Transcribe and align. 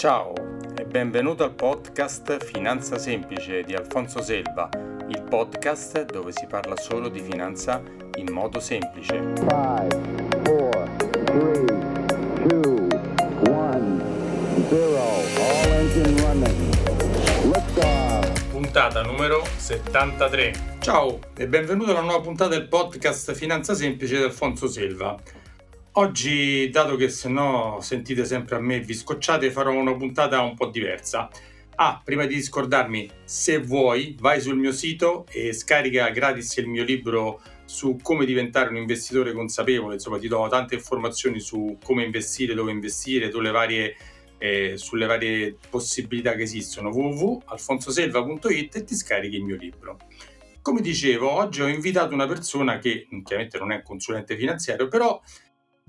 Ciao 0.00 0.32
e 0.78 0.86
benvenuto 0.86 1.44
al 1.44 1.52
podcast 1.52 2.42
Finanza 2.42 2.96
Semplice 2.96 3.62
di 3.64 3.74
Alfonso 3.74 4.22
Selva, 4.22 4.66
il 5.08 5.22
podcast 5.28 6.06
dove 6.06 6.32
si 6.32 6.46
parla 6.46 6.74
solo 6.78 7.10
di 7.10 7.20
finanza 7.20 7.82
in 8.14 8.32
modo 8.32 8.60
semplice. 8.60 9.12
5, 9.12 9.44
4, 9.44 11.10
3, 11.24 11.64
2, 12.46 12.88
1, 13.46 14.02
0, 14.70 14.96
all 14.96 15.70
engine 15.70 16.22
running. 16.22 16.74
Liftoff. 17.52 18.44
Puntata 18.50 19.02
numero 19.02 19.44
73. 19.54 20.78
Ciao 20.78 21.18
e 21.36 21.46
benvenuto 21.46 21.90
alla 21.90 22.00
nuova 22.00 22.22
puntata 22.22 22.56
del 22.56 22.68
podcast 22.68 23.34
Finanza 23.34 23.74
Semplice 23.74 24.16
di 24.16 24.22
Alfonso 24.22 24.66
Selva. 24.66 25.39
Oggi, 26.00 26.70
dato 26.70 26.96
che 26.96 27.10
se 27.10 27.28
no 27.28 27.76
sentite 27.82 28.24
sempre 28.24 28.56
a 28.56 28.58
me 28.58 28.80
vi 28.80 28.94
scocciate, 28.94 29.50
farò 29.50 29.70
una 29.74 29.94
puntata 29.94 30.40
un 30.40 30.54
po' 30.54 30.68
diversa. 30.68 31.28
Ah, 31.74 32.00
prima 32.02 32.24
di 32.24 32.40
scordarmi, 32.40 33.10
se 33.22 33.58
vuoi, 33.58 34.16
vai 34.18 34.40
sul 34.40 34.56
mio 34.56 34.72
sito 34.72 35.26
e 35.30 35.52
scarica 35.52 36.08
gratis 36.08 36.56
il 36.56 36.68
mio 36.68 36.84
libro 36.84 37.42
su 37.66 37.98
come 38.00 38.24
diventare 38.24 38.70
un 38.70 38.76
investitore 38.76 39.34
consapevole. 39.34 39.92
Insomma, 39.92 40.18
ti 40.18 40.26
do 40.26 40.48
tante 40.48 40.76
informazioni 40.76 41.38
su 41.38 41.76
come 41.84 42.02
investire, 42.02 42.54
dove 42.54 42.72
investire, 42.72 43.30
sulle 43.30 43.50
varie, 43.50 43.94
eh, 44.38 44.78
sulle 44.78 45.04
varie 45.04 45.54
possibilità 45.68 46.32
che 46.34 46.44
esistono. 46.44 46.88
www.alfonsoselva.it 46.88 48.74
e 48.74 48.84
ti 48.84 48.94
scarichi 48.94 49.36
il 49.36 49.44
mio 49.44 49.56
libro. 49.56 49.98
Come 50.62 50.80
dicevo, 50.80 51.30
oggi 51.30 51.60
ho 51.60 51.68
invitato 51.68 52.14
una 52.14 52.26
persona 52.26 52.78
che 52.78 53.06
chiaramente 53.22 53.58
non 53.58 53.70
è 53.70 53.76
un 53.76 53.82
consulente 53.82 54.34
finanziario, 54.34 54.88
però 54.88 55.20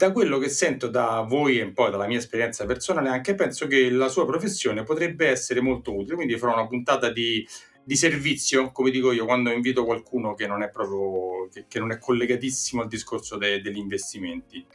da 0.01 0.11
quello 0.11 0.39
che 0.39 0.49
sento 0.49 0.87
da 0.87 1.21
voi 1.21 1.59
e 1.59 1.71
poi 1.71 1.91
dalla 1.91 2.07
mia 2.07 2.17
esperienza 2.17 2.65
personale 2.65 3.09
anche 3.09 3.35
penso 3.35 3.67
che 3.67 3.91
la 3.91 4.07
sua 4.07 4.25
professione 4.25 4.81
potrebbe 4.81 5.27
essere 5.27 5.61
molto 5.61 5.95
utile, 5.95 6.15
quindi 6.15 6.39
farò 6.39 6.53
una 6.53 6.65
puntata 6.65 7.11
di, 7.11 7.47
di 7.83 7.95
servizio, 7.95 8.71
come 8.71 8.89
dico 8.89 9.11
io, 9.11 9.25
quando 9.25 9.51
invito 9.51 9.85
qualcuno 9.85 10.33
che 10.33 10.47
non 10.47 10.63
è 10.63 10.71
proprio, 10.71 11.47
che, 11.53 11.65
che 11.67 11.77
non 11.77 11.91
è 11.91 11.99
collegatissimo 11.99 12.81
al 12.81 12.87
discorso 12.87 13.37
de, 13.37 13.61
degli 13.61 13.77
investimenti. 13.77 14.65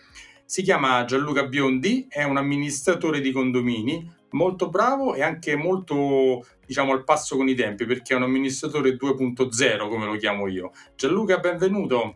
Si 0.44 0.62
chiama 0.62 1.04
Gianluca 1.04 1.44
Biondi, 1.46 2.06
è 2.08 2.22
un 2.22 2.36
amministratore 2.36 3.20
di 3.20 3.32
condomini, 3.32 4.08
molto 4.30 4.68
bravo 4.68 5.14
e 5.14 5.22
anche 5.22 5.56
molto, 5.56 6.46
diciamo, 6.64 6.92
al 6.92 7.02
passo 7.02 7.36
con 7.36 7.48
i 7.48 7.54
tempi, 7.56 7.84
perché 7.84 8.14
è 8.14 8.16
un 8.16 8.22
amministratore 8.22 8.90
2.0, 8.90 9.88
come 9.88 10.06
lo 10.06 10.14
chiamo 10.14 10.46
io. 10.46 10.70
Gianluca, 10.94 11.38
benvenuto. 11.38 12.14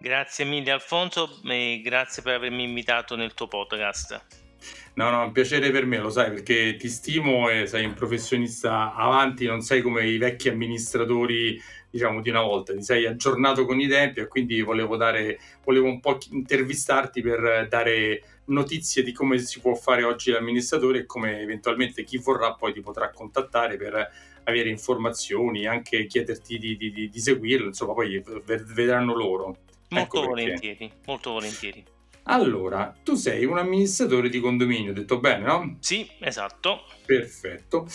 Grazie 0.00 0.44
mille 0.44 0.70
Alfonso 0.70 1.40
e 1.44 1.80
grazie 1.82 2.22
per 2.22 2.34
avermi 2.34 2.62
invitato 2.62 3.16
nel 3.16 3.34
tuo 3.34 3.48
podcast. 3.48 4.46
No, 4.94 5.10
no, 5.10 5.22
è 5.22 5.24
un 5.26 5.32
piacere 5.32 5.70
per 5.70 5.86
me, 5.86 5.98
lo 5.98 6.10
sai, 6.10 6.30
perché 6.30 6.76
ti 6.76 6.88
stimo 6.88 7.48
e 7.48 7.66
sei 7.66 7.84
un 7.84 7.94
professionista 7.94 8.94
avanti, 8.94 9.46
non 9.46 9.60
sei 9.60 9.82
come 9.82 10.06
i 10.06 10.18
vecchi 10.18 10.48
amministratori, 10.48 11.60
diciamo, 11.90 12.20
di 12.20 12.30
una 12.30 12.42
volta, 12.42 12.74
ti 12.74 12.82
sei 12.82 13.06
aggiornato 13.06 13.64
con 13.64 13.80
i 13.80 13.88
tempi 13.88 14.20
e 14.20 14.28
quindi 14.28 14.60
volevo 14.62 14.96
dare, 14.96 15.38
volevo 15.64 15.86
un 15.86 15.98
po' 15.98 16.18
intervistarti 16.30 17.20
per 17.20 17.66
dare 17.68 18.22
notizie 18.46 19.02
di 19.02 19.12
come 19.12 19.38
si 19.38 19.60
può 19.60 19.74
fare 19.74 20.04
oggi 20.04 20.30
l'amministratore 20.30 21.00
e 21.00 21.06
come 21.06 21.40
eventualmente 21.40 22.04
chi 22.04 22.18
vorrà 22.18 22.54
poi 22.54 22.72
ti 22.72 22.80
potrà 22.80 23.10
contattare 23.10 23.76
per 23.76 24.10
avere 24.44 24.68
informazioni, 24.68 25.66
anche 25.66 26.06
chiederti 26.06 26.58
di, 26.58 26.76
di, 26.76 26.90
di, 26.92 27.08
di 27.08 27.20
seguirlo, 27.20 27.66
insomma, 27.66 27.94
poi 27.94 28.22
vedranno 28.64 29.14
loro. 29.14 29.56
Molto 29.90 30.18
ecco 30.18 30.26
volentieri, 30.28 30.92
molto 31.06 31.32
volentieri. 31.32 31.84
Allora, 32.24 32.94
tu 33.02 33.14
sei 33.14 33.44
un 33.46 33.56
amministratore 33.56 34.28
di 34.28 34.38
condominio, 34.38 34.92
detto 34.92 35.18
bene, 35.18 35.44
no? 35.44 35.76
Sì, 35.80 36.06
esatto. 36.20 36.82
Perfetto. 37.06 37.86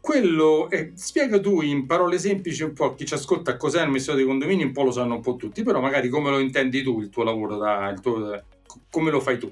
Quello, 0.00 0.68
eh, 0.70 0.92
spiega 0.94 1.40
tu 1.40 1.62
in 1.62 1.86
parole 1.86 2.18
semplici 2.18 2.62
un 2.62 2.74
po' 2.74 2.86
a 2.86 2.94
chi 2.94 3.06
ci 3.06 3.14
ascolta 3.14 3.56
cos'è 3.56 3.78
un 3.78 3.84
amministratore 3.84 4.24
di 4.24 4.30
condominio, 4.30 4.66
un 4.66 4.72
po' 4.72 4.82
lo 4.82 4.90
sanno 4.90 5.14
un 5.14 5.22
po' 5.22 5.36
tutti, 5.36 5.62
però 5.62 5.80
magari 5.80 6.08
come 6.08 6.30
lo 6.30 6.38
intendi 6.38 6.82
tu 6.82 7.00
il 7.00 7.08
tuo 7.08 7.22
lavoro, 7.22 7.56
da, 7.56 7.88
il 7.88 8.00
tuo, 8.00 8.42
come 8.90 9.10
lo 9.10 9.20
fai 9.20 9.38
tu? 9.38 9.50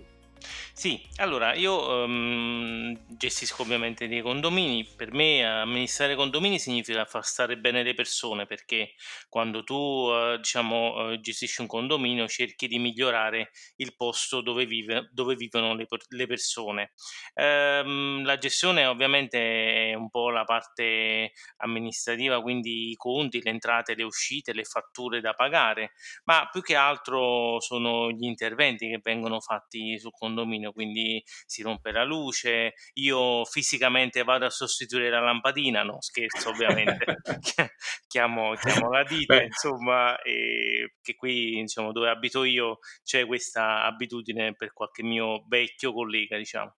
Sì, 0.79 1.05
allora 1.17 1.55
io 1.55 2.05
um, 2.05 2.97
gestisco 3.09 3.63
ovviamente 3.63 4.07
dei 4.07 4.23
condomini. 4.23 4.85
Per 4.85 5.13
me 5.13 5.45
amministrare 5.45 6.15
condomini 6.15 6.61
significa 6.61 7.05
far 7.05 7.25
stare 7.27 7.59
bene 7.59 7.83
le 7.83 7.95
persone 7.95 8.47
perché 8.47 8.93
quando 9.29 9.65
tu 9.65 9.75
uh, 9.75 10.37
diciamo 10.37 11.11
uh, 11.11 11.19
gestisci 11.19 11.63
un 11.63 11.67
condominio 11.67 12.29
cerchi 12.29 12.69
di 12.69 12.79
migliorare 12.79 13.51
il 13.79 13.97
posto 13.97 14.41
dove, 14.41 14.67
vive, 14.67 15.09
dove 15.11 15.35
vivono 15.35 15.75
le, 15.75 15.89
le 16.11 16.27
persone. 16.29 16.93
Um, 17.35 18.25
la 18.25 18.39
gestione 18.39 18.87
ovviamente 18.87 19.91
è 19.91 19.95
un 19.95 20.09
po' 20.11 20.31
la 20.31 20.45
parte 20.45 21.33
amministrativa, 21.57 22.41
quindi 22.41 22.91
i 22.91 22.95
conti, 22.95 23.43
le 23.43 23.51
entrate, 23.51 23.97
le 23.97 24.05
uscite, 24.05 24.53
le 24.53 24.63
fatture 24.63 25.21
da 25.21 25.35
pagare, 25.35 25.91
ma 26.27 26.49
più 26.53 26.63
che 26.63 26.77
altro 26.77 27.59
sono 27.59 28.13
gli 28.13 28.27
interventi 28.27 28.89
che 28.89 29.01
vengono 29.03 29.41
fatti 29.41 29.99
sul 29.99 30.13
condominio 30.13 30.67
bagno, 30.69 30.73
quindi 30.73 31.23
si 31.47 31.63
rompe 31.63 31.91
la 31.91 32.05
luce, 32.05 32.75
io 32.95 33.45
fisicamente 33.45 34.23
vado 34.23 34.47
a 34.47 34.51
sostituire 34.51 35.11
la 35.11 35.21
lampadina, 35.21 35.83
no 35.83 36.01
scherzo 36.01 36.51
ovviamente, 36.51 37.05
chiamo, 38.07 38.55
chiamo, 38.55 38.91
la 38.91 39.03
ditta, 39.05 39.37
Beh. 39.37 39.45
insomma, 39.45 40.21
e 40.23 40.95
che 41.03 41.15
qui 41.15 41.61
diciamo, 41.61 41.93
dove 41.93 42.11
abito 42.11 42.45
io 42.45 42.79
c'è 43.03 43.27
questa 43.27 43.85
abitudine 43.85 44.55
per 44.55 44.73
qualche 44.73 45.03
mio 45.03 45.45
vecchio 45.49 45.93
collega, 45.93 46.37
diciamo. 46.37 46.77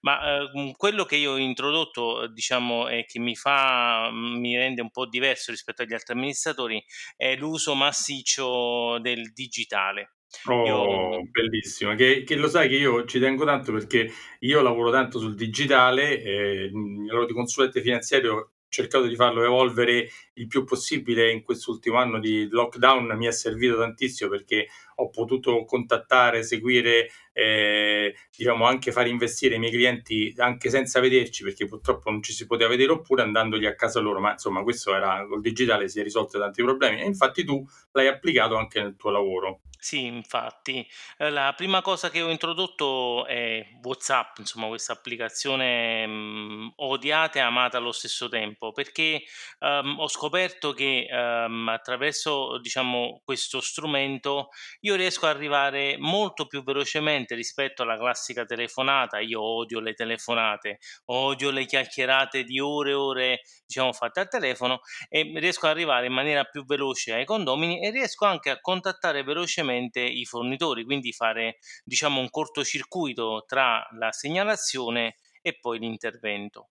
Ma 0.00 0.40
eh, 0.40 0.72
quello 0.76 1.04
che 1.04 1.16
io 1.16 1.32
ho 1.32 1.38
introdotto, 1.38 2.26
diciamo, 2.28 2.88
e 2.88 3.04
che 3.04 3.18
mi 3.18 3.36
fa, 3.36 4.10
mi 4.12 4.56
rende 4.56 4.82
un 4.82 4.90
po' 4.90 5.06
diverso 5.06 5.50
rispetto 5.50 5.82
agli 5.82 5.92
altri 5.92 6.14
amministratori, 6.14 6.82
è 7.16 7.34
l'uso 7.36 7.74
massiccio 7.74 8.98
del 9.00 9.32
digitale. 9.32 10.16
Oh, 10.46 10.66
io... 10.66 11.28
bellissimo, 11.30 11.94
che, 11.94 12.24
che, 12.24 12.36
lo 12.36 12.48
sai 12.48 12.68
che 12.68 12.76
io 12.76 13.04
ci 13.04 13.20
tengo 13.20 13.44
tanto 13.44 13.72
perché 13.72 14.10
io 14.40 14.62
lavoro 14.62 14.90
tanto 14.90 15.18
sul 15.18 15.34
digitale, 15.34 16.20
eh, 16.22 16.64
il 16.64 17.04
lavoro 17.06 17.26
di 17.26 17.32
consulente 17.32 17.80
finanziario 17.80 18.34
ho 18.34 18.50
cercato 18.72 19.06
di 19.06 19.14
farlo 19.14 19.44
evolvere 19.44 20.08
il 20.34 20.46
più 20.46 20.64
possibile. 20.64 21.30
In 21.30 21.42
quest'ultimo 21.42 21.98
anno 21.98 22.18
di 22.18 22.48
lockdown, 22.48 23.14
mi 23.16 23.26
è 23.26 23.32
servito 23.32 23.76
tantissimo 23.76 24.30
perché 24.30 24.68
ho 24.96 25.10
potuto 25.10 25.64
contattare, 25.64 26.42
seguire, 26.42 27.08
eh, 27.32 28.14
diciamo 28.34 28.64
anche 28.64 28.90
far 28.90 29.06
investire 29.06 29.56
i 29.56 29.58
miei 29.58 29.72
clienti 29.72 30.32
anche 30.38 30.70
senza 30.70 31.00
vederci 31.00 31.44
perché 31.44 31.66
purtroppo 31.66 32.10
non 32.10 32.22
ci 32.22 32.32
si 32.32 32.46
poteva 32.46 32.70
vedere 32.70 32.92
oppure 32.92 33.22
andandogli 33.22 33.66
a 33.66 33.74
casa 33.74 34.00
loro, 34.00 34.20
ma 34.20 34.32
insomma 34.32 34.62
questo 34.62 34.94
era 34.94 35.24
col 35.28 35.40
digitale 35.40 35.88
si 35.88 36.00
è 36.00 36.02
risolto 36.02 36.38
tanti 36.38 36.62
problemi. 36.62 37.00
E 37.02 37.04
infatti 37.04 37.44
tu 37.44 37.64
l'hai 37.92 38.08
applicato 38.08 38.56
anche 38.56 38.80
nel 38.80 38.96
tuo 38.96 39.10
lavoro. 39.10 39.60
Sì, 39.84 40.04
infatti. 40.04 40.86
Eh, 41.18 41.28
la 41.30 41.52
prima 41.56 41.82
cosa 41.82 42.08
che 42.08 42.22
ho 42.22 42.30
introdotto 42.30 43.26
è 43.26 43.66
WhatsApp, 43.82 44.38
insomma, 44.38 44.68
questa 44.68 44.92
applicazione 44.92 46.06
mh, 46.06 46.74
odiata 46.76 47.40
e 47.40 47.42
amata 47.42 47.78
allo 47.78 47.90
stesso 47.90 48.28
tempo, 48.28 48.70
perché 48.70 49.24
um, 49.58 49.96
ho 49.98 50.06
scoperto 50.06 50.72
che 50.72 51.08
um, 51.10 51.66
attraverso, 51.68 52.58
diciamo, 52.60 53.22
questo 53.24 53.60
strumento 53.60 54.50
io 54.82 54.94
riesco 54.94 55.26
ad 55.26 55.34
arrivare 55.34 55.96
molto 55.98 56.46
più 56.46 56.62
velocemente 56.62 57.34
rispetto 57.34 57.82
alla 57.82 57.98
classica 57.98 58.44
telefonata. 58.44 59.18
Io 59.18 59.42
odio 59.42 59.80
le 59.80 59.94
telefonate, 59.94 60.78
odio 61.06 61.50
le 61.50 61.64
chiacchierate 61.66 62.44
di 62.44 62.60
ore 62.60 62.90
e 62.90 62.94
ore, 62.94 63.40
diciamo, 63.66 63.92
fatte 63.92 64.20
al 64.20 64.28
telefono 64.28 64.78
e 65.08 65.22
riesco 65.40 65.66
ad 65.66 65.72
arrivare 65.72 66.06
in 66.06 66.12
maniera 66.12 66.44
più 66.44 66.64
veloce 66.64 67.14
ai 67.14 67.24
condomini 67.24 67.84
e 67.84 67.90
riesco 67.90 68.26
anche 68.26 68.50
a 68.50 68.60
contattare 68.60 69.24
velocemente 69.24 69.70
velocemente 69.72 70.00
i 70.00 70.24
fornitori, 70.24 70.84
quindi 70.84 71.12
fare 71.12 71.58
diciamo 71.84 72.20
un 72.20 72.30
cortocircuito 72.30 73.44
tra 73.46 73.86
la 73.98 74.12
segnalazione 74.12 75.16
e 75.40 75.58
poi 75.58 75.78
l'intervento. 75.78 76.68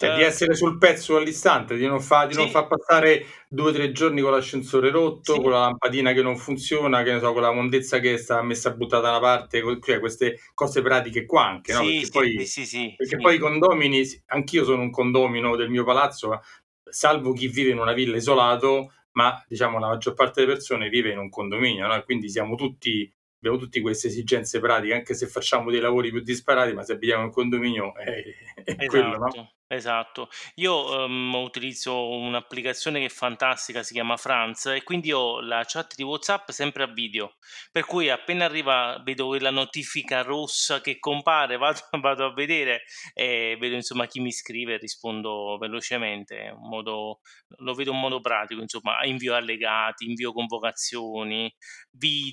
Cioè, 0.00 0.16
di 0.16 0.22
essere 0.22 0.54
sul 0.54 0.78
pezzo 0.78 1.18
all'istante, 1.18 1.76
di 1.76 1.86
non, 1.86 2.00
fa, 2.00 2.24
di 2.24 2.32
sì. 2.32 2.38
non 2.40 2.48
far 2.48 2.68
passare 2.68 3.22
due 3.50 3.68
o 3.68 3.72
tre 3.72 3.92
giorni 3.92 4.22
con 4.22 4.30
l'ascensore 4.30 4.88
rotto, 4.88 5.34
sì. 5.34 5.40
con 5.42 5.50
la 5.50 5.58
lampadina 5.60 6.14
che 6.14 6.22
non 6.22 6.38
funziona, 6.38 7.02
che 7.02 7.12
ne 7.12 7.18
so, 7.18 7.34
con 7.34 7.42
la 7.42 7.52
mondezza 7.52 7.98
che 7.98 8.16
sta 8.16 8.40
messa 8.40 8.70
buttata 8.70 9.02
da 9.02 9.10
una 9.10 9.20
parte, 9.20 9.62
cioè 9.82 10.00
queste 10.00 10.40
cose 10.54 10.80
pratiche 10.80 11.26
qua 11.26 11.44
anche, 11.44 11.74
no? 11.74 11.82
Sì, 11.82 12.00
perché 12.00 12.10
poi, 12.12 12.46
sì, 12.46 12.64
sì, 12.64 12.94
perché 12.96 13.18
poi 13.18 13.34
i 13.34 13.38
condomini, 13.38 14.02
anch'io 14.28 14.64
sono 14.64 14.80
un 14.80 14.90
condomino 14.90 15.54
del 15.54 15.68
mio 15.68 15.84
palazzo, 15.84 16.40
salvo 16.82 17.34
chi 17.34 17.48
vive 17.48 17.68
in 17.68 17.78
una 17.78 17.92
villa 17.92 18.16
isolato, 18.16 18.92
ma 19.12 19.42
diciamo 19.48 19.78
la 19.78 19.88
maggior 19.88 20.14
parte 20.14 20.40
delle 20.40 20.54
persone 20.54 20.88
vive 20.88 21.10
in 21.10 21.18
un 21.18 21.28
condominio, 21.28 21.86
no? 21.86 22.02
quindi 22.02 22.28
siamo 22.28 22.54
tutti, 22.54 23.12
abbiamo 23.40 23.58
tutte 23.58 23.80
queste 23.80 24.08
esigenze 24.08 24.60
pratiche, 24.60 24.94
anche 24.94 25.14
se 25.14 25.26
facciamo 25.26 25.70
dei 25.70 25.80
lavori 25.80 26.10
più 26.10 26.20
disparati, 26.20 26.74
ma 26.74 26.82
se 26.82 26.92
abitiamo 26.92 27.24
in 27.24 27.30
condominio 27.30 27.94
eh, 27.96 28.34
è 28.74 28.84
quello, 28.84 29.16
no? 29.16 29.28
Esatto, 29.32 29.54
esatto. 29.66 30.28
Io, 30.56 31.04
uhm, 31.04 31.34
utilizzo 31.36 32.08
un'applicazione 32.10 32.98
che 33.00 33.06
è 33.06 33.08
fantastica, 33.08 33.82
si 33.82 33.94
chiama 33.94 34.16
Franz 34.16 34.66
e 34.66 34.82
quindi 34.82 35.12
ho 35.12 35.40
la 35.40 35.62
chat 35.66 35.94
di 35.94 36.02
WhatsApp 36.02 36.50
sempre 36.50 36.82
a 36.82 36.86
video, 36.86 37.36
per 37.72 37.86
cui 37.86 38.10
appena 38.10 38.44
arriva 38.44 39.00
vedo 39.04 39.28
quella 39.28 39.50
notifica 39.50 40.22
rossa 40.22 40.80
che 40.80 40.98
compare, 40.98 41.56
vado 41.58 41.80
vado 42.00 42.26
a 42.26 42.32
vedere 42.34 42.82
e 43.14 43.56
vedo 43.58 43.74
insomma 43.74 44.06
chi 44.06 44.20
mi 44.20 44.32
scrive 44.32 44.74
e 44.74 44.78
rispondo 44.78 45.56
velocemente, 45.58 46.38
è 46.46 46.50
un 46.50 46.68
modo 46.68 47.20
lo 47.58 47.74
vedo 47.74 47.92
in 47.92 47.98
modo 47.98 48.20
pratico 48.20 48.60
insomma, 48.60 49.04
invio 49.04 49.34
allegati, 49.34 50.06
invio 50.06 50.32
convocazioni, 50.32 51.52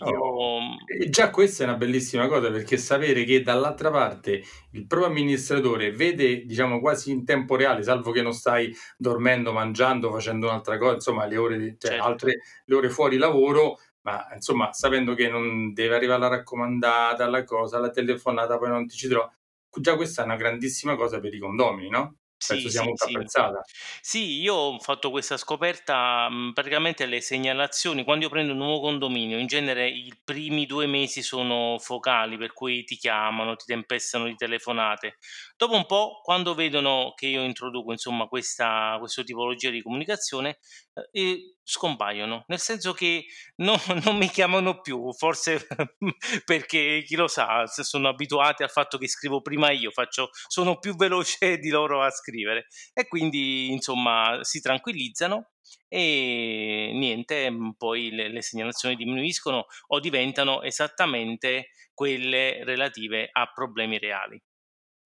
Oh, 0.01 0.11
video, 0.11 0.59
mhmm 0.59 0.77
e 0.99 1.09
già 1.09 1.29
questa 1.29 1.63
è 1.63 1.67
una 1.67 1.77
bellissima 1.77 2.27
cosa, 2.27 2.49
perché 2.49 2.77
sapere 2.77 3.23
che 3.23 3.41
dall'altra 3.41 3.91
parte 3.91 4.41
il 4.71 4.87
proprio 4.87 5.09
amministratore 5.09 5.91
vede, 5.91 6.45
diciamo, 6.45 6.79
quasi 6.79 7.11
in 7.11 7.23
tempo 7.25 7.55
reale, 7.55 7.83
salvo 7.83 8.11
che 8.11 8.21
non 8.21 8.33
stai 8.33 8.75
dormendo, 8.97 9.51
mangiando, 9.53 10.11
facendo 10.11 10.47
un'altra 10.47 10.77
cosa, 10.77 10.95
insomma 10.95 11.25
le 11.25 11.37
ore 11.37 11.75
cioè 11.77 11.91
certo. 11.91 12.03
altre 12.03 12.41
le 12.65 12.75
ore 12.75 12.89
fuori 12.89 13.17
lavoro, 13.17 13.77
ma 14.01 14.27
insomma 14.33 14.73
sapendo 14.73 15.13
che 15.13 15.29
non 15.29 15.73
deve 15.73 15.95
arrivare 15.95 16.19
la 16.19 16.27
raccomandata, 16.29 17.27
la 17.27 17.43
cosa, 17.43 17.79
la 17.79 17.89
telefonata, 17.89 18.57
poi 18.57 18.69
non 18.69 18.87
ti 18.87 18.95
ci 18.95 19.07
trova 19.07 19.31
già 19.79 19.95
questa 19.95 20.21
è 20.21 20.25
una 20.25 20.35
grandissima 20.35 20.95
cosa 20.95 21.19
per 21.19 21.33
i 21.33 21.39
condomini, 21.39 21.89
no, 21.89 22.17
penso 22.45 22.67
Sì, 22.67 22.69
sia 22.69 22.81
sì, 22.81 22.83
molto 22.83 23.05
sì. 23.25 23.25
apprezzata. 23.25 23.67
Sì, 24.01 24.39
io 24.41 24.53
ho 24.53 24.79
fatto 24.79 25.09
questa 25.09 25.37
scoperta, 25.37 26.27
mhmm, 26.29 26.53
praticamente 26.53 27.05
le 27.07 27.19
segnalazioni 27.19 28.03
quando 28.03 28.25
io 28.25 28.29
prendo 28.31 28.51
un 28.51 28.59
nuovo 28.59 28.79
condominio, 28.81 29.37
in 29.39 29.47
genere 29.47 29.89
i 29.89 30.13
primi 30.23 30.65
2 30.67 30.85
mesi 30.85 31.23
sono 31.23 31.77
focali, 31.79 32.37
per 32.37 32.53
cui 32.53 32.83
ti 32.83 32.95
chiamano, 32.95 33.55
ti 33.55 33.65
tempestano 33.65 34.25
di 34.25 34.35
telefonate. 34.35 35.17
Dopo 35.57 35.75
un 35.75 35.85
po', 35.87 36.21
quando 36.23 36.53
vedono 36.53 37.13
che 37.15 37.27
io 37.27 37.43
introduco 37.43 37.91
insomma 37.91 38.27
questa 38.27 38.97
questo 38.99 39.23
tipologia 39.23 39.71
di 39.71 39.81
comunicazione, 39.81 40.59
uhm, 40.93 41.03
e 41.11 41.56
scompaiono, 41.69 42.45
nel 42.47 42.59
senso 42.59 42.93
che 42.93 43.25
no 43.57 43.75
non 44.05 44.17
mi 44.17 44.29
chiamano 44.29 44.79
più, 44.79 45.11
forse 45.13 45.67
perché 46.45 47.03
chi 47.05 47.15
lo 47.15 47.27
sa, 47.27 47.67
se 47.67 47.83
sono 47.83 48.07
abituati 48.07 48.63
al 48.63 48.69
fatto 48.69 48.97
che 48.97 49.07
scrivo 49.09 49.41
prima 49.41 49.69
io, 49.71 49.91
faccio 49.91 50.29
sono 50.47 50.79
più 50.79 50.95
veloce 50.95 51.57
di 51.59 51.69
loro 51.69 52.01
a 52.01 52.09
scrivere. 52.09 52.67
E 52.93 53.07
quindi 53.07 53.69
insomma 53.71 54.39
si 54.43 54.61
tranquillizzano 54.61 55.51
e 55.89 56.91
niente, 56.93 57.49
mhmm, 57.49 57.73
poi 57.77 58.11
le 58.11 58.29
le 58.29 58.41
segnalazioni 58.41 58.95
diminuiscono 58.95 59.65
o 59.87 59.99
diventano 59.99 60.61
esattamente 60.61 61.71
quelle 61.93 62.63
relative 62.63 63.27
a 63.31 63.51
problemi 63.53 63.97
reali. 63.97 64.41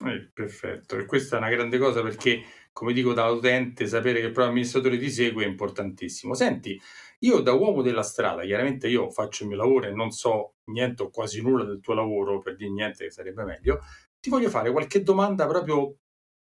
Eh, 0.03 0.31
perfetto. 0.33 0.97
E 0.97 1.05
questa 1.05 1.35
è 1.35 1.39
una 1.39 1.49
grande 1.49 1.77
cosa 1.77 2.01
perché, 2.01 2.43
come 2.71 2.93
dico 2.93 3.13
da 3.13 3.27
utente, 3.29 3.87
sapere 3.87 4.19
che 4.19 4.25
il 4.27 4.31
proprio 4.31 4.47
amministratore 4.51 4.97
ti 4.97 5.09
segue 5.11 5.43
è 5.43 5.47
importantissimo. 5.47 6.33
Senti, 6.33 6.79
io 7.19 7.39
da 7.41 7.53
uomo 7.53 7.81
della 7.81 8.03
strada, 8.03 8.43
chiaramente 8.43 8.87
io 8.87 9.09
faccio 9.09 9.43
il 9.43 9.49
mio 9.49 9.57
lavoro 9.57 9.87
e 9.87 9.91
non 9.91 10.11
so 10.11 10.55
niente 10.65 11.03
o 11.03 11.09
quasi 11.09 11.41
nulla 11.41 11.63
del 11.63 11.79
tuo 11.79 11.93
lavoro, 11.93 12.39
per 12.39 12.55
dir 12.55 12.71
niente 12.71 13.05
che 13.05 13.11
sarebbe 13.11 13.43
meglio, 13.43 13.79
ti 14.19 14.29
voglio 14.29 14.49
fare 14.49 14.71
qualche 14.71 15.03
domanda 15.03 15.45
proprio 15.47 15.97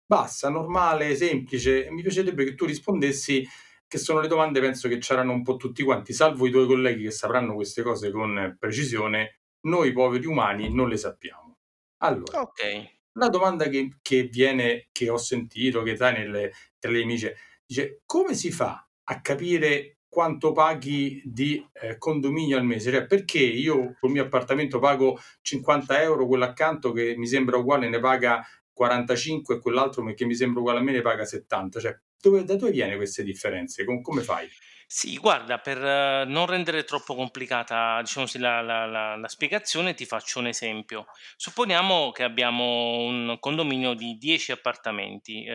bassa, 0.06 0.50
normale, 0.50 1.16
semplice, 1.16 1.86
e 1.86 1.92
mi 1.92 2.02
piacerebbe 2.02 2.44
che 2.44 2.56
tu 2.56 2.66
rispondessi, 2.66 3.48
che 3.88 3.98
sono 3.98 4.20
le 4.22 4.28
domande 4.28 4.60
penso 4.60 4.88
che 4.88 4.98
c'eranno 4.98 5.32
un 5.34 5.44
po' 5.44 5.56
tutti 5.58 5.84
quanti, 5.84 6.14
salvo 6.14 6.48
i 6.48 6.52
tuoi 6.52 6.66
colleghi 6.68 7.04
che 7.04 7.12
sapranno 7.12 7.54
queste 7.56 7.82
cose 7.82 8.12
con 8.12 8.56
precisione, 8.60 9.42
noi 9.62 9.92
poveri 9.94 10.26
umani 10.26 10.74
non 10.74 10.90
le 10.90 10.98
sappiamo. 10.98 11.58
Allora, 11.98 12.40
Okay. 12.42 12.90
La 13.14 13.30
domanda 13.30 13.68
che 13.68 13.98
che 14.02 14.24
viene 14.24 14.88
che 14.92 15.10
ho 15.10 15.18
sentito, 15.18 15.84
che 15.84 15.96
sai 15.96 16.14
nelle 16.14 16.52
tra 16.80 16.92
le 16.92 17.02
amiche, 17.04 17.36
dice: 17.66 18.02
"Come 18.06 18.34
si 18.36 18.52
fa 18.52 18.86
a 19.06 19.22
capire 19.22 19.98
quanto 20.08 20.52
paghi 20.52 21.22
di, 21.26 21.66
ehm, 21.74 21.98
condominio 21.98 22.58
al 22.58 22.66
mese? 22.66 22.92
Cioè, 22.92 23.06
perché 23.08 23.40
io 23.40 23.96
col 24.00 24.12
mio 24.12 24.24
appartamento 24.24 24.80
pago 24.80 25.20
50 25.42 26.00
€, 26.02 26.28
quello 26.28 26.46
accanto 26.46 26.92
che 26.92 27.16
mi 27.18 27.28
sembra 27.28 27.58
uguale 27.58 27.90
ne 27.90 28.00
paga 28.00 28.44
45 28.74 29.56
e 29.56 29.60
quell'altro 29.60 30.04
che 30.14 30.26
mi 30.26 30.36
sembra 30.36 30.60
uguale 30.62 30.80
a 30.80 30.82
me 30.84 30.92
ne 30.94 31.02
paga 31.02 31.26
70? 31.26 31.80
Cioè, 31.80 32.00
dove 32.22 32.44
da 32.44 32.56
dove 32.56 32.72
viene 32.72 32.96
queste 32.96 33.24
differenze? 33.24 33.84
Com 33.86 34.02
come 34.02 34.22
fai? 34.22 34.48
Sì, 34.94 35.16
guarda, 35.18 35.58
per 35.60 35.78
eh, 35.82 36.26
non 36.26 36.46
rendere 36.48 36.84
troppo 36.84 37.16
complicata, 37.16 38.02
diciamo 38.02 38.26
la 38.40 38.60
la 38.62 38.86
la 38.86 39.16
la 39.16 39.28
spiegazione, 39.30 39.94
ti 39.94 40.06
faccio 40.06 40.40
un 40.40 40.48
esempio. 40.48 41.06
Supponiamo 41.38 42.12
che 42.12 42.24
abbiamo 42.24 42.98
un 42.98 43.38
condominio 43.40 43.94
di 43.94 44.18
10 44.18 44.52
appartamenti, 44.52 45.46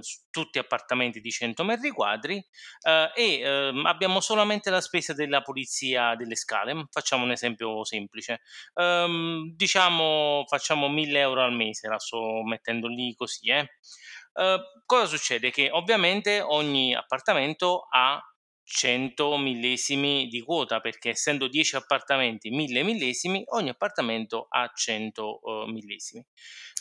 s 0.00 0.24
tutti 0.30 0.58
appartamenti 0.58 1.20
di 1.20 1.30
100 1.30 1.64
metri 1.64 1.90
quadri, 1.90 2.42
ehm, 2.86 3.10
e, 3.14 3.40
ehm, 3.40 3.84
abbiamo 3.84 4.20
solamente 4.20 4.70
la 4.70 4.80
spesa 4.80 5.12
della 5.12 5.42
pulizia 5.42 6.14
delle 6.14 6.34
scale. 6.34 6.86
Facciamo 6.90 7.24
un 7.24 7.32
esempio 7.32 7.84
semplice. 7.84 8.40
Ehm, 8.74 9.52
diciamo 9.54 10.44
facciamo 10.48 10.88
1000 10.88 11.42
€ 11.42 11.44
al 11.44 11.52
mese, 11.52 11.88
la 11.88 11.98
sto 11.98 12.42
mettendo 12.42 12.86
lì 12.88 13.14
così, 13.14 13.50
eh. 13.50 13.68
Ehm, 14.34 14.60
cosa 14.86 15.06
succede? 15.06 15.50
Che 15.50 15.68
ovviamente 15.70 16.40
ogni 16.40 16.94
appartamento 16.94 17.86
ha 17.90 18.20
100 18.68 19.36
millesimi 19.38 20.28
di 20.28 20.40
quota, 20.42 20.80
perché 20.80 21.10
essendo 21.10 21.48
10 21.48 21.76
appartamenti, 21.76 22.50
1000 22.50 22.82
millesimi, 22.82 23.42
ogni 23.48 23.70
appartamento 23.70 24.46
ha 24.50 24.70
100, 24.74 25.40
uhm, 25.42 25.70
millesimi. 25.72 26.24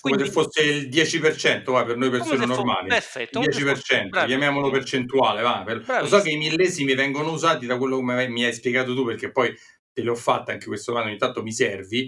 Come 0.04 0.18
se 0.24 0.26
Quindi 0.26 0.32
fosse 0.32 0.62
il 0.64 0.90
10% 0.90 1.72
va, 1.74 1.84
per 1.84 1.98
noi 1.98 2.10
persone 2.10 2.46
normali. 2.46 2.96
perfetto, 2.96 3.40
Il 3.40 3.40
come 3.40 3.52
se 3.52 3.60
fosse 3.62 3.84
10%, 4.10 4.24
chiamiamolo 4.26 4.70
percentuale 4.70 5.42
va, 5.42 5.64
per 5.66 5.84
lo 6.00 6.08
so 6.08 6.22
che 6.22 6.30
i 6.30 6.38
millesimi 6.38 6.94
vengono 6.96 7.32
usati 7.32 7.66
da 7.66 7.78
quello 7.78 7.98
come 7.98 8.28
mi 8.30 8.46
hai 8.46 8.54
spiegato 8.54 8.94
tu, 8.96 9.04
perché 9.06 9.32
poi 9.32 9.54
te 9.92 10.04
le 10.04 10.10
ho 10.12 10.16
fatte 10.16 10.52
anche 10.52 10.68
questo 10.68 10.92
domande, 10.92 11.12
ogni 11.12 11.20
tanto 11.20 11.42
mi 11.44 11.52
servi. 11.52 12.08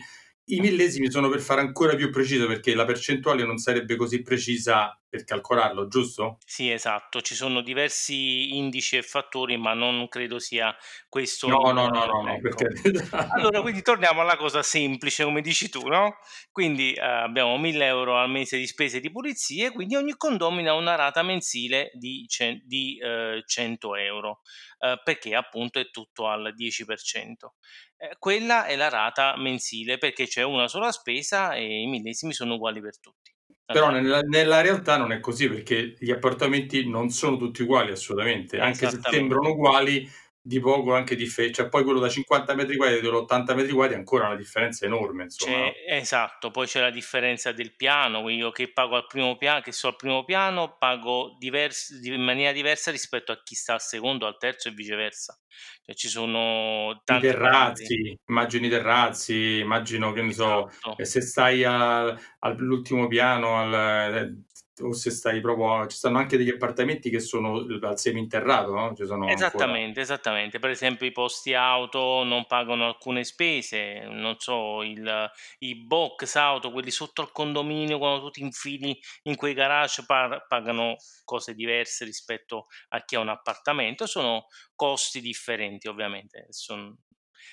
I 0.51 0.59
millesimi 0.61 1.11
sono 1.11 1.29
per 1.29 1.41
fare 1.41 1.61
ancora 1.61 1.95
più 1.95 2.09
preciso, 2.11 2.47
perché 2.47 2.73
la 2.75 2.85
percentuale 2.85 3.43
non 3.43 3.57
sarebbe 3.57 3.95
così 3.95 4.21
precisa 4.21 4.98
per 5.09 5.23
calcolarlo, 5.23 5.87
giusto? 5.87 6.41
Sì, 6.51 6.71
esatto, 6.71 7.21
ci 7.21 7.35
sono 7.35 7.61
diversi 7.61 8.57
indici 8.57 8.97
e 8.97 9.03
fattori, 9.03 9.55
ma 9.57 9.73
non 9.75 10.07
credo 10.07 10.39
sia 10.39 10.75
questo 11.07 11.47
No, 11.51 11.71
no, 11.73 11.87
no, 11.89 12.05
no, 12.05 12.21
no, 12.23 12.39
per 12.41 12.53
ecco. 12.53 12.71
Allora, 13.37 13.61
quindi 13.61 13.83
torniamo 13.83 14.21
alla 14.21 14.35
cosa 14.37 14.63
semplice, 14.63 15.23
come 15.23 15.41
dici 15.41 15.69
tu, 15.69 15.87
no, 15.87 16.17
quindi, 16.51 16.93
ehm, 16.93 17.03
abbiamo 17.03 17.57
1000 17.59 18.15
€ 18.15 18.17
al 18.17 18.29
mese 18.31 18.57
di 18.57 18.65
spese 18.65 18.99
di 18.99 19.11
pulizie, 19.11 19.71
quindi 19.71 19.95
ogni 19.95 20.17
condomino 20.17 20.71
ha 20.71 20.73
una 20.75 20.95
rata 20.95 21.21
mensile 21.21 21.91
di 21.93 22.25
cen 22.27 22.59
di, 22.65 22.97
ehm, 23.01 23.43
100 23.45 23.95
€, 23.95 24.41
ehm, 24.79 25.01
perché 25.03 25.35
appunto 25.35 25.79
è 25.79 25.89
tutto 25.91 26.27
al 26.27 26.53
10%. 26.55 27.55
Ehm, 27.97 28.11
quella 28.17 28.65
è 28.65 28.75
la 28.75 28.89
rata 28.89 29.35
mensile, 29.37 29.97
perché 29.99 30.25
c'è 30.27 30.41
una 30.43 30.67
sola 30.67 30.91
spesa 30.91 31.53
e 31.53 31.81
i 31.81 31.85
millesimi 31.87 32.33
sono 32.33 32.55
uguali 32.55 32.81
per 32.81 32.99
tutti. 32.99 33.31
Però 33.71 33.91
nella 33.91 34.21
nella 34.21 34.61
realtà 34.61 34.97
non 34.97 35.11
è 35.11 35.19
così, 35.19 35.47
perché 35.47 35.95
gli 35.99 36.09
appartamenti 36.09 36.89
non 36.89 37.09
sono 37.09 37.37
tutti 37.37 37.61
uguali 37.61 37.91
assolutamente, 37.91 38.59
anche 38.59 38.87
se 38.87 38.99
sembrano 38.99 39.49
uguali, 39.51 40.09
di 40.41 40.59
poco 40.59 40.93
anche 40.95 41.15
diffe 41.15 41.51
cioè 41.51 41.69
poi 41.69 41.83
quello 41.83 41.99
da 41.99 42.09
50 42.09 42.55
metri 42.55 42.75
quadri 42.77 42.97
e 42.97 42.99
quello 43.01 43.17
da 43.17 43.23
80 43.23 43.53
metri 43.55 43.73
quadri 43.73 43.95
è 43.95 43.97
ancora 43.97 44.27
una 44.27 44.35
differenza 44.35 44.85
enorme 44.85 45.23
insomma, 45.23 45.57
C'è 45.57 45.71
no? 45.71 45.75
esatto, 45.87 46.51
poi 46.51 46.67
c'è 46.67 46.81
la 46.81 46.89
differenza 46.89 47.53
del 47.53 47.73
piano, 47.77 48.21
quindi 48.21 48.41
io 48.41 48.51
che 48.51 48.73
pago 48.73 48.97
al 48.97 49.05
primo 49.07 49.37
pia 49.37 49.61
che 49.61 49.71
sto 49.71 49.87
al 49.87 49.95
primo 49.95 50.25
piano 50.25 50.75
pago 50.77 51.37
divers 51.39 51.93
di 51.97 52.13
in 52.13 52.21
maniera 52.21 52.51
diversa 52.51 52.91
rispetto 52.91 53.31
a 53.31 53.41
chi 53.41 53.55
sta 53.55 53.71
al 53.75 53.79
secondo, 53.81 54.25
al 54.27 54.37
terzo 54.37 54.67
e 54.67 54.73
viceversa. 54.73 55.39
Cioè 55.81 55.95
ci 55.95 56.09
sono 56.09 57.01
tanti 57.05 57.21
terrazzi, 57.21 58.15
immagino 58.27 58.65
i 58.67 58.69
terrazzi, 58.69 59.59
immagino, 59.59 60.11
che 60.11 60.21
ne 60.21 60.31
so, 60.33 60.69
Esatto. 60.81 60.95
ehm, 60.95 61.05
se 61.05 61.21
stai 61.21 61.63
al 61.63 62.17
all'ultimo 62.39 63.07
piano 63.07 63.57
al 63.59 63.73
ehm, 64.13 64.45
o 64.81 64.93
se 64.93 65.11
stai 65.11 65.41
proprio 65.41 65.87
ci 65.87 65.97
stanno 65.97 66.17
anche 66.17 66.37
degli 66.37 66.49
appartamenti 66.49 67.09
che 67.09 67.19
sono 67.19 67.65
al 67.81 67.99
seminterrato, 67.99 68.73
no, 68.73 68.95
sono 68.95 69.27
ancora 69.27 69.33
Esattamente, 69.33 70.01
esattamente. 70.01 70.59
Per 70.59 70.69
esempio 70.69 71.05
i 71.05 71.11
posti 71.11 71.53
auto 71.53 72.23
non 72.23 72.45
pagano 72.45 72.85
alcune 72.85 73.23
spese, 73.23 74.07
non 74.07 74.35
so, 74.39 74.83
il 74.83 75.31
i 75.59 75.75
box 75.75 76.35
auto, 76.35 76.71
quelli 76.71 76.91
sotto 76.91 77.21
al 77.21 77.31
condominio, 77.31 77.97
quando 77.97 78.21
tu 78.25 78.29
ti 78.31 78.41
infili 78.41 78.97
in 79.23 79.35
quei 79.35 79.53
garage 79.53 80.05
par 80.05 80.45
pagano 80.47 80.95
cose 81.23 81.53
diverse 81.53 82.05
rispetto 82.05 82.67
a 82.89 83.03
chi 83.03 83.15
ha 83.15 83.19
un 83.19 83.29
appartamento, 83.29 84.05
sono 84.05 84.47
costi 84.75 85.21
differenti 85.21 85.87
ovviamente. 85.87 86.47
Son 86.49 86.95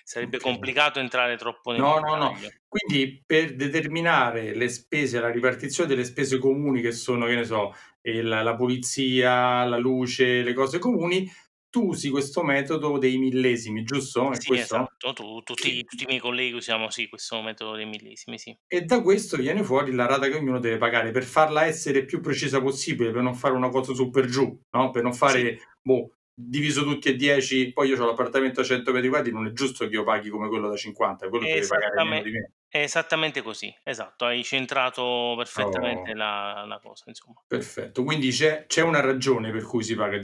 sarebbe 0.02 0.36
okay. 0.36 0.52
complicato 0.52 0.98
entrare 1.00 1.36
troppo 1.36 1.72
nel 1.72 1.80
No, 1.80 1.98
no, 1.98 2.16
no. 2.16 2.34
Quindi 2.68 3.22
per 3.24 3.54
determinare 3.54 4.54
le 4.54 4.68
spese, 4.68 5.20
la 5.20 5.30
ripartizione 5.30 5.88
delle 5.88 6.04
spese 6.04 6.38
comuni 6.38 6.80
che 6.80 6.92
sono, 6.92 7.26
che 7.26 7.34
ne 7.34 7.44
so, 7.44 7.72
il 8.02 8.26
la 8.28 8.54
pulizia, 8.54 9.64
la 9.64 9.76
luce, 9.78 10.42
le 10.42 10.52
cose 10.54 10.78
comuni, 10.78 11.30
tu 11.68 11.88
usi 11.88 12.10
questo 12.10 12.42
metodo 12.42 12.98
dei 12.98 13.18
millesimi, 13.18 13.82
giusto? 13.82 14.32
È 14.32 14.40
Sì, 14.40 14.46
questo? 14.46 14.76
esatto. 14.76 15.12
Tu 15.12 15.42
tutti 15.42 15.84
tutti 15.84 16.02
i 16.04 16.06
miei 16.06 16.20
colleghi 16.20 16.54
usiamo, 16.54 16.90
sì, 16.90 17.08
questo 17.08 17.40
metodo 17.42 17.74
dei 17.76 17.86
millesimi, 17.86 18.38
sì. 18.38 18.56
E 18.68 18.80
da 18.82 19.00
questo 19.00 19.36
viene 19.36 19.62
fuori 19.62 19.92
la 19.92 20.06
rata 20.06 20.26
che 20.28 20.34
ognuno 20.36 20.58
deve 20.58 20.76
pagare 20.76 21.12
per 21.12 21.22
farla 21.22 21.66
essere 21.66 22.04
più 22.04 22.20
precisa 22.20 22.60
possibile, 22.60 23.12
per 23.12 23.22
non 23.22 23.34
fare 23.34 23.54
una 23.54 23.68
cosa 23.68 23.94
su 23.94 24.10
per 24.10 24.26
giù, 24.26 24.60
no, 24.72 24.90
per 24.90 25.02
non 25.04 25.12
Sì. 25.12 25.18
fare, 25.18 25.58
boh, 25.80 26.15
diviso 26.38 26.82
tutti 26.84 27.08
e 27.08 27.16
10, 27.16 27.72
poi 27.72 27.88
io 27.88 27.96
c'ho 27.96 28.06
l'appartamento 28.06 28.60
a 28.60 28.64
100 28.64 28.92
metri 28.92 29.08
quadri, 29.08 29.32
non 29.32 29.46
è 29.46 29.52
giusto 29.52 29.86
che 29.88 29.94
io 29.94 30.04
paghi 30.04 30.28
come 30.28 30.48
quello 30.48 30.68
da 30.68 30.76
50, 30.76 31.28
quello 31.30 31.46
deve 31.48 31.66
pagare 31.66 31.98
meno 32.00 32.20
di 32.20 32.30
me. 32.30 32.50
è 32.68 32.78
esattamente 32.82 33.42
così, 33.42 33.74
esatto, 33.84 34.26
hai 34.26 34.42
centrato 34.44 35.34
perfettamente 35.36 36.12
Oh. 36.12 36.14
la 36.14 36.64
la 36.66 36.78
cosa, 36.80 37.04
insomma. 37.08 37.42
Perfetto, 37.50 38.02
quindi 38.02 38.30
c'è 38.30 38.66
c'è 38.66 38.82
una 38.82 38.98
ragione 39.00 39.52
per 39.52 39.62
cui 39.64 39.84
si 39.84 39.94
paga 39.94 40.18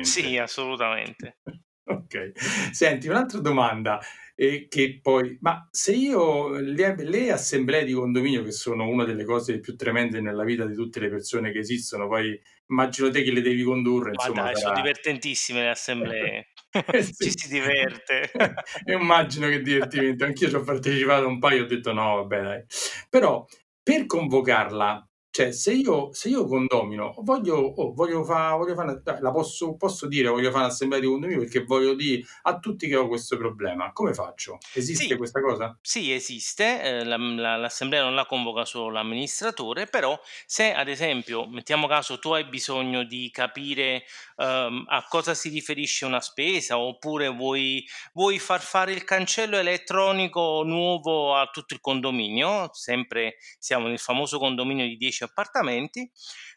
Sì, 0.00 0.36
diversamente. 0.36 0.38
assolutamente. 0.38 1.38
Okay. 1.88 2.32
Senti, 2.72 3.06
un'altra 3.08 3.38
domanda, 3.40 4.00
ehm, 4.34 4.66
che 4.68 4.98
poi 5.00 5.38
ma 5.40 5.68
se 5.70 5.92
io 5.94 6.48
le 6.58 6.96
le 7.04 7.30
assemblee 7.30 7.84
di 7.84 7.92
condominio, 7.92 8.42
che 8.42 8.50
sono 8.50 8.88
una 8.88 9.04
delle 9.04 9.24
cose 9.24 9.60
più 9.60 9.76
tremende 9.76 10.20
nella 10.20 10.42
vita 10.44 10.66
di 10.66 10.74
tutte 10.74 10.98
le 11.00 11.08
persone 11.10 11.52
che 11.52 11.60
esistono, 11.60 12.08
poi 12.08 12.38
immagino 12.68 13.10
te 13.10 13.22
che 13.22 13.32
le 13.32 13.40
devi 13.40 13.62
condurre, 13.62 14.10
Ma 14.10 14.12
insomma 14.12 14.42
dai, 14.42 14.56
sarà 14.56 14.74
divertentissime 14.74 15.60
le 15.62 15.70
assemblee. 15.70 16.48
Eh 16.76 17.04
Ci 17.04 17.30
si 17.34 17.48
diverte. 17.48 18.30
Immagino 18.92 19.48
che 19.48 19.62
divertimento. 19.62 20.24
Anch'io 20.26 20.50
c'ho 20.50 20.62
partecipato 20.62 21.24
a 21.24 21.28
un 21.28 21.38
paio, 21.38 21.62
ho 21.62 21.66
detto: 21.66 21.92
"No 21.94 22.16
vabbè 22.16 22.42
dai". 22.42 22.64
Però 23.08 23.46
per 23.82 24.04
convocarla, 24.04 25.08
cioè 25.36 25.52
se 25.52 25.72
io 25.72 26.12
se 26.14 26.28
io 26.30 26.46
condomino, 26.46 27.14
voglio 27.18 27.56
oh, 27.56 27.92
voglio 27.92 28.24
fa 28.24 28.54
voglio 28.54 28.74
fa 28.74 28.84
la 29.20 29.30
posso 29.32 29.76
posso 29.76 30.06
dire 30.06 30.28
voglio 30.28 30.50
fa' 30.50 30.58
un'assemblea 30.58 31.00
di 31.00 31.06
condominio 31.06 31.40
perché 31.40 31.64
voglio 31.64 31.94
dì 31.94 32.24
a 32.42 32.58
tutti 32.58 32.86
che 32.88 32.96
ho 32.96 33.06
questo 33.08 33.36
problema. 33.36 33.92
Come 33.92 34.14
faccio? 34.14 34.64
Esiste 34.72 35.16
Sì, 35.16 35.16
questa 35.16 35.40
cosa? 35.42 35.76
sì 35.80 36.12
esiste, 36.12 36.82
ehm, 36.82 37.06
la 37.08 37.16
la 37.16 37.56
l'assemblea 37.56 38.02
non 38.02 38.14
la 38.14 38.26
convoca 38.26 38.64
solo 38.64 38.90
l'amministratore, 38.90 39.86
però 39.86 40.18
se 40.46 40.72
ad 40.74 40.88
esempio, 40.88 41.46
mettiamo 41.48 41.86
caso, 41.86 42.18
tu 42.18 42.30
hai 42.32 42.44
bisogno 42.46 43.04
di 43.04 43.30
capire, 43.30 44.04
uhm, 44.36 44.84
a 44.88 45.04
cosa 45.08 45.34
si 45.34 45.48
riferisce 45.50 46.04
una 46.06 46.20
spesa, 46.20 46.78
oppure 46.78 47.28
vuoi 47.28 47.84
vuoi 48.14 48.38
far 48.38 48.60
fare 48.62 48.92
il 48.92 49.04
cancello 49.04 49.56
elettronico 49.58 50.62
nuovo 50.64 51.34
a 51.36 51.46
tutto 51.52 51.74
il 51.74 51.80
condominio, 51.80 52.70
sempre 52.72 53.36
siamo 53.58 53.86
nel 53.88 53.98
famoso 53.98 54.38
condominio 54.38 54.86
di 54.86 54.96
10 54.96 55.24
appartamenti, 55.26 56.10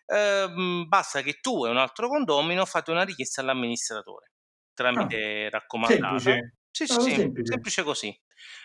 uhm, 0.07 0.87
basta 0.87 1.21
che 1.21 1.39
tu 1.41 1.65
e 1.65 1.69
un 1.69 1.77
altro 1.77 2.07
condomino 2.07 2.65
fate 2.65 2.91
una 2.91 3.03
richiesta 3.03 3.41
all'amministratore, 3.41 4.31
Ah, 4.95 5.09
tramite 5.13 5.49
raccomandata. 5.49 6.37
semplice, 6.37 6.55
Sì, 6.71 6.87
sì, 6.87 6.99
molto 6.99 7.09
sì, 7.11 7.15
semplice. 7.15 7.41
semplice 7.41 7.83
così. 7.83 8.17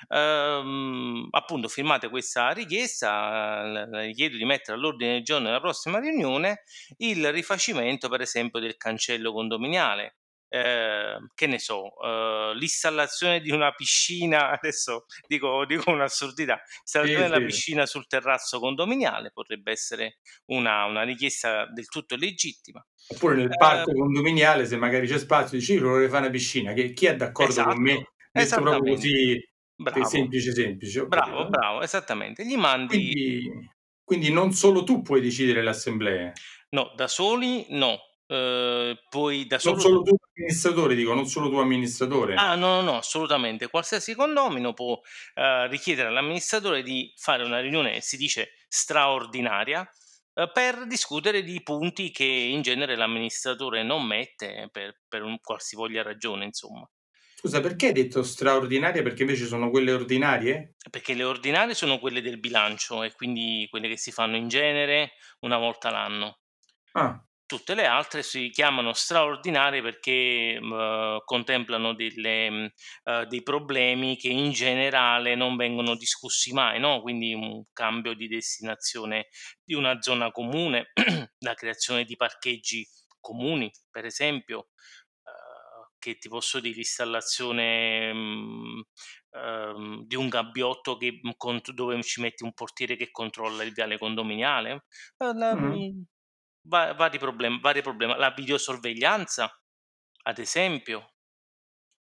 Uhm, 0.09 1.27
appunto 1.31 1.69
firmate 1.69 2.09
questa 2.09 2.51
richiesta, 2.53 3.63
le 3.87 4.13
chiedo 4.13 4.37
di 4.37 4.45
mettere 4.45 4.77
all'ordine 4.77 5.15
del 5.15 5.23
giorno 5.25 5.47
della 5.47 5.61
prossima 5.61 5.99
riunione 5.99 6.63
il 6.99 7.33
rifacimento, 7.33 8.09
per 8.09 8.21
esempio, 8.21 8.61
del 8.61 8.77
cancello 8.77 9.33
condominiale. 9.33 10.19
Ehm, 10.57 11.27
che 11.35 11.47
ne 11.49 11.59
so, 11.59 11.93
uhm, 12.01 12.53
l'installazione 12.57 13.41
di 13.41 13.51
una 13.51 13.73
piscina, 13.73 14.51
adesso 14.61 15.07
dico 15.27 15.65
dico 15.67 15.91
un'assurdità, 15.91 16.61
Sì, 17.01 17.09
installazione 17.09 17.27
della 17.29 17.41
sì. 17.41 17.41
piscina 17.43 17.87
sul 17.87 18.07
terrazzo 18.07 18.61
condominiale 18.61 19.31
potrebbe 19.33 19.73
essere 19.73 20.19
una 20.47 20.85
una 20.85 21.03
richiesta 21.03 21.67
del 21.73 21.89
tutto 21.89 22.15
legittima. 22.17 22.85
Oppure 23.07 23.37
nel 23.37 23.57
parco 23.57 23.93
condominiale, 23.93 24.67
se 24.67 24.77
magari 24.77 25.07
c'è 25.07 25.19
spazio, 25.19 25.59
dici: 25.59 25.73
"Io 25.75 25.89
vorrei 25.89 26.09
fa' 26.09 26.19
una 26.19 26.31
piscina", 26.31 26.73
che 26.75 26.93
chi 26.93 27.07
è 27.07 27.17
d'accordo 27.17 27.65
con 27.65 27.81
Esatto, 27.81 27.81
me? 27.81 28.13
Detto 28.31 28.61
proprio 28.61 28.85
così, 28.85 29.39
Bravo, 29.79 30.05
semplice, 30.05 30.53
semplice, 30.53 31.07
bravo, 31.07 31.47
capito. 31.47 31.49
bravo, 31.49 31.83
esattamente. 31.83 32.45
Gli 32.47 32.57
mandi 32.57 33.15
Quindi 33.19 33.71
quindi 34.03 34.31
non 34.33 34.53
solo 34.53 34.85
tu 34.85 35.03
puoi 35.03 35.21
decidere 35.21 35.63
le 35.63 35.71
assemblee. 35.71 36.33
No, 36.73 36.93
da 36.97 37.09
soli 37.09 37.67
no. 37.71 37.99
Uhm, 38.31 38.97
puoi 39.11 39.47
da 39.47 39.59
Non 39.65 39.77
solo 39.79 39.81
solo 39.81 40.03
tu 40.03 40.15
amministratore 40.37 40.95
dico, 40.95 41.13
non 41.15 41.27
solo 41.27 41.49
tu 41.51 41.57
amministratore. 41.57 42.35
Ah 42.37 42.57
no, 42.57 42.77
no, 42.77 42.83
no, 42.83 42.97
assolutamente. 42.97 43.69
Qualsiasi 43.69 44.15
condomino 44.15 44.73
può, 44.73 44.99
uhm, 45.37 45.69
richiedere 45.69 46.09
all'amministratore 46.09 46.83
di 46.83 47.13
fare 47.17 47.45
una 47.45 47.61
riunione, 47.61 48.01
si 48.01 48.17
dice 48.17 48.55
straordinaria, 48.67 49.89
uhm, 50.35 50.51
per 50.53 50.87
discutere 50.89 51.45
di 51.45 51.63
punti 51.63 52.11
che 52.11 52.25
in 52.25 52.63
genere 52.63 52.97
l'amministratore 52.97 53.85
non 53.85 54.05
mette 54.05 54.69
per 54.73 55.03
per 55.07 55.23
un 55.23 55.39
qualsivoglia 55.41 56.03
ragione, 56.03 56.45
insomma. 56.45 56.89
Scusa, 57.39 57.61
perché 57.61 57.87
hai 57.89 57.93
detto 57.93 58.23
straordinaria? 58.23 59.03
Perché 59.03 59.23
invece 59.23 59.47
sono 59.47 59.69
quelle 59.71 59.93
ordinarie? 59.93 60.75
Perché 60.91 61.15
le 61.15 61.25
ordinarie 61.25 61.73
sono 61.75 61.99
quelle 61.99 62.21
del 62.21 62.39
bilancio 62.41 63.03
e 63.05 63.13
quindi 63.15 63.67
quelle 63.71 63.89
che 63.89 63.97
si 63.97 64.13
fanno 64.13 64.37
in 64.37 64.49
genere 64.49 65.13
una 65.41 65.57
volta 65.57 65.91
l'anno. 65.91 66.39
Ah. 66.95 67.25
Tutte 67.51 67.75
le 67.75 67.85
altre 67.85 68.23
si 68.23 68.49
chiamano 68.49 68.95
straordinarie 68.95 69.83
perché, 69.83 70.57
uhm, 70.59 71.19
contemplano 71.27 71.93
delle 71.95 72.73
uhm, 73.05 73.25
dei 73.29 73.43
problemi 73.43 74.17
che 74.17 74.29
in 74.29 74.51
generale 74.53 75.35
non 75.35 75.55
vengono 75.57 75.95
discussi 75.95 76.55
mai, 76.55 76.81
no, 76.81 77.03
quindi 77.03 77.35
un 77.35 77.65
cambio 77.75 78.15
di 78.15 78.29
destinazione 78.29 79.27
di 79.63 79.75
una 79.75 80.01
zona 80.01 80.31
comune, 80.31 80.93
la 81.41 81.53
creazione 81.55 82.05
di 82.05 82.17
parcheggi 82.17 82.87
comuni, 83.21 83.71
per 83.91 84.07
esempio, 84.07 84.71
uhm, 85.25 85.89
che 85.99 86.17
ti 86.17 86.29
posso 86.31 86.61
dire, 86.61 86.77
l'installazione, 86.77 88.11
mhmm, 88.15 88.83
uhm, 89.33 90.07
di 90.07 90.17
un 90.17 90.29
gabbiotto 90.29 90.97
che, 90.97 91.21
cont 91.37 91.73
dove 91.73 92.03
ci 92.03 92.23
metti 92.23 92.43
un 92.43 92.55
portiere 92.55 92.97
che 92.97 93.11
controlla 93.11 93.65
il 93.65 93.73
viale 93.75 93.99
condominiale, 93.99 94.85
la 95.19 95.35
Mh-mh. 95.51 95.85
Va 96.73 96.93
vari 96.95 97.19
problem 97.19 97.61
vari 97.61 97.83
problema 97.83 98.17
la 98.17 98.31
videosorveglianza, 98.31 99.51
ad 100.25 100.39
esempio 100.39 101.09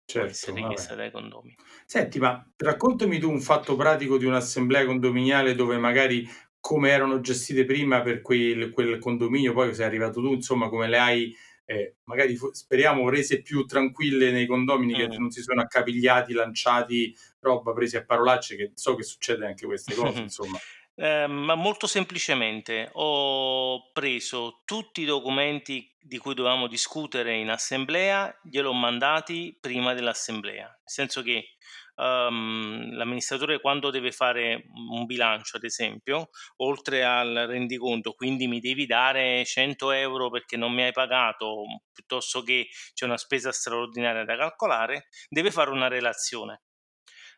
Certo, 0.04 0.52
essere 0.52 0.58
vabbè. 0.58 0.62
richiesta 0.62 0.94
dai 0.94 1.10
condomini. 1.10 1.56
Senti, 1.86 2.18
ma 2.18 2.44
raccontami 2.56 3.18
tu 3.18 3.30
un 3.30 3.40
fatto 3.40 3.76
pratico 3.76 4.18
di 4.18 4.24
un'assemblea 4.26 4.84
condominiale 4.86 5.54
dove 5.54 5.78
magari 5.78 6.26
come 6.60 6.90
erano 6.90 7.20
gestite 7.20 7.64
prima 7.64 8.02
per 8.02 8.20
quel 8.22 8.70
quel 8.70 8.98
condominio, 8.98 9.52
poi 9.52 9.74
sei 9.74 9.86
arrivato 9.86 10.20
tu, 10.20 10.32
insomma, 10.34 10.68
come 10.68 10.88
le 10.88 10.98
hai, 10.98 11.36
ehm, 11.64 11.94
magari 12.04 12.36
speriamo 12.52 13.08
rese 13.08 13.42
più 13.42 13.64
tranquille 13.66 14.30
nei 14.32 14.46
condomini, 14.46 14.96
che 14.96 15.08
Mh. 15.08 15.18
non 15.18 15.30
si 15.30 15.42
sono 15.42 15.60
accapigliati, 15.62 16.32
lanciati 16.34 17.14
roba, 17.40 17.72
presi 17.72 17.96
a 17.96 18.04
parolacce, 18.04 18.56
che 18.56 18.72
so 18.74 18.94
che 18.96 19.02
succede 19.04 19.46
anche 19.46 19.66
queste 19.66 19.94
cose, 19.94 20.22
insomma. 20.22 20.60
Ehm, 20.98 21.30
ma 21.30 21.54
molto 21.54 21.86
semplicemente 21.86 22.88
ho 22.94 23.90
preso 23.92 24.62
tutti 24.64 25.02
i 25.02 25.04
documenti 25.04 25.94
di 26.00 26.16
cui 26.16 26.32
dovevamo 26.34 26.68
discutere 26.68 27.34
in 27.36 27.50
assemblea, 27.50 28.34
gliel'ho 28.42 28.72
mandati 28.72 29.54
prima 29.60 29.92
dell'assemblea. 29.92 30.64
Nel 30.64 30.78
senso 30.84 31.20
che, 31.22 31.56
uhm, 31.96 32.94
l'amministratore 32.96 33.60
quando 33.60 33.90
deve 33.90 34.10
fare 34.10 34.64
un 34.90 35.04
bilancio, 35.04 35.58
ad 35.58 35.64
esempio, 35.64 36.30
oltre 36.58 37.04
al 37.04 37.44
rendiconto, 37.46 38.12
quindi 38.14 38.46
mi 38.46 38.60
devi 38.60 38.86
dare 38.86 39.44
100 39.44 39.92
€ 39.92 40.30
perché 40.30 40.56
non 40.56 40.72
mi 40.72 40.82
hai 40.84 40.92
pagato, 40.92 41.64
piuttosto 41.92 42.40
che 42.42 42.68
c'è 42.94 43.04
una 43.04 43.18
spesa 43.18 43.52
straordinaria 43.52 44.24
da 44.24 44.36
calcolare, 44.36 45.08
deve 45.28 45.50
fare 45.50 45.68
una 45.70 45.88
relazione 45.88 46.60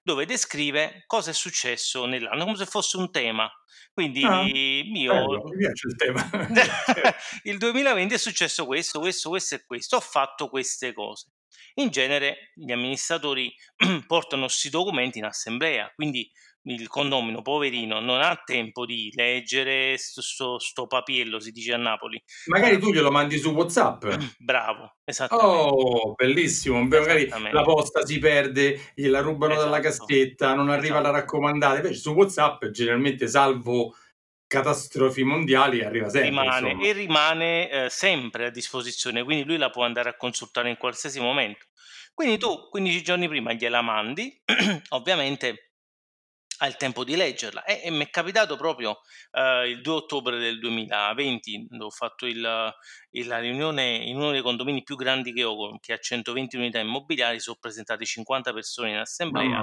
dove 0.09 0.25
descrive 0.25 1.05
cosa 1.07 1.33
è 1.33 1.35
successo 1.35 2.07
nell'anno, 2.07 2.45
come 2.45 2.57
se 2.57 2.65
fosse 2.65 2.97
un 2.97 3.11
tema. 3.11 3.45
Ah, 3.45 3.53
Quindi 3.93 4.21
io 4.21 5.12
bello, 5.12 5.43
mi 5.45 5.57
piace 5.59 5.87
il 5.87 5.97
tema. 5.97 6.31
Il 7.45 7.59
2020 7.59 8.15
è 8.15 8.17
successo 8.17 8.65
questo, 8.65 9.00
questo, 9.00 9.29
questo 9.29 9.57
e 9.57 9.65
questo, 9.67 9.97
ho 9.97 10.00
fatto 10.00 10.49
queste 10.49 10.95
cose. 10.95 11.33
In 11.75 11.91
genere 11.91 12.53
gli 12.55 12.73
amministratori 12.73 13.55
portano 14.07 14.49
'sti 14.49 14.71
documenti 14.71 15.19
in 15.19 15.25
assemblea, 15.25 15.93
quindi 15.95 16.31
il 16.62 16.88
condomino 16.88 17.43
poverino 17.43 18.00
non 18.00 18.21
ha 18.21 18.37
tempo 18.45 18.85
di 18.85 19.11
leggere 19.15 19.97
st 19.97 20.21
sto 20.21 20.59
sto 20.59 20.87
papiello, 20.87 21.41
si 21.41 21.50
dice 21.53 21.73
a 21.73 21.77
Napoli. 21.77 22.23
Magari 22.47 22.79
tu 22.79 22.91
glielo 22.93 23.11
mandi 23.11 23.38
su 23.38 23.50
WhatsApp. 23.50 24.05
Bravo, 24.38 24.97
esattamente. 25.05 25.73
Oh, 25.73 26.15
bellissimo. 26.15 26.83
Magari 26.85 27.29
la 27.50 27.62
posta 27.62 28.05
si 28.07 28.19
perde, 28.19 28.93
gliela 28.95 29.21
rubano 29.21 29.57
dalla 29.57 29.81
Esatto, 29.81 30.07
cassetta, 30.07 30.55
non 30.55 30.71
arriva 30.71 31.00
la 31.00 31.11
esatto. 31.11 31.12
raccomandata. 31.12 31.77
Invece 31.77 31.95
su 32.00 32.12
WhatsApp 32.12 32.65
generalmente, 32.67 33.27
salvo 33.29 33.95
catastrofi 34.47 35.23
mondiali, 35.25 35.83
arriva 35.83 36.09
sempre, 36.09 36.29
Rimane 36.31 36.47
insomma. 36.47 36.87
e 36.88 36.93
rimane, 36.93 37.71
ehm, 37.71 37.87
sempre 37.88 38.47
a 38.47 38.50
disposizione, 38.50 39.23
quindi 39.23 39.45
lui 39.45 39.57
la 39.59 39.71
può 39.71 39.85
andare 39.85 40.09
a 40.09 40.17
consultare 40.17 40.69
in 40.71 40.77
qualsiasi 40.77 41.21
momento. 41.21 41.67
Quindi 42.15 42.38
tu 42.38 42.69
15 42.71 43.03
giorni 43.03 43.29
prima 43.29 43.53
gliela 43.53 43.83
mandi, 43.83 44.43
ovviamente 44.91 45.68
il 46.67 46.77
tempo 46.77 47.05
di 47.05 47.17
leggerla. 47.17 47.65
E, 47.65 47.83
e 47.85 47.91
mi 47.91 48.05
è 48.05 48.11
capitato 48.11 48.57
proprio 48.57 49.00
eh, 49.33 49.69
il 49.69 49.81
2 49.81 49.93
ottobre 49.95 50.38
del 50.38 50.59
2020, 50.59 51.67
dove 51.69 51.85
ho 51.85 51.91
fatto 51.91 52.27
il, 52.27 52.73
il, 53.11 53.27
la 53.27 53.38
riunione 53.38 53.97
in 53.97 54.17
uno 54.17 54.31
dei 54.31 54.43
condomini 54.43 54.83
più 54.83 54.97
grandi 54.97 55.33
che 55.33 55.45
ho, 55.45 55.79
che 55.79 55.93
ha 55.93 55.99
120 55.99 56.57
unità 56.57 56.79
immobiliari, 56.79 57.41
sono 57.41 57.57
presentati 57.61 58.05
50 58.05 58.53
persone 58.53 58.91
in 58.91 58.97
assemblea. 58.97 59.59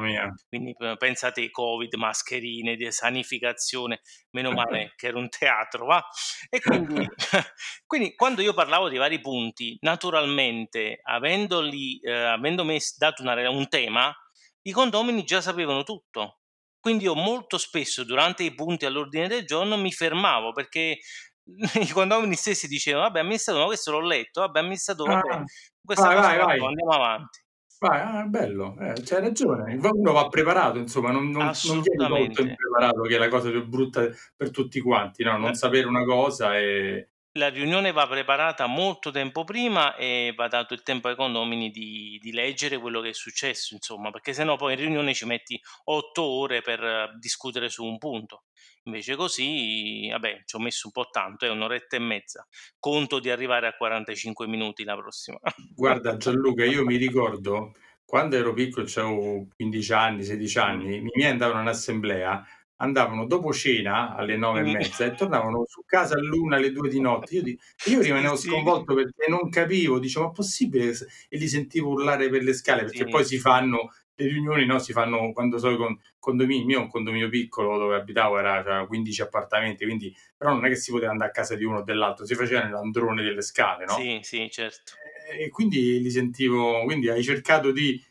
Quindi 0.48 0.76
pensate 0.98 1.50
Covid, 1.50 1.94
mascherine, 1.96 2.92
sanificazione, 2.92 4.02
meno 4.32 4.52
male 4.52 4.94
che 4.96 5.08
era 5.08 5.18
un 5.18 5.30
teatro, 5.30 5.86
va? 5.86 6.04
E 6.50 6.62
quindi, 6.62 7.08
quindi 7.86 8.16
quando 8.16 8.42
io 8.42 8.54
parlavo 8.54 8.90
di 8.90 8.98
vari 8.98 9.20
punti, 9.20 9.78
naturalmente, 9.82 11.00
avendoli, 11.04 12.00
eh, 12.00 12.12
avendo 12.12 12.66
dato 12.98 13.22
una, 13.22 13.50
un 13.50 13.68
tema, 13.68 14.16
i 14.64 14.72
condomini 14.72 15.24
già 15.24 15.42
sapevano 15.42 15.84
tutto. 15.84 16.40
Quindi 16.86 17.06
io 17.06 17.16
molto 17.16 17.58
spesso 17.58 18.04
durante 18.04 18.44
i 18.44 18.54
punti 18.54 18.86
all'ordine 18.86 19.28
del 19.28 19.44
giorno 19.44 19.76
mi 19.76 19.92
fermavo 19.92 20.52
perché 20.52 21.00
i 21.82 21.88
condomini 21.90 22.36
stessi 22.36 22.68
dicevano 22.68 23.06
vabbè 23.06 23.22
amministratore 23.22 23.66
questo 23.66 23.90
l'ho 23.92 24.02
letto, 24.02 24.42
vabbè 24.42 24.60
amministratore 24.60 25.14
vabbè, 25.16 25.34
Ah, 25.34 25.44
questa 25.84 26.08
vai, 26.10 26.16
cosa 26.16 26.28
vai, 26.28 26.38
la 26.38 26.46
vai. 26.46 26.60
andiamo 26.64 26.92
avanti. 26.92 27.40
Vai, 27.80 28.00
ah, 28.02 28.24
bello, 28.28 28.76
eh, 28.80 28.94
c'hai 29.04 29.20
ragione. 29.22 29.76
Uno 29.82 30.12
va 30.12 30.28
preparato, 30.28 30.78
insomma, 30.78 31.10
non, 31.12 31.30
non, 31.32 31.52
non 31.64 31.82
vieni 31.82 32.08
molto 32.08 32.42
Assolutamente. 32.42 32.42
impreparato, 32.42 33.02
che 33.02 33.16
è 33.16 33.18
la 33.18 33.28
cosa 33.30 33.50
più 33.50 33.66
brutta 33.68 34.08
per 34.36 34.52
tutti 34.52 34.80
quanti, 34.80 35.24
no? 35.24 35.38
Non 35.40 35.50
Eh. 35.50 35.56
sapere 35.56 35.88
una 35.88 36.06
cosa 36.06 36.56
e... 36.58 37.10
La 37.38 37.50
riunione 37.50 37.92
va 37.92 38.08
preparata 38.08 38.66
molto 38.66 39.12
tempo 39.12 39.44
prima 39.44 39.96
e 39.98 40.32
va 40.34 40.48
dato 40.48 40.74
il 40.74 40.84
tempo 40.84 41.10
ai 41.10 41.18
condomini 41.18 41.70
di, 41.70 42.18
di 42.22 42.32
leggere 42.32 42.78
quello 42.78 43.02
che 43.02 43.10
è 43.10 43.14
successo, 43.14 43.74
insomma, 43.74 44.10
perché 44.10 44.32
sennò 44.32 44.56
poi 44.56 44.72
in 44.74 44.80
riunione 44.80 45.14
ci 45.14 45.26
metti 45.26 45.60
otto 45.86 46.24
ore 46.24 46.62
per 46.62 46.82
eh, 46.82 47.10
discutere 47.20 47.68
su 47.68 47.84
un 47.84 47.98
punto. 47.98 48.44
Invece 48.84 49.18
così, 49.18 50.08
vabbè, 50.10 50.44
ci 50.46 50.56
ho 50.56 50.60
messo 50.60 50.88
un 50.88 50.94
po' 50.94 51.10
tanto, 51.12 51.46
è 51.46 51.50
un'oretta 51.50 51.98
e 51.98 52.00
mezza. 52.00 52.48
Conto 52.80 53.20
di 53.20 53.30
arrivare 53.30 53.68
a 53.68 53.74
45 53.76 54.48
minuti 54.48 54.86
la 54.86 54.96
prossima. 54.96 55.38
Guarda 55.74 56.18
Gianluca, 56.18 56.64
io 56.66 56.84
mi 56.86 56.96
ricordo 56.98 57.74
quando 58.06 58.36
ero 58.38 58.54
piccolo, 58.54 58.86
avevo 58.96 59.48
15 59.56 59.94
anni, 59.94 60.24
16 60.24 60.58
Mm. 60.58 60.62
anni, 60.62 60.96
i 60.98 61.02
miei 61.02 61.32
andavano 61.32 61.62
in 61.62 61.68
assemblea, 61.68 62.46
andavano 62.78 63.26
dopo 63.26 63.54
cena 63.54 64.16
alle 64.16 64.36
nove 64.38 64.60
e 64.62 64.64
Mm. 64.64 64.72
mezza 64.72 65.06
e 65.06 65.14
tornavano 65.14 65.64
su 65.66 65.82
casa 65.86 66.16
all'una, 66.16 66.58
alle 66.58 66.72
due 66.72 66.90
di 66.90 67.00
notte. 67.00 67.36
Io, 67.36 67.42
di- 67.44 67.58
io 67.86 68.02
rimanevo 68.02 68.36
sì. 68.36 68.48
sconvolto 68.50 68.94
perché 68.94 69.30
non 69.30 69.50
capivo, 69.50 70.00
dicevo, 70.00 70.26
ma 70.26 70.32
possibile? 70.32 70.92
E 71.30 71.38
li 71.38 71.48
sentivo 71.48 71.90
urlare 71.92 72.30
per 72.30 72.44
le 72.44 72.54
scale 72.54 72.82
perché 72.84 73.04
Sì. 73.04 73.10
poi 73.10 73.24
si 73.26 73.38
fanno 73.38 73.90
le 74.18 74.28
riunioni, 74.28 74.66
no? 74.66 74.80
Si 74.80 74.94
fanno 74.94 75.32
quando 75.34 75.58
sono 75.58 75.76
con 75.78 76.00
condomini. 76.20 76.72
Io 76.72 76.82
un 76.82 76.88
condominio 76.90 77.30
piccolo 77.30 77.78
dove 77.78 77.96
abitavo, 77.96 78.38
era 78.40 78.62
c'era 78.64 78.86
15 78.88 79.22
appartamenti, 79.22 79.86
quindi 79.86 80.14
però 80.38 80.54
non 80.54 80.66
è 80.66 80.70
che 80.70 80.76
si 80.76 80.92
poteva 80.92 81.12
andare 81.12 81.30
a 81.32 81.34
casa 81.34 81.56
di 81.56 81.64
uno 81.66 81.80
o 81.80 81.84
dell'altro, 81.84 82.26
si 82.26 82.36
faceva 82.36 82.64
nell'androne 82.64 83.24
delle 83.24 83.42
scale, 83.42 83.86
no? 83.86 83.94
Sì, 83.94 84.20
sì, 84.24 84.50
certo. 84.50 84.94
e 85.38 85.50
quindi 85.50 86.00
li 86.02 86.10
sentivo, 86.12 86.84
quindi 86.84 87.10
hai 87.10 87.24
cercato 87.24 87.72
di 87.72 88.02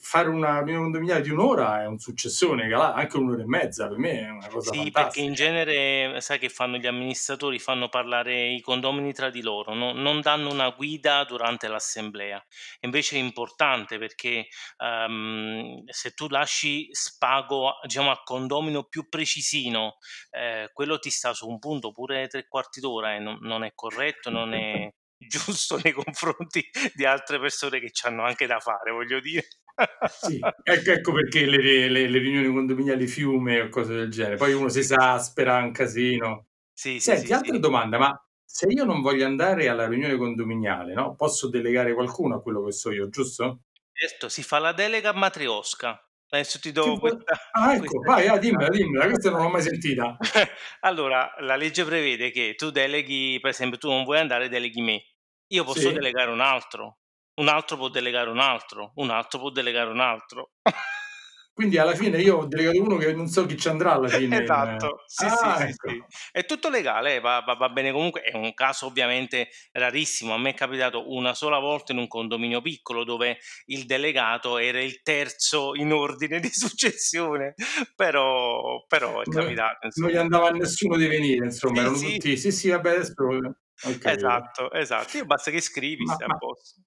fare 0.00 0.28
una 0.28 0.58
riunione 0.58 0.82
condominiale 0.84 1.22
di 1.22 1.30
un'ora 1.30 1.82
è 1.82 1.86
un 1.86 1.98
successone, 1.98 2.72
anche 2.72 3.16
un'ora 3.16 3.42
e 3.42 3.46
mezza 3.46 3.88
per 3.88 3.98
me 3.98 4.20
è 4.26 4.30
una 4.30 4.48
cosa 4.48 4.74
Sì, 4.74 4.92
perché 4.92 5.20
fantastica. 5.20 5.20
in 5.20 5.32
genere, 5.34 6.20
sai 6.20 6.38
che 6.38 6.48
fanno 6.48 6.76
gli 6.76 6.86
amministratori? 6.86 7.58
Fanno 7.58 7.88
parlare 7.88 8.50
i 8.52 8.60
condomini 8.60 9.12
tra 9.12 9.28
di 9.28 9.42
loro, 9.42 9.74
no- 9.74 9.92
non 9.92 10.20
danno 10.20 10.50
una 10.52 10.70
guida 10.70 11.24
durante 11.24 11.66
l'assemblea. 11.66 12.40
Invece 12.80 13.16
è 13.16 13.18
importante 13.18 13.98
perché 13.98 14.46
ehm, 14.78 15.84
se 15.86 16.12
tu 16.12 16.28
lasci 16.28 16.88
spago, 16.92 17.78
diciamo, 17.82 18.10
al 18.10 18.22
condomino 18.22 18.84
più 18.84 19.08
precisino, 19.08 19.96
eh, 20.30 20.70
quello 20.72 20.98
ti 21.00 21.10
sta 21.10 21.32
su 21.34 21.48
un 21.48 21.58
punto 21.58 21.90
pure 21.90 22.28
tre 22.28 22.46
quarti 22.46 22.78
d'ora 22.80 23.14
e 23.16 23.18
non, 23.18 23.38
non 23.40 23.64
è 23.64 23.72
corretto, 23.74 24.30
non 24.30 24.54
è 24.54 24.88
giusto 25.18 25.78
nei 25.82 25.92
confronti 25.92 26.64
di 26.94 27.04
altre 27.04 27.40
persone 27.40 27.80
che 27.80 27.90
ci 27.90 28.06
hanno 28.06 28.24
anche 28.24 28.46
da 28.46 28.60
fare, 28.60 28.92
voglio 28.92 29.18
dire. 29.20 29.46
Sì, 30.04 30.46
ecco, 30.62 30.90
ecco 30.90 31.12
perché 31.12 31.46
le, 31.46 31.88
le- 31.88 32.08
le 32.08 32.18
riunioni 32.18 32.52
condominiali 32.52 33.06
fiume 33.06 33.60
o 33.62 33.68
cose 33.68 33.94
del 33.94 34.10
genere. 34.10 34.36
Poi 34.36 34.52
uno 34.52 34.68
si 34.68 34.80
esaspera, 34.80 35.58
un 35.62 35.72
casino. 35.72 36.48
Sì, 36.74 37.00
sì, 37.00 37.16
Senti, 37.16 37.32
sì, 37.32 37.32
altra 37.32 37.58
sì. 37.58 37.58
domanda, 37.58 37.98
ma 37.98 38.26
se 38.44 38.66
io 38.68 38.84
non 38.84 39.00
voglio 39.00 39.26
andare 39.26 39.68
alla 39.68 39.86
riunione 39.88 40.16
condominiale, 40.16 40.92
no? 40.94 41.14
Posso 41.14 41.48
delegare 41.48 41.94
qualcuno 41.94 42.36
a 42.36 42.42
quello 42.42 42.62
che 42.64 42.72
so 42.72 42.90
io, 42.92 43.08
giusto? 43.08 43.62
Certo, 43.94 44.28
si 44.28 44.42
fa 44.42 44.58
la 44.58 44.72
delega 44.72 45.10
a 45.10 45.12
matriosca. 45.14 45.98
Adesso 46.28 46.58
ti 46.60 46.72
do 46.72 46.98
questa, 46.98 47.34
Ah, 47.54 47.74
ecco, 47.74 48.02
questa 48.02 48.02
vai, 48.02 48.26
ah, 48.28 48.38
dimmela, 48.38 48.68
dimmela, 48.70 49.06
questa 49.08 49.30
non 49.30 49.42
l'ho 49.42 49.48
mai 49.48 49.62
sentita. 49.62 50.18
Allora, 50.80 51.34
la 51.40 51.56
legge 51.56 51.84
prevede 51.84 52.30
che 52.30 52.54
tu 52.54 52.70
deleghi, 52.70 53.38
per 53.40 53.50
esempio, 53.50 53.78
tu 53.78 53.88
non 53.88 54.04
vuoi 54.04 54.18
andare, 54.18 54.48
deleghi 54.48 54.80
me. 54.80 55.02
Io 55.48 55.64
posso 55.64 55.90
Sì. 55.90 55.92
delegare 55.92 56.30
un 56.30 56.40
altro, 56.40 57.00
un 57.34 57.48
altro 57.48 57.76
può 57.76 57.88
delegare 57.88 58.30
un 58.30 58.38
altro, 58.40 58.92
un 58.96 59.10
altro 59.10 59.38
può 59.38 59.50
delegare 59.50 59.90
un 59.90 60.00
altro. 60.00 60.50
Quindi 61.54 61.76
alla 61.76 61.94
fine 61.94 62.18
io 62.18 62.38
ho 62.38 62.46
delegato 62.46 62.80
uno 62.80 62.96
che 62.96 63.12
non 63.12 63.26
so 63.28 63.44
chi 63.44 63.58
ci 63.58 63.68
andrà 63.68 63.92
alla 63.92 64.08
fine. 64.08 64.36
in- 64.36 64.42
Esatto, 64.42 65.02
sì, 65.06 65.26
Ah, 65.26 65.56
sì, 65.58 65.62
ecco. 65.64 65.90
sì. 65.90 66.02
È 66.32 66.46
tutto 66.46 66.70
legale, 66.70 67.20
va, 67.20 67.42
va- 67.46 67.54
va 67.56 67.68
bene 67.68 67.92
comunque. 67.92 68.22
È 68.22 68.34
un 68.34 68.54
caso 68.54 68.86
ovviamente 68.86 69.50
rarissimo. 69.72 70.32
A 70.32 70.38
me 70.38 70.50
è 70.50 70.54
capitato 70.54 71.12
una 71.12 71.34
sola 71.34 71.58
volta 71.58 71.92
in 71.92 71.98
un 71.98 72.08
condominio 72.08 72.62
piccolo 72.62 73.04
dove 73.04 73.36
il 73.66 73.84
delegato 73.84 74.56
era 74.56 74.80
il 74.80 75.02
terzo 75.02 75.74
in 75.74 75.92
ordine 75.92 76.40
di 76.40 76.48
successione, 76.50 77.52
però, 77.94 78.82
però 78.88 79.20
è 79.20 79.24
Non- 79.26 79.42
capitato. 79.44 79.76
Non 79.82 79.90
insomma. 79.94 80.10
gli 80.10 80.16
andava 80.16 80.48
a 80.48 80.52
nessuno 80.52 80.96
di 80.96 81.06
venire, 81.06 81.44
insomma, 81.44 81.74
Sì, 81.74 81.80
erano 81.80 81.96
sì. 81.96 82.12
tutti. 82.14 82.36
Sì, 82.38 82.50
sì, 82.50 82.68
vabbè, 82.70 82.90
adesso. 82.92 83.12
capito. 83.74 84.08
Esatto, 84.08 84.72
esatto. 84.72 85.16
Io 85.18 85.26
basta 85.26 85.50
che 85.50 85.60
scrivi, 85.60 86.02
Ma- 86.04 86.14
stai 86.14 86.28
ma- 86.28 86.34
a 86.34 86.38
posto. 86.38 86.80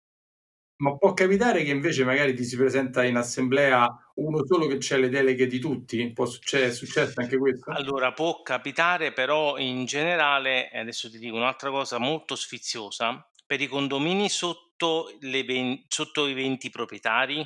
Ma 0.77 0.95
può 0.97 1.13
capitare 1.13 1.63
che 1.63 1.71
invece 1.71 2.03
magari 2.05 2.33
ti 2.33 2.43
si 2.43 2.55
presenta 2.57 3.03
in 3.05 3.15
assemblea 3.17 4.11
uno 4.15 4.45
solo 4.45 4.67
che 4.67 4.77
c'è 4.77 4.97
le 4.97 5.09
deleghe 5.09 5.47
di 5.47 5.59
tutti? 5.59 6.11
Può 6.13 6.25
succedere, 6.25 6.69
è 6.69 6.73
successo 6.73 7.19
anche 7.21 7.37
questo? 7.37 7.77
Allora, 7.77 8.13
può 8.13 8.41
capitare, 8.41 9.11
però 9.11 9.57
in 9.57 9.85
generale, 9.85 10.71
e 10.71 10.79
adesso 10.79 11.09
ti 11.09 11.17
dico 11.19 11.35
un'altra 11.35 11.69
cosa 11.71 11.97
molto 11.97 12.35
sfiziosa, 12.35 13.27
per 13.45 13.59
i 13.61 13.67
condomini 13.67 14.29
sotto, 14.29 15.07
le 15.21 15.43
ven- 15.43 15.83
sotto 15.87 16.27
i 16.27 16.33
20 16.33 16.69
proprietari, 16.69 17.39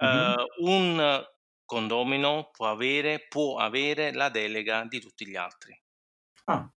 Mhm. 0.00 0.34
eh, 0.38 0.46
un 0.60 1.24
condomino 1.64 2.50
può 2.52 2.68
avere, 2.70 3.26
può 3.28 3.56
avere 3.58 4.12
la 4.12 4.28
delega 4.28 4.84
di 4.88 5.00
tutti 5.00 5.26
gli 5.26 5.36
altri. 5.36 5.76
Ah, 6.46 6.70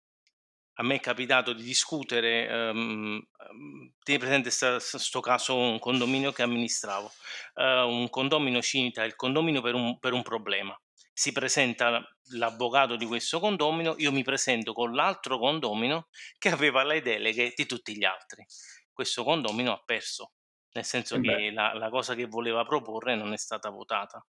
A 0.77 0.83
me 0.83 0.97
è 0.97 1.01
capitato 1.01 1.53
di 1.53 1.63
discutere, 1.63 2.49
ehm, 2.49 3.23
ehm, 3.51 3.93
tieni 4.03 4.21
presente 4.21 4.51
questo 4.51 5.21
caso, 5.21 5.57
un 5.57 5.79
condominio 5.79 6.33
che 6.33 6.43
amministravo, 6.43 7.13
eh, 7.55 7.83
un 7.83 8.11
condomino 8.11 8.61
cita 8.61 9.05
il 9.05 9.15
condominio 9.15 9.61
per 9.63 9.75
un, 9.75 9.99
per 10.01 10.13
un 10.13 10.23
problema. 10.23 10.77
Si 11.13 11.31
presenta 11.31 12.03
l'avvocato 12.33 12.97
di 12.97 13.07
questo 13.07 13.39
condomino, 13.39 13.95
io 13.99 14.11
mi 14.11 14.25
presento 14.25 14.73
con 14.73 14.93
l'altro 14.95 15.39
condomino 15.39 16.09
che 16.39 16.49
aveva 16.49 16.83
le 16.83 17.01
deleghe 17.03 17.53
di 17.55 17.67
tutti 17.67 17.97
gli 17.97 18.05
altri. 18.05 18.45
Questo 18.93 19.23
condomino 19.23 19.73
ha 19.73 19.83
perso, 19.85 20.33
nel 20.73 20.85
senso 20.85 21.17
Eh 21.17 21.21
che 21.21 21.29
beh. 21.29 21.45
la, 21.53 21.73
la 21.75 21.89
cosa 21.89 22.15
che 22.17 22.27
voleva 22.27 22.65
proporre 22.65 23.15
non 23.15 23.33
è 23.33 23.37
stata 23.37 23.69
votata. 23.71 24.25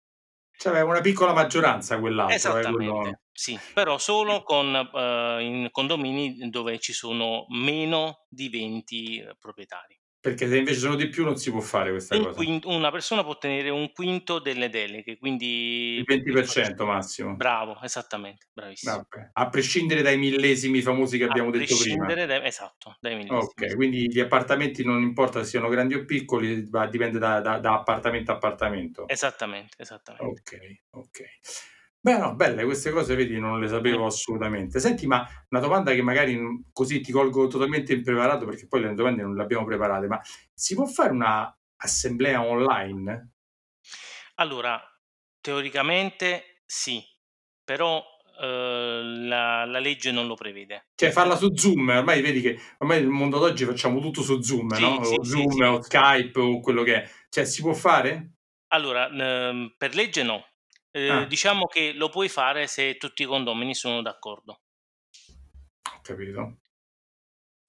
Cioè 0.64 0.80
una 0.80 1.02
piccola 1.02 1.34
maggioranza 1.34 2.00
quell'altro, 2.00 2.58
eh, 2.58 2.62
quello... 2.62 2.92
Esattamente, 3.02 3.22
sì, 3.34 3.60
però 3.74 3.98
solo 3.98 4.44
con, 4.44 4.74
eh, 4.74 5.44
in 5.44 5.68
condomini 5.72 6.50
dove 6.50 6.80
ci 6.80 6.94
sono 6.94 7.46
meno 7.50 8.26
di 8.30 8.48
20 8.48 9.18
eh, 9.18 9.36
proprietari. 9.38 10.00
Perché 10.24 10.48
se 10.48 10.56
invece 10.56 10.80
sono 10.80 10.96
di 10.96 11.10
più 11.10 11.26
non 11.26 11.36
si 11.36 11.52
può 11.52 11.60
fare 11.60 11.90
questa 11.90 12.16
Un 12.16 12.24
cosa. 12.24 12.36
quin- 12.38 12.62
una 12.64 12.92
persona 12.92 13.24
può 13.24 13.32
ottenere 13.32 13.70
un 13.70 13.92
quinto 13.92 14.40
delle 14.40 14.70
deleghe, 14.70 15.18
quindi... 15.18 15.98
Il 15.98 16.06
20% 16.08 16.86
massimo. 16.86 17.36
Bravo, 17.36 17.78
esattamente, 17.82 18.48
bravissimo. 18.54 19.06
Vabbè. 19.10 19.32
A 19.34 19.50
prescindere 19.50 20.02
dai 20.02 20.18
millesimi 20.18 20.80
famosi 20.82 21.18
che 21.18 21.26
abbiamo 21.26 21.52
detto 21.52 21.76
prima. 21.78 22.06
prescindere 22.06 22.26
da- 22.26 22.46
esatto, 22.48 22.96
dai 23.02 23.16
millesimi. 23.18 23.38
Ok, 23.38 23.76
quindi 23.76 24.10
gli 24.10 24.22
appartamenti 24.22 24.86
non 24.86 25.02
importa 25.02 25.44
se 25.44 25.50
siano 25.50 25.68
grandi 25.68 25.96
o 25.96 26.06
piccoli, 26.06 26.70
ma 26.72 26.88
dipende 26.88 27.20
da, 27.20 27.42
da- 27.42 27.58
da 27.60 27.74
appartamento 27.74 28.32
a 28.32 28.36
appartamento. 28.36 29.06
Esattamente, 29.10 29.76
esattamente. 29.78 30.24
Ok, 30.26 30.80
ok. 30.92 31.22
Beh, 32.06 32.18
no, 32.18 32.36
belle 32.36 32.66
queste 32.66 32.92
cose, 32.92 33.16
vedi, 33.16 33.40
non 33.40 33.60
le 33.62 33.68
sapevo 33.70 34.04
Mm. 34.04 34.08
assolutamente. 34.08 34.80
Senti, 34.80 35.08
ma 35.08 35.26
una 35.50 35.62
domanda 35.62 35.94
che 35.94 36.02
magari 36.02 36.38
così 36.74 37.00
ti 37.00 37.12
colgo 37.14 37.48
totalmente 37.48 37.94
impreparato, 37.94 38.46
perché 38.46 38.68
poi 38.68 38.82
le 38.82 38.94
domande 38.94 39.22
non 39.24 39.36
le 39.36 39.42
abbiamo 39.44 39.64
preparate, 39.66 40.08
ma 40.08 40.20
si 40.54 40.76
può 40.76 40.86
fare 40.86 41.12
una 41.12 41.58
assemblea 41.78 42.44
online? 42.46 43.30
Allora, 44.36 44.80
teoricamente 45.42 46.62
sì, 46.66 47.04
però 47.64 48.04
eh, 48.40 49.02
la, 49.04 49.66
la 49.66 49.80
legge 49.80 50.12
non 50.12 50.28
lo 50.28 50.36
prevede. 50.36 50.88
Cioè 50.96 51.12
farla 51.12 51.36
su 51.36 51.54
Zoom, 51.56 51.90
ormai 51.90 52.22
vedi 52.22 52.42
che 52.42 52.58
ormai 52.80 53.00
nel 53.02 53.10
mondo 53.10 53.38
d'oggi 53.40 53.66
facciamo 53.66 54.00
tutto 54.00 54.22
su 54.22 54.42
Zoom, 54.42 54.74
Sì, 54.74 54.80
no? 54.80 55.00
sì, 55.02 55.16
O 55.18 55.24
sì, 55.24 55.26
Zoom 55.26 55.62
sì. 55.62 55.62
o 55.62 55.82
Skype 55.82 56.40
o 56.40 56.60
quello 56.62 56.84
che 56.84 57.04
è. 57.04 57.10
Cioè 57.30 57.46
si 57.46 57.62
può 57.62 57.74
fare? 57.74 58.34
Allora, 58.74 59.08
ehm, 59.10 59.76
per 59.78 59.96
legge 59.96 60.24
no, 60.24 60.44
Ehm, 60.96 61.26
Ah. 61.26 61.28
diciamo 61.28 61.66
che 61.66 61.92
lo 61.94 62.10
puoi 62.10 62.30
fare 62.30 62.68
se 62.68 62.98
tutti 62.98 63.24
i 63.24 63.26
condomini 63.26 63.74
sono 63.74 64.02
d'accordo. 64.04 64.60
Ho 65.92 66.02
capito. 66.04 66.60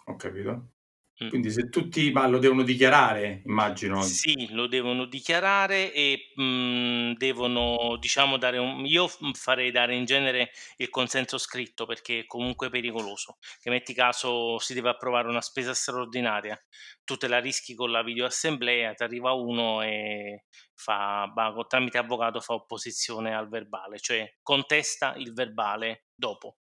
Ho 0.07 0.17
capito. 0.17 0.74
Mh. 1.21 1.35
Quindi 1.35 1.51
se 1.51 1.69
tutti 1.69 2.11
ma 2.13 2.27
lo 2.29 2.39
devono 2.39 2.63
dichiarare 2.63 3.43
immagino. 3.47 4.23
Sì, 4.27 4.49
lo 4.53 4.67
devono 4.67 5.05
dichiarare 5.07 5.93
e, 5.93 6.33
mhmm, 6.35 7.15
devono 7.15 7.97
diciamo 7.99 8.37
dare 8.39 8.59
un 8.59 8.85
io 8.85 9.07
f 9.07 9.19
farei 9.35 9.71
dare 9.71 9.95
in 9.95 10.05
genere 10.05 10.51
il 10.79 10.91
consenso 10.91 11.39
scritto 11.39 11.87
perché 11.87 12.21
è 12.21 12.27
comunque 12.27 12.69
pericoloso. 12.71 13.39
Che 13.61 13.71
metti 13.71 13.95
caso 13.95 14.59
si 14.59 14.75
deve 14.75 14.91
approvare 14.91 15.29
una 15.29 15.41
spesa 15.41 15.75
straordinaria, 15.75 16.61
tu 17.05 17.17
te 17.17 17.29
la 17.29 17.39
rischi 17.39 17.75
con 17.75 17.91
la 17.93 18.03
videoassemblea, 18.03 18.95
t'arriva 18.95 19.33
uno 19.33 19.81
e 19.83 20.45
fa 20.75 21.31
co 21.55 21.67
tramite 21.67 21.97
avvocato 21.99 22.41
fa 22.41 22.55
opposizione 22.55 23.35
al 23.35 23.49
verbale, 23.49 23.99
cioè 24.01 24.29
contesta 24.43 25.15
il 25.17 25.33
verbale 25.33 26.07
dopo. 26.15 26.57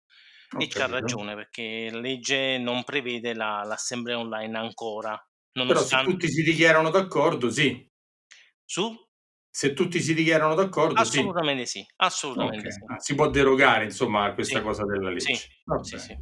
Ho 0.55 0.63
E 0.63 0.67
c'ha 0.67 0.85
capito. 0.85 0.85
ragione 0.85 1.33
perché 1.35 1.89
la 1.91 1.99
legge 1.99 2.57
non 2.57 2.83
prevede 2.83 3.33
la 3.33 3.63
l'assemblea 3.63 4.19
online 4.19 4.57
ancora, 4.57 5.17
Però 5.69 5.83
se 5.83 5.99
nonostan 5.99 6.03
tutti 6.03 6.27
si 6.29 6.41
dichiarano 6.43 6.89
d'accordo 6.89 7.49
sì. 7.49 7.87
Su? 8.69 9.07
Se 9.53 9.73
tutti 9.73 9.99
si 9.99 10.13
dichiarano 10.13 10.55
d'accordo 10.55 11.03
sì. 11.03 11.35
Assolutamente 11.35 11.65
sì, 11.65 11.85
assolutamente 11.97 12.69
Okay. 12.69 12.71
sì. 12.71 12.85
Ah, 12.87 12.97
si 12.99 13.13
può 13.15 13.29
derogare 13.29 13.83
insomma 13.85 14.23
a 14.25 14.33
questa 14.33 14.61
Sì, 14.61 14.61
cosa 14.61 14.85
della 14.85 15.09
sì, 15.15 15.33
legge. 15.33 15.49
Va 15.65 15.79
sì, 15.79 15.97
bene. 15.97 15.99
sì. 15.99 16.17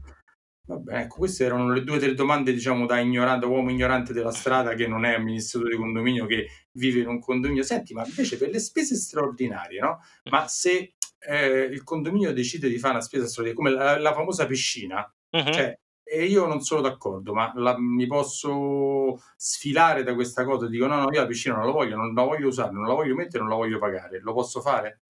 Va 0.69 0.75
bene, 0.77 1.01
ecco 1.01 1.15
queste 1.17 1.45
erano 1.45 1.71
le 1.73 1.83
2 1.83 1.97
delle 1.97 2.13
domande 2.13 2.53
diciamo 2.53 2.85
da 2.85 2.99
ignoran 2.99 3.39
da 3.39 3.47
uomo 3.47 3.71
ignorante 3.71 4.13
della 4.13 4.29
strada 4.31 4.75
che 4.75 4.85
non 4.87 5.03
è 5.03 5.15
amministratore 5.15 5.71
di 5.71 5.77
condominio, 5.81 6.27
che 6.27 6.47
vive 6.73 6.99
in 6.99 7.07
un 7.07 7.19
condominio. 7.19 7.63
Senti, 7.63 7.95
ma 7.95 8.05
invece 8.05 8.37
per 8.37 8.49
le 8.49 8.59
spese 8.59 8.95
straordinarie, 8.95 9.79
no, 9.79 9.97
ma 10.29 10.47
se, 10.47 10.93
ehm, 11.27 11.71
il 11.73 11.83
condominio 11.83 12.31
decide 12.33 12.69
di 12.69 12.77
fa' 12.77 12.91
una 12.91 13.01
spesa 13.01 13.25
straordinaria, 13.27 13.55
come 13.55 13.83
la 13.83 13.97
la 13.99 14.13
famosa 14.13 14.45
piscina, 14.45 15.11
Mh-mh. 15.33 15.69
cioè 15.71 15.73
e 16.11 16.25
io 16.25 16.45
non 16.47 16.61
sono 16.61 16.81
d'accordo, 16.81 17.33
ma 17.33 17.51
la 17.55 17.75
mi 17.79 18.05
posso 18.07 19.17
sfilare 19.37 20.03
da 20.03 20.13
questa 20.13 20.43
cosa 20.43 20.67
dico: 20.67 20.85
"No, 20.87 20.97
no, 21.01 21.11
io 21.11 21.19
la 21.21 21.25
piscina 21.27 21.55
non 21.55 21.65
la 21.65 21.71
voglio, 21.71 21.95
non 21.95 22.13
la 22.13 22.23
voglio 22.23 22.47
usare, 22.47 22.71
non 22.71 22.85
la 22.87 22.93
voglio 22.93 23.15
mettere, 23.15 23.39
non 23.39 23.49
la 23.49 23.55
voglio 23.57 23.79
pagare." 23.79 24.19
Lo 24.21 24.33
posso 24.33 24.61
fare? 24.61 25.01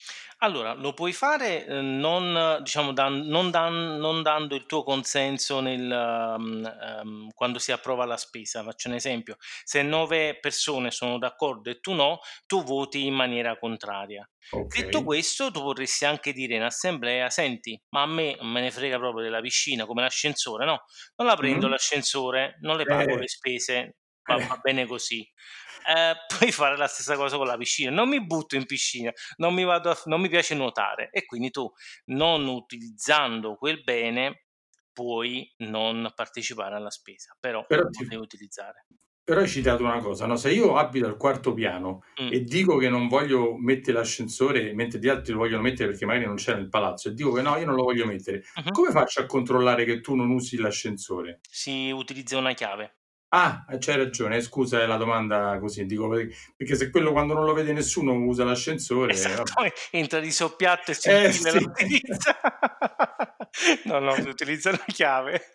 Allora, 0.42 0.72
lo 0.74 0.94
puoi 0.94 1.12
fare, 1.12 1.66
uhm, 1.68 2.00
non 2.00 2.60
diciamo 2.64 2.94
dan 2.94 3.28
non 3.28 3.52
dan 3.52 3.98
non 3.98 4.22
dando 4.22 4.56
il 4.56 4.66
tuo 4.66 4.84
consenso 4.84 5.60
nel 5.60 5.82
mhmm, 5.82 6.66
ehm, 6.66 7.30
quando 7.34 7.60
si 7.60 7.74
approva 7.74 8.06
la 8.06 8.16
spesa. 8.16 8.64
Faccio 8.64 8.88
un 8.88 8.94
esempio: 8.96 9.36
se 9.66 9.82
9 9.82 10.40
persone 10.40 10.92
sono 10.92 11.18
d'accordo 11.18 11.70
e 11.70 11.82
tu 11.82 11.92
no, 11.94 12.20
tu 12.46 12.64
voti 12.64 13.06
in 13.06 13.16
maniera 13.16 13.58
contraria. 13.58 14.26
Detto 14.66 15.02
Okay. 15.02 15.04
questo, 15.04 15.52
tu 15.52 15.60
vorresti 15.62 16.06
anche 16.06 16.32
dire 16.32 16.56
in 16.56 16.64
assemblea: 16.64 17.30
"Senti, 17.30 17.78
ma 17.90 18.04
a 18.04 18.06
me 18.06 18.38
non 18.40 18.50
me 18.50 18.62
ne 18.62 18.72
frega 18.72 18.98
proprio 18.98 19.22
della 19.22 19.42
piscina, 19.42 19.86
come 19.86 20.04
l'ascensore, 20.04 20.64
no, 20.64 20.84
non 21.18 21.28
la 21.28 21.36
prendo 21.36 21.68
Mh-mh. 21.68 21.70
l'ascensore, 21.70 22.56
non 22.62 22.78
le 22.78 22.86
pago 22.86 23.18
Eh. 23.18 23.20
le 23.20 23.28
spese, 23.28 23.98
va 24.30 24.38
va 24.48 24.56
Eh. 24.56 24.60
bene 24.62 24.86
così." 24.86 25.28
Ehm, 25.88 26.16
puoi 26.50 26.52
fare 26.52 26.78
la 26.78 26.88
stessa 26.88 27.16
cosa 27.16 27.38
con 27.38 27.48
la 27.48 27.58
piscina: 27.58 27.92
"Non 27.92 28.10
mi 28.10 28.24
butto 28.26 28.56
in 28.56 28.66
piscina, 28.66 29.12
non 29.38 29.54
mi 29.54 29.64
vado 29.64 29.90
a 29.92 30.02
non 30.06 30.22
mi 30.22 30.30
piace 30.30 30.56
nuotare." 30.56 31.10
E 31.12 31.26
quindi 31.26 31.52
tu, 31.52 31.72
non 32.06 32.48
utilizzando 32.48 33.56
quel 33.56 33.84
bene, 33.84 34.46
puoi 34.94 35.52
non 35.60 36.12
partecipare 36.16 36.76
alla 36.76 36.90
spesa, 36.92 37.36
però 37.40 37.66
Però 37.70 37.88
lo 37.88 37.90
ti 37.90 38.06
devi 38.08 38.22
utilizzare. 38.22 38.86
però 39.24 39.42
hai 39.42 39.48
citato 39.48 39.84
una 39.84 40.00
cosa, 40.00 40.26
no, 40.26 40.36
se 40.36 40.52
io 40.52 40.76
abito 40.76 41.06
al 41.06 41.16
quarto 41.16 41.54
piano 41.54 42.02
Mh. 42.18 42.34
e 42.34 42.42
dico 42.44 42.78
che 42.78 42.90
non 42.90 43.08
voglio 43.08 43.56
mettere 43.58 43.98
l'ascensore, 43.98 44.74
mentre 44.74 45.00
gli 45.00 45.08
altri 45.08 45.34
lo 45.34 45.40
vogliono 45.40 45.62
mettere 45.62 45.90
perché 45.90 46.06
magari 46.06 46.26
non 46.26 46.36
c'è 46.36 46.56
nel 46.56 46.68
palazzo 46.70 47.10
e 47.10 47.14
dico 47.14 47.32
che: 47.34 47.42
"No, 47.44 47.56
io 47.58 47.66
non 47.66 47.76
lo 47.76 47.84
voglio 47.84 48.06
mettere." 48.08 48.42
Mh-mh. 48.58 48.80
Come 48.80 48.90
faccio 48.92 49.22
a 49.22 49.26
controllare 49.28 49.86
che 49.86 50.00
tu 50.02 50.16
non 50.16 50.32
usi 50.32 50.58
l'ascensore? 50.58 51.42
Si 51.52 51.92
utilizza 51.92 52.38
una 52.38 52.54
chiave. 52.54 52.99
Ah, 53.32 53.64
eh, 53.70 53.78
c'hai 53.78 53.96
ragione, 53.98 54.42
scusa, 54.42 54.82
eh, 54.82 54.88
la 54.88 54.98
domanda 54.98 55.58
così, 55.60 55.86
dico 55.86 56.10
pe 56.10 56.30
perché 56.58 56.76
se 56.76 56.90
quello 56.90 57.12
quando 57.12 57.34
non 57.36 57.46
lo 57.46 57.54
vede 57.54 57.74
nessuno 57.74 58.14
usa 58.14 58.44
l'ascensore, 58.44 59.14
Esatto, 59.14 59.52
vabbè. 59.56 59.72
entra 59.92 60.20
di 60.20 60.32
soppiatto 60.32 60.92
e 60.92 60.94
si 60.96 61.10
Eh, 61.10 61.24
la 61.24 61.32
sì. 61.32 61.58
utilizza. 61.64 62.40
No, 63.86 63.98
no, 64.00 64.14
si 64.14 64.28
utilizza 64.30 64.70
una 64.70 64.84
chiave. 64.86 65.52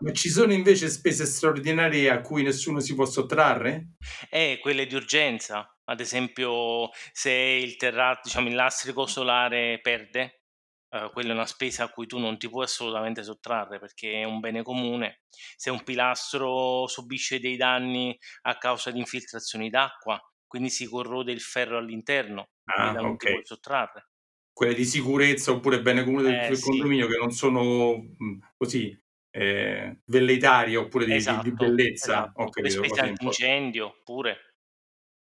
Ma 0.00 0.12
ci 0.12 0.28
sono 0.28 0.52
invece 0.52 0.88
spese 0.90 1.24
straordinarie 1.24 2.10
a 2.10 2.20
cui 2.20 2.42
nessuno 2.42 2.80
si 2.80 2.94
può 2.94 3.06
sottrarre? 3.06 3.92
Eh, 4.28 4.58
quelle 4.60 4.86
di 4.86 4.94
urgenza. 4.94 5.74
Ad 5.84 6.00
esempio, 6.00 6.90
se 7.12 7.32
il 7.32 7.76
terra 7.76 8.18
diciamo 8.22 8.48
il 8.48 8.54
lastrico 8.54 9.06
solare 9.06 9.78
perde, 9.82 10.39
uhm, 10.90 11.10
quella 11.12 11.30
è 11.30 11.32
una 11.34 11.46
spesa 11.46 11.84
a 11.84 11.88
cui 11.90 12.06
tu 12.06 12.18
non 12.18 12.38
ti 12.38 12.48
puoi 12.48 12.64
assolutamente 12.64 13.22
sottrarre 13.22 13.78
perché 13.78 14.12
è 14.20 14.24
un 14.24 14.40
bene 14.40 14.62
comune. 14.62 15.22
Se 15.56 15.70
un 15.70 15.82
pilastro 15.84 16.86
subisce 16.86 17.40
dei 17.40 17.56
danni 17.56 18.16
a 18.42 18.58
causa 18.58 18.90
di 18.90 18.98
infiltrazioni 18.98 19.70
d'acqua, 19.70 20.20
quindi 20.46 20.70
si 20.70 20.86
corrode 20.86 21.32
il 21.32 21.40
ferro 21.40 21.78
all'interno, 21.78 22.50
Ah, 22.68 22.96
non 23.00 23.16
ti 23.16 23.28
puoi 23.28 23.42
okay. 23.42 23.44
sottrarre. 23.44 24.06
Quelle 24.56 24.74
di 24.74 24.84
sicurezza 24.84 25.52
oppure 25.52 25.80
bene 25.80 26.04
comune 26.04 26.22
del 26.24 26.42
Eh, 26.44 26.52
del 26.52 26.58
sì. 26.60 26.60
condominio 26.60 27.06
che 27.06 27.16
non 27.16 27.30
sono, 27.30 27.96
mhmm, 27.96 28.38
così, 28.56 28.96
ehm, 29.30 30.00
velleitarie 30.06 30.76
oppure 30.76 31.06
di 31.06 31.22
di 31.24 31.40
di 31.40 31.52
Esatto, 31.56 31.56
bellezza. 31.56 32.30
Esatto. 32.34 32.54
Le 32.58 32.70
capito, 32.70 32.70
spese 32.70 33.00
antincendio 33.00 34.00
pure. 34.04 34.49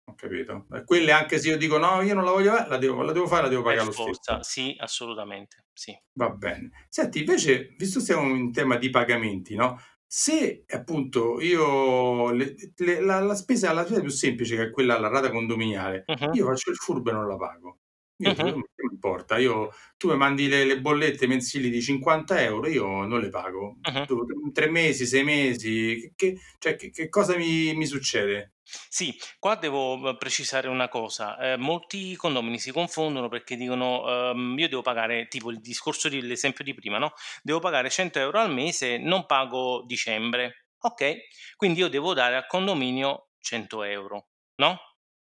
Ho 0.07 0.15
capito. 0.15 0.65
E 0.73 0.83
quelle 0.83 1.11
anche 1.13 1.39
se 1.39 1.47
io 1.49 1.57
dico: 1.57 1.77
"No, 1.77 2.01
io 2.01 2.13
non 2.13 2.25
la 2.25 2.31
voglio 2.31 2.51
fa" 2.53 2.67
la 2.67 2.77
devo 2.77 3.01
la 3.03 3.13
devo 3.13 3.25
fare, 3.27 3.43
la 3.43 3.47
devo 3.49 3.61
Per 3.67 3.77
pagà 3.77 3.83
lo 3.83 3.93
forza, 3.93 4.39
stesso. 4.39 4.43
sì, 4.43 4.75
assolutamente, 4.77 5.67
sì. 5.73 5.97
Va 6.15 6.29
bene. 6.29 6.69
Senti 6.89 7.19
invece, 7.19 7.73
visto 7.75 7.99
stiamo 7.99 8.35
in 8.35 8.51
tema 8.51 8.77
di 8.77 8.91
pagamenti, 8.91 9.55
no, 9.55 9.79
se 10.05 10.63
appunto 10.67 11.41
io 11.41 12.29
le 12.31 12.53
le 12.77 12.99
la 13.01 13.19
la 13.19 13.33
spesa 13.33 13.73
la 13.73 13.83
spesa 13.83 14.01
più 14.01 14.09
semplice 14.11 14.55
che 14.55 14.63
è 14.65 14.69
quella 14.69 14.99
la 14.99 15.07
rata 15.07 15.31
condominiale, 15.31 16.05
Mh-mh. 16.09 16.37
io 16.37 16.45
faccio 16.45 16.69
il 16.69 16.75
furbo 16.77 17.09
e 17.09 17.13
non 17.13 17.27
la 17.27 17.35
pago. 17.35 17.79
Io 18.23 18.33
dico: 18.33 18.47
Mh-mh. 18.47 18.53
"A 18.53 18.57
me 18.57 18.63
che 18.75 18.83
m'importa, 18.89 19.37
io 19.37 19.69
tu 19.97 20.09
mi 20.09 20.17
mandi 20.17 20.47
le 20.47 20.65
le 20.65 20.79
bollette 20.81 21.27
mensili 21.27 21.69
di 21.69 21.81
50 21.81 22.39
€, 22.41 22.67
io 22.69 23.05
non 23.05 23.19
le 23.19 23.29
pago. 23.29 23.77
Mh-mh. 23.87 24.07
Dopo 24.07 24.25
3 24.53 24.69
mesi, 24.69 25.05
6 25.05 25.23
mesi, 25.23 26.11
che 26.15 26.37
cioè 26.59 26.75
che 26.75 26.89
che 26.91 27.09
cosa 27.09 27.35
mi 27.37 27.73
mi 27.75 27.85
succede?" 27.85 28.53
Sì, 28.89 29.15
qua 29.39 29.55
devo, 29.55 29.93
uhm, 29.95 30.17
precisare 30.17 30.67
una 30.67 30.87
cosa: 30.87 31.37
ehm, 31.37 31.61
molti 31.61 32.15
condomini 32.15 32.59
si 32.59 32.71
confondono 32.71 33.27
perché 33.27 33.55
dicono, 33.55 34.01
uhm: 34.31 34.57
"Io 34.57 34.67
devo 34.69 34.81
pagare" 34.81 35.27
tipo 35.27 35.51
il 35.51 35.59
discorso 35.59 36.09
di 36.09 36.21
l'esempio 36.21 36.63
di 36.63 36.73
prima, 36.73 36.97
no, 36.97 37.13
"Devo 37.41 37.59
pagare 37.59 37.89
100 37.89 38.19
€ 38.19 38.39
al 38.39 38.51
mese, 38.53 38.97
non 38.97 39.25
pago 39.25 39.83
dicembre." 39.85 40.67
Okay, 40.79 41.21
quindi 41.55 41.79
io 41.79 41.87
devo 41.89 42.13
dare 42.13 42.35
al 42.35 42.45
condominio 42.47 43.29
100 43.39 43.83
€, 43.83 44.29
no, 44.55 44.79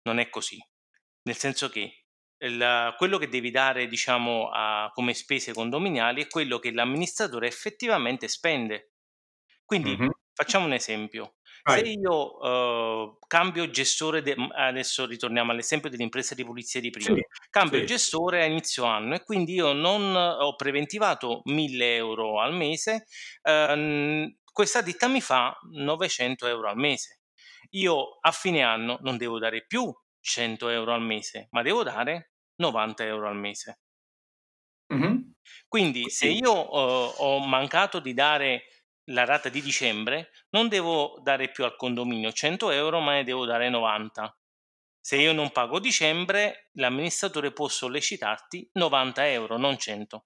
non 0.04 0.20
è 0.20 0.30
così. 0.30 0.58
Nel 1.24 1.36
senso 1.38 1.70
che 1.70 2.03
il 2.44 2.94
quello 2.98 3.18
che 3.18 3.30
devi 3.30 3.52
dare 3.52 3.88
diciamo 3.88 4.50
a 4.52 4.92
come 4.94 5.14
spese 5.14 5.54
condominiali 5.54 6.24
è 6.24 6.28
quello 6.28 6.60
che 6.60 6.72
l'amministratore 6.74 7.48
effettivamente 7.48 8.28
spende. 8.28 8.92
Quindi, 9.66 10.00
Mh-mh. 10.00 10.14
facciamo 10.34 10.66
un 10.66 10.74
esempio: 10.74 11.36
se 11.66 11.80
Vai. 11.80 11.88
io, 11.88 12.38
uhm, 12.40 13.18
cambio 13.28 13.70
gestore 13.70 14.22
de 14.22 14.36
mhmm, 14.38 14.52
adesso 14.56 15.06
ritorniamo 15.06 15.52
all'esempio 15.52 15.90
dell'impresa 15.90 16.36
di 16.36 16.44
pulizia 16.46 16.80
di 16.82 16.90
prima. 16.92 17.16
Sì, 17.16 17.22
Cambio 17.50 17.82
sì. 17.82 17.84
gestore 17.84 18.44
a 18.44 18.46
inizio 18.46 18.86
anno 18.86 19.16
e 19.16 19.24
quindi 19.24 19.54
io 19.56 19.74
non 19.74 20.16
ho 20.16 20.56
preventivato 20.56 21.42
1000 21.46 22.00
€ 22.02 22.42
al 22.42 22.54
mese, 22.56 23.06
uhm, 23.44 24.36
questa 24.52 24.82
ditta 24.82 25.08
mi 25.08 25.22
fa 25.22 25.58
900 25.72 26.48
€ 26.48 26.70
al 26.70 26.78
mese. 26.78 27.22
Io 27.72 28.20
a 28.22 28.32
fine 28.32 28.62
anno 28.64 29.00
non 29.02 29.18
devo 29.18 29.40
dare 29.40 29.66
più 29.66 29.92
100 30.20 30.70
€ 30.70 30.94
al 30.94 31.02
mese, 31.02 31.48
ma 31.52 31.62
devo 31.64 31.84
dare 31.84 32.33
90 32.68 33.26
€ 33.26 33.28
al 33.30 33.36
mese. 33.38 33.78
Mh-mh. 34.90 35.34
Quindi 35.68 36.10
se 36.10 36.28
io, 36.28 36.54
uhm, 36.74 37.14
ho 37.18 37.40
mancato 37.46 38.00
di 38.00 38.14
dare 38.14 38.64
la 39.10 39.26
rata 39.26 39.50
di 39.50 39.62
dicembre, 39.62 40.30
non 40.52 40.70
devo 40.70 41.20
dare 41.22 41.50
più 41.52 41.66
al 41.66 41.76
condominio 41.76 42.32
100 42.32 43.00
€, 43.00 43.02
ma 43.02 43.14
ne 43.14 43.24
devo 43.26 43.46
dare 43.46 43.70
90. 43.70 44.34
Se 45.02 45.18
io 45.18 45.34
non 45.34 45.52
pago 45.52 45.80
dicembre, 45.80 46.70
l'amministratore 46.74 47.52
può 47.52 47.68
sollecitarti 47.68 48.70
90 48.74 49.56
€, 49.58 49.58
non 49.58 49.78
100. 49.78 50.26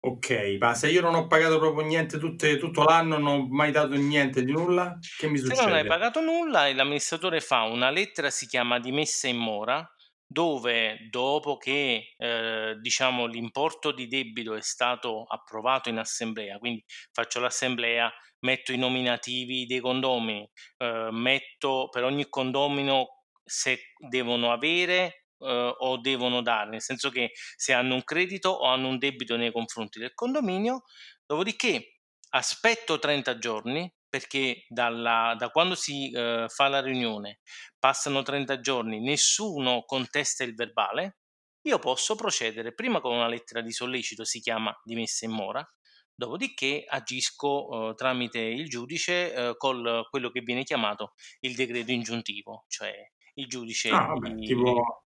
Okay, 0.00 0.58
ma 0.58 0.74
se 0.74 0.88
io 0.90 1.00
non 1.00 1.14
ho 1.14 1.26
pagato 1.26 1.58
proprio 1.58 1.84
niente 1.86 2.18
tutte 2.18 2.56
tutto 2.56 2.82
l'anno, 2.84 3.18
non 3.18 3.26
ho 3.42 3.46
mai 3.48 3.72
dato 3.72 3.94
niente 3.96 4.44
di 4.44 4.52
nulla, 4.52 4.98
che 5.16 5.28
mi 5.28 5.38
Se 5.46 5.54
non 5.54 5.72
hai 5.72 5.84
succede? 5.84 5.92
pagato 5.92 6.20
nulla 6.20 6.70
l'amministratore 6.72 7.40
fa 7.40 7.62
una 7.62 7.90
lettera, 7.90 8.30
si 8.30 8.46
chiama 8.46 8.78
di 8.78 8.92
messa 8.92 9.28
in 9.28 9.36
mora, 9.36 9.88
dove 10.30 11.08
dopo 11.10 11.56
che, 11.56 12.14
ehm, 12.16 12.74
diciamo 12.74 13.26
l'importo 13.26 13.92
di 13.92 14.06
debito 14.08 14.54
è 14.54 14.60
stato 14.60 15.24
approvato 15.24 15.88
in 15.88 15.98
assemblea, 15.98 16.58
quindi 16.58 16.84
faccio 17.12 17.40
l'assemblea, 17.40 18.12
metto 18.40 18.72
i 18.72 18.76
nominativi 18.76 19.66
dei 19.66 19.80
condomini, 19.80 20.48
uhm, 20.78 21.08
metto 21.12 21.88
per 21.90 22.04
ogni 22.04 22.28
condomino 22.28 23.24
se 23.42 23.94
devono 23.98 24.52
avere 24.52 25.24
eh, 25.40 25.74
o 25.78 25.98
devono 25.98 26.42
dare, 26.42 26.70
nel 26.70 26.82
senso 26.82 27.10
che 27.10 27.30
se 27.56 27.72
hanno 27.72 27.94
un 27.94 28.04
credito 28.04 28.50
o 28.50 28.66
hanno 28.66 28.88
un 28.88 28.98
debito 28.98 29.36
nei 29.36 29.50
confronti 29.52 29.98
del 29.98 30.14
condominio, 30.14 30.82
dopodiché 31.26 32.00
aspetto 32.30 32.98
30 32.98 33.38
giorni 33.38 33.90
perché 34.08 34.64
dalla, 34.68 35.34
da 35.38 35.50
quando 35.50 35.74
si 35.74 36.10
eh, 36.10 36.46
fa 36.48 36.68
la 36.68 36.80
riunione 36.80 37.40
passano 37.78 38.22
30 38.22 38.60
giorni, 38.60 39.00
nessuno 39.00 39.84
contesta 39.84 40.44
il 40.44 40.54
verbale, 40.54 41.18
io 41.62 41.78
posso 41.78 42.14
procedere 42.14 42.72
prima 42.74 43.00
con 43.00 43.14
una 43.14 43.28
lettera 43.28 43.60
di 43.60 43.72
sollecito, 43.72 44.24
si 44.24 44.40
chiama 44.40 44.74
di 44.82 44.94
messa 44.94 45.26
in 45.26 45.32
mora, 45.32 45.66
dopodiché 46.14 46.84
agisco 46.86 47.90
eh, 47.90 47.94
tramite 47.94 48.40
il 48.40 48.68
giudice 48.68 49.34
eh, 49.34 49.56
con 49.56 50.04
quello 50.08 50.30
che 50.30 50.40
viene 50.40 50.64
chiamato 50.64 51.14
il 51.40 51.54
decreto 51.54 51.92
ingiuntivo, 51.92 52.64
cioè 52.68 52.92
il 53.34 53.46
giudice... 53.46 53.90
Ah, 53.90 54.06
vabbè, 54.06 54.30
di, 54.30 54.46
tipo 54.46 55.04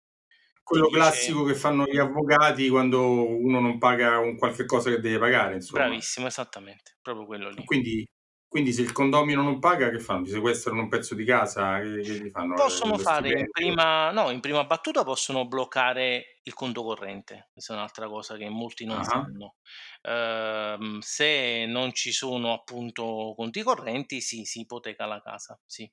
quello 0.63 0.87
dice... 0.87 0.99
classico 0.99 1.45
che 1.45 1.55
fanno 1.55 1.85
gli 1.85 1.99
avvocati 1.99 2.69
quando 2.69 3.03
uno 3.37 3.61
non 3.61 3.79
paga 3.79 4.19
un 4.19 4.37
qualche 4.37 4.65
cosa 4.65 4.91
che 4.91 5.01
deve 5.01 5.19
pagare, 5.19 5.57
insomma. 5.57 5.85
Bravissimo, 5.85 6.27
esattamente, 6.27 6.97
proprio 7.03 7.27
quello 7.27 7.51
lì. 7.51 7.65
Quindi 7.65 8.09
quindi 8.53 8.75
se 8.75 8.83
il 8.83 8.93
condomino 8.93 9.41
non 9.41 9.59
paga, 9.59 9.89
che 9.89 9.99
fanno? 9.99 10.25
Ti 10.25 10.31
sequestrano 10.33 10.83
un 10.83 10.89
pezzo 10.91 11.15
di 11.15 11.25
casa? 11.25 11.81
Che, 11.81 12.03
che 12.03 12.29
fanno? 12.29 12.53
Possono 12.53 12.99
fare 12.99 13.31
in 13.31 13.51
prima, 13.51 14.11
no, 14.11 14.29
in 14.29 14.41
prima 14.41 14.63
battuta 14.65 15.05
possono 15.05 15.49
bloccare 15.49 16.41
il 16.43 16.53
conto 16.53 16.83
corrente, 16.83 17.49
questa 17.51 17.73
è 17.73 17.77
un'altra 17.77 18.09
cosa 18.09 18.37
che 18.37 18.51
molti 18.51 18.85
non 18.85 18.99
uh-huh. 18.99 19.05
sanno. 19.05 19.55
Uh, 20.03 21.01
se 21.01 21.65
non 21.65 21.95
ci 21.95 22.13
sono 22.13 22.53
appunto 22.53 23.33
conti 23.35 23.63
correnti, 23.63 24.21
sì, 24.21 24.45
si 24.45 24.61
ipoteca 24.61 25.07
la 25.07 25.23
casa, 25.23 25.59
sì. 25.65 25.91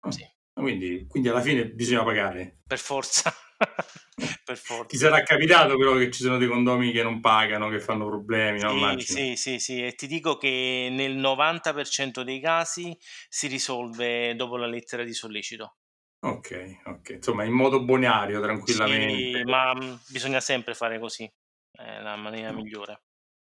Oh. 0.00 0.10
sì. 0.10 0.28
Quindi, 0.60 1.06
quindi 1.08 1.28
alla 1.28 1.40
fine 1.40 1.66
bisogna 1.68 2.04
pagare. 2.04 2.58
Per 2.66 2.78
forza. 2.78 3.32
per 4.44 4.56
forza. 4.56 4.86
Ti 4.86 4.96
sarà 4.96 5.22
capitato 5.22 5.76
però 5.76 5.94
che 5.96 6.10
ci 6.10 6.22
sono 6.22 6.38
dei 6.38 6.48
condomini 6.48 6.92
che 6.92 7.02
non 7.02 7.20
pagano, 7.20 7.68
che 7.68 7.80
fanno 7.80 8.06
problemi, 8.06 8.60
no? 8.60 8.98
Sì, 8.98 9.04
sì, 9.04 9.36
sì, 9.36 9.58
sì, 9.58 9.84
e 9.84 9.94
ti 9.94 10.06
dico 10.06 10.36
che 10.36 10.88
nel 10.90 11.16
90% 11.16 12.22
dei 12.22 12.40
casi 12.40 12.96
si 13.28 13.46
risolve 13.46 14.34
dopo 14.34 14.56
la 14.56 14.66
lettera 14.66 15.04
di 15.04 15.12
sollecito. 15.12 15.76
Ok, 16.20 16.80
ok, 16.84 17.10
insomma 17.10 17.44
in 17.44 17.52
modo 17.52 17.84
bonario, 17.84 18.40
tranquillamente. 18.40 19.38
Sì, 19.38 19.44
ma 19.44 19.72
mm, 19.74 19.94
bisogna 20.08 20.40
sempre 20.40 20.74
fare 20.74 20.98
così, 20.98 21.30
è 21.70 22.00
la 22.00 22.16
maniera 22.16 22.50
no. 22.50 22.60
migliore. 22.60 23.02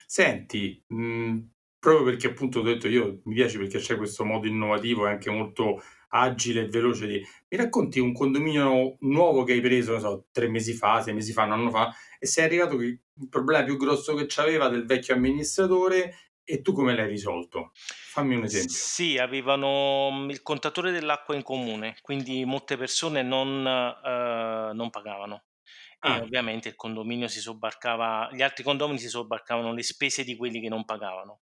Senti, 0.06 0.84
mh, 0.88 1.02
mm, 1.02 1.40
proprio 1.80 2.04
perché 2.04 2.28
appunto 2.28 2.60
ho 2.60 2.64
detto 2.64 2.90
io, 2.90 3.22
mi 3.24 3.36
piace 3.36 3.58
perché 3.58 3.80
c'è 3.80 3.96
questo 3.96 4.26
modo 4.26 4.48
innovativo 4.48 5.08
e 5.08 5.12
anche 5.12 5.30
molto 5.30 5.82
agile 6.10 6.62
e 6.62 6.68
veloce 6.68 7.08
di... 7.08 7.26
Mi 7.50 7.58
racconti 7.58 8.00
un 8.00 8.14
condominio 8.14 8.98
nuovo 9.02 9.44
che 9.44 9.54
hai 9.54 9.62
preso, 9.62 9.92
non 9.94 10.02
so, 10.02 10.26
tre 10.32 10.48
mesi 10.48 10.74
fa, 10.74 11.02
sei 11.02 11.14
mesi 11.14 11.34
fa, 11.34 11.44
un 11.44 11.52
anno 11.52 11.70
fa, 11.70 11.94
e 12.20 12.26
sei 12.26 12.46
arrivato 12.46 12.78
che 12.78 12.86
il 12.86 13.30
problema 13.30 13.64
più 13.64 13.78
grosso 13.78 14.16
che 14.16 14.26
c'aveva 14.28 14.70
del 14.70 14.86
vecchio 14.86 15.16
amministratore 15.16 16.14
e 16.44 16.62
tu 16.62 16.74
come 16.74 16.96
l'hai 16.96 17.08
risolto? 17.08 17.72
Fammi 17.74 18.36
un 18.36 18.44
esempio. 18.44 18.74
Sì, 18.74 19.20
avevano 19.20 20.10
mm, 20.12 20.30
il 20.32 20.42
contatore 20.42 20.92
dell'acqua 20.92 21.36
in 21.36 21.44
comune, 21.44 21.98
quindi 22.02 22.44
molte 22.44 22.76
persone 22.76 23.22
non, 23.22 23.66
eh, 23.68 24.74
non 24.74 24.90
pagavano. 24.90 25.44
E 26.02 26.10
ah. 26.10 26.22
ovviamente 26.22 26.70
il 26.70 26.76
condominio 26.76 27.28
si 27.28 27.40
sobbarcava, 27.40 28.30
gli 28.32 28.42
altri 28.42 28.64
condomini 28.64 28.98
si 28.98 29.10
sobbarcavano 29.10 29.74
le 29.74 29.84
spese 29.84 30.24
di 30.24 30.36
quelli 30.36 30.60
che 30.60 30.70
non 30.70 30.86
pagavano. 30.86 31.42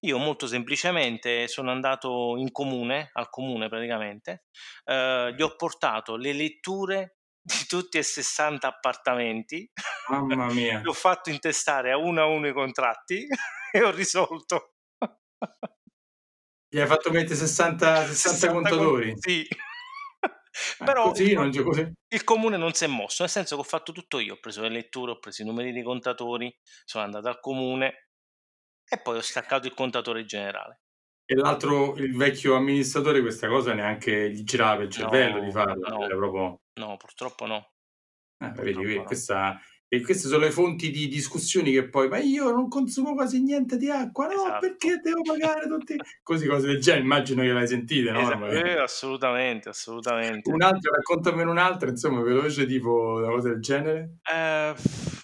Io 0.00 0.18
molto 0.18 0.46
semplicemente 0.46 1.48
sono 1.48 1.70
andato 1.70 2.36
in 2.36 2.52
comune, 2.52 3.10
al 3.12 3.28
comune 3.30 3.68
praticamente, 3.68 4.44
eh, 4.84 5.34
gli 5.36 5.42
ho 5.42 5.56
portato 5.56 6.16
le 6.16 6.32
letture 6.32 7.18
di 7.42 7.66
tutti 7.66 7.98
e 7.98 8.02
60 8.02 8.66
appartamenti. 8.66 9.70
Mamma 10.08 10.52
mia. 10.52 10.78
Li 10.82 10.88
ho 10.88 10.92
fatto 10.92 11.30
intestare 11.30 11.92
a 11.92 11.96
uno 11.96 12.20
a 12.20 12.26
uno 12.26 12.48
i 12.48 12.52
contratti 12.52 13.26
e 13.72 13.82
ho 13.82 13.90
risolto. 13.90 14.74
Gli 16.70 16.78
hai 16.78 16.86
fatto 16.86 17.10
mettere 17.10 17.34
60, 17.34 18.06
60, 18.06 18.14
60 18.14 18.52
contatori? 18.52 19.10
Con... 19.12 19.20
Sì. 19.20 19.48
Ah, 20.78 20.84
Però 20.84 21.08
così, 21.10 21.30
il, 21.30 21.62
così. 21.62 21.92
il 22.08 22.24
comune 22.24 22.56
non 22.56 22.72
si 22.72 22.84
è 22.84 22.88
mosso, 22.88 23.22
nel 23.22 23.30
senso 23.30 23.54
che 23.54 23.60
ho 23.60 23.64
fatto 23.64 23.92
tutto 23.92 24.18
io, 24.18 24.34
ho 24.34 24.38
preso 24.40 24.62
le 24.62 24.68
letture, 24.68 25.12
ho 25.12 25.18
preso 25.18 25.42
i 25.42 25.44
numeri 25.44 25.72
dei 25.72 25.82
contatori, 25.82 26.54
sono 26.84 27.04
andato 27.04 27.28
al 27.28 27.40
comune, 27.40 28.07
e 28.88 28.98
poi 28.98 29.18
ho 29.18 29.22
staccato 29.22 29.66
il 29.66 29.74
contatore 29.74 30.24
generale. 30.24 30.80
E 31.30 31.34
l'altro, 31.34 31.94
il 31.96 32.16
vecchio 32.16 32.54
amministratore, 32.54 33.20
questa 33.20 33.48
cosa 33.48 33.74
neanche 33.74 34.30
gli 34.30 34.44
girava 34.44 34.84
il 34.84 34.90
cervello 34.90 35.40
no, 35.40 35.44
di 35.44 35.50
farla. 35.50 35.88
No, 35.90 36.06
proprio... 36.06 36.60
no, 36.80 36.96
purtroppo 36.96 37.44
no. 37.44 37.72
Eh, 38.38 38.46
purtroppo 38.46 38.80
vedi, 38.80 38.96
no. 38.96 39.02
Questa, 39.02 39.60
e 39.88 40.00
queste 40.00 40.28
sono 40.28 40.44
le 40.44 40.50
fonti 40.50 40.90
di 40.90 41.06
discussioni 41.06 41.70
che 41.70 41.90
poi, 41.90 42.08
ma 42.08 42.16
io 42.16 42.50
non 42.50 42.68
consumo 42.68 43.12
quasi 43.12 43.42
niente 43.42 43.76
di 43.76 43.90
acqua, 43.90 44.26
no, 44.26 44.32
esatto. 44.32 44.58
perché 44.60 45.00
devo 45.02 45.20
pagare 45.20 45.68
tutti... 45.68 45.96
Così 46.22 46.46
cose 46.46 46.66
del 46.68 46.80
genere, 46.80 47.02
immagino 47.02 47.42
che 47.42 47.52
l'hai 47.52 47.68
sentite, 47.68 48.10
no? 48.10 48.20
Esatto. 48.20 48.46
Eh, 48.46 48.78
assolutamente, 48.78 49.68
assolutamente. 49.68 50.50
Un'altra, 50.50 50.92
raccontamene 50.94 51.50
un'altra, 51.50 51.90
insomma, 51.90 52.22
veloce, 52.22 52.64
tipo 52.64 53.16
una 53.18 53.28
cosa 53.28 53.48
del 53.48 53.60
genere. 53.60 54.16
Eh 54.32 54.74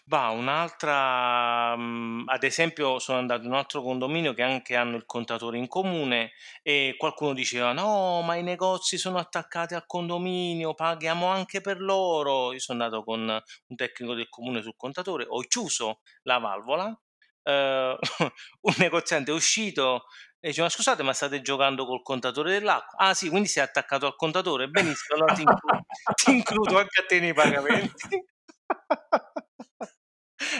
Bah, 0.06 0.28
un'altra, 0.28 1.74
mhmm, 1.76 2.24
ad 2.28 2.42
esempio 2.44 2.98
sono 2.98 3.16
andato 3.18 3.44
in 3.44 3.48
un 3.52 3.56
altro 3.56 3.80
condominio 3.80 4.34
che 4.34 4.42
anche 4.42 4.76
hanno 4.76 4.96
il 4.96 5.06
contatore 5.06 5.56
in 5.56 5.66
comune 5.66 6.32
e 6.62 6.94
qualcuno 6.98 7.32
diceva: 7.32 7.72
"No, 7.72 8.20
ma 8.20 8.34
i 8.34 8.42
negozi 8.42 8.98
sono 8.98 9.16
attaccati 9.16 9.72
al 9.74 9.86
condominio, 9.86 10.74
paghiamo 10.74 11.26
anche 11.26 11.62
per 11.62 11.80
loro." 11.80 12.52
Io 12.52 12.58
sono 12.58 12.82
andato 12.84 13.02
con 13.02 13.20
un 13.20 13.76
tecnico 13.76 14.12
del 14.12 14.28
comune 14.28 14.60
sul 14.60 14.76
contatore, 14.76 15.24
ho 15.26 15.40
chiuso 15.40 16.00
la 16.24 16.36
valvola, 16.36 16.94
ehm, 17.42 17.96
un 18.60 18.74
negoziante 18.76 19.30
è 19.30 19.34
uscito 19.34 20.04
e 20.38 20.48
dice: 20.48 20.60
"Ma 20.60 20.68
scusate, 20.68 21.02
ma 21.02 21.14
state 21.14 21.40
giocando 21.40 21.86
col 21.86 22.02
contatore 22.02 22.50
dell'acqua?" 22.52 22.98
"Ah 23.08 23.14
sì, 23.14 23.30
quindi 23.30 23.48
sei 23.48 23.62
attaccato 23.62 24.04
al 24.04 24.16
contatore? 24.16 24.68
Benissimo, 24.68 25.16
allora 25.16 25.32
ti 25.32 25.40
includo 25.44 25.78
ti 26.14 26.30
includo 26.36 26.76
anche 26.78 27.00
a 27.00 27.04
te 27.06 27.20
nei 27.20 27.32
pagamenti." 27.32 28.22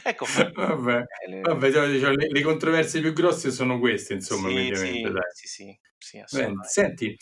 ecco, 0.03 0.27
vabbè, 0.55 1.05
le... 1.29 1.41
vabbè 1.41 1.67
diciamo, 1.67 2.15
le, 2.15 2.29
le, 2.29 2.43
controversie 2.43 3.01
più 3.01 3.13
grosse 3.13 3.51
sono 3.51 3.79
queste, 3.79 4.15
insomma, 4.15 4.49
sì, 4.49 4.55
mediamente. 4.55 5.21
Sì, 5.33 5.47
sì, 5.47 5.79
sì, 6.27 6.37
Beh, 6.37 6.53
senti, 6.63 7.17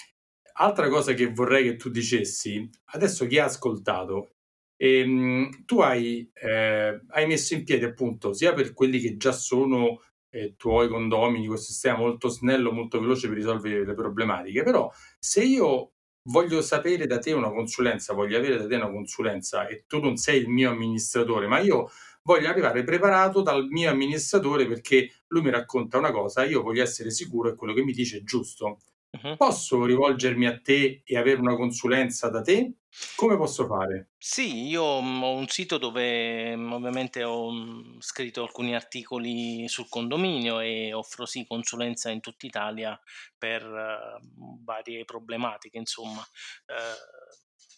altra 0.55 0.89
cosa 0.89 1.15
che 1.15 1.33
vorrei 1.33 1.65
che 1.65 1.77
tu 1.77 1.91
dicessi, 1.91 2.69
adesso 2.93 3.27
chi 3.27 3.39
ha 3.39 3.45
ascoltato, 3.45 4.35
ehm, 4.77 5.65
tu 5.65 5.81
hai, 5.81 6.31
eh, 6.35 7.01
hai, 7.09 7.27
messo 7.27 7.55
in 7.55 7.65
piedi 7.65 7.85
appunto 7.85 8.33
sia 8.33 8.53
per 8.53 8.73
quelli 8.73 8.99
che 8.99 9.17
già 9.17 9.33
sono 9.33 10.01
eh, 10.31 10.55
tuoi 10.57 10.89
condomini, 10.89 11.47
questo 11.47 11.73
sistema 11.73 11.99
molto 11.99 12.29
snello, 12.29 12.73
molto 12.73 13.01
veloce 13.01 13.29
per 13.29 13.37
risolvere 13.37 13.85
le 13.85 13.95
problematiche, 13.95 14.63
però 14.63 14.91
se 15.19 15.43
io 15.45 15.93
voglio 16.25 16.63
sapere 16.63 17.07
da 17.07 17.19
te 17.19 17.33
una 17.33 17.51
consulenza, 17.51 18.15
voglio 18.15 18.39
avere 18.39 18.57
da 18.57 18.67
te 18.67 18.77
una 18.77 18.91
consulenza 18.91 19.67
e 19.67 19.85
tu 19.87 20.01
non 20.01 20.17
sei 20.17 20.41
il 20.41 20.49
mio 20.49 20.71
amministratore, 20.71 21.47
ma 21.47 21.59
io 21.61 21.91
voglio 22.23 22.49
arrivare 22.49 22.85
preparato 22.85 23.43
dal 23.43 23.67
mio 23.69 23.91
amministratore 23.91 24.67
perché 24.67 25.23
lui 25.29 25.43
mi 25.43 25.51
racconta 25.51 25.99
una 25.99 26.11
cosa, 26.11 26.45
io 26.45 26.63
voglio 26.63 26.83
essere 26.83 27.11
sicuro 27.11 27.51
che 27.51 27.57
quello 27.57 27.75
che 27.75 27.83
mi 27.83 27.93
dice 27.93 28.19
è 28.19 28.23
giusto. 28.23 28.79
Uh-huh. 29.13 29.37
Posso 29.37 29.85
rivolgermi 29.85 30.47
a 30.47 30.59
te 30.59 31.03
e 31.05 31.19
avere 31.19 31.39
una 31.39 31.55
consulenza 31.55 32.31
da 32.31 32.41
te? 32.41 32.77
Come 33.15 33.37
posso 33.37 33.67
fare? 33.67 34.13
Sì, 34.17 34.69
io 34.69 35.03
mm, 35.03 35.23
ho 35.23 35.35
un 35.35 35.47
sito 35.49 35.77
dove 35.77 36.57
mm, 36.57 36.73
ovviamente 36.73 37.23
ho 37.23 37.53
mm, 37.53 37.99
scritto 37.99 38.43
alcuni 38.43 38.75
articoli 38.75 39.69
sul 39.69 39.89
condominio 39.91 40.61
e 40.61 40.95
offro 40.95 41.27
sì 41.27 41.47
consulenza 41.47 42.11
in 42.11 42.21
tutta 42.21 42.47
Italia 42.47 42.99
per 43.37 43.67
uh, 43.67 44.63
varie 44.65 45.05
problematiche, 45.05 45.77
insomma. 45.77 46.21
Uh, 46.21 47.21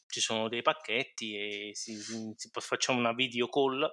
ci 0.07 0.21
sono 0.21 0.49
dei 0.49 0.63
pacchetti 0.63 1.37
e 1.37 1.71
si, 1.75 1.97
si, 1.97 2.37
facciamo 2.53 3.01
una 3.01 3.13
video 3.13 3.49
call 3.49 3.85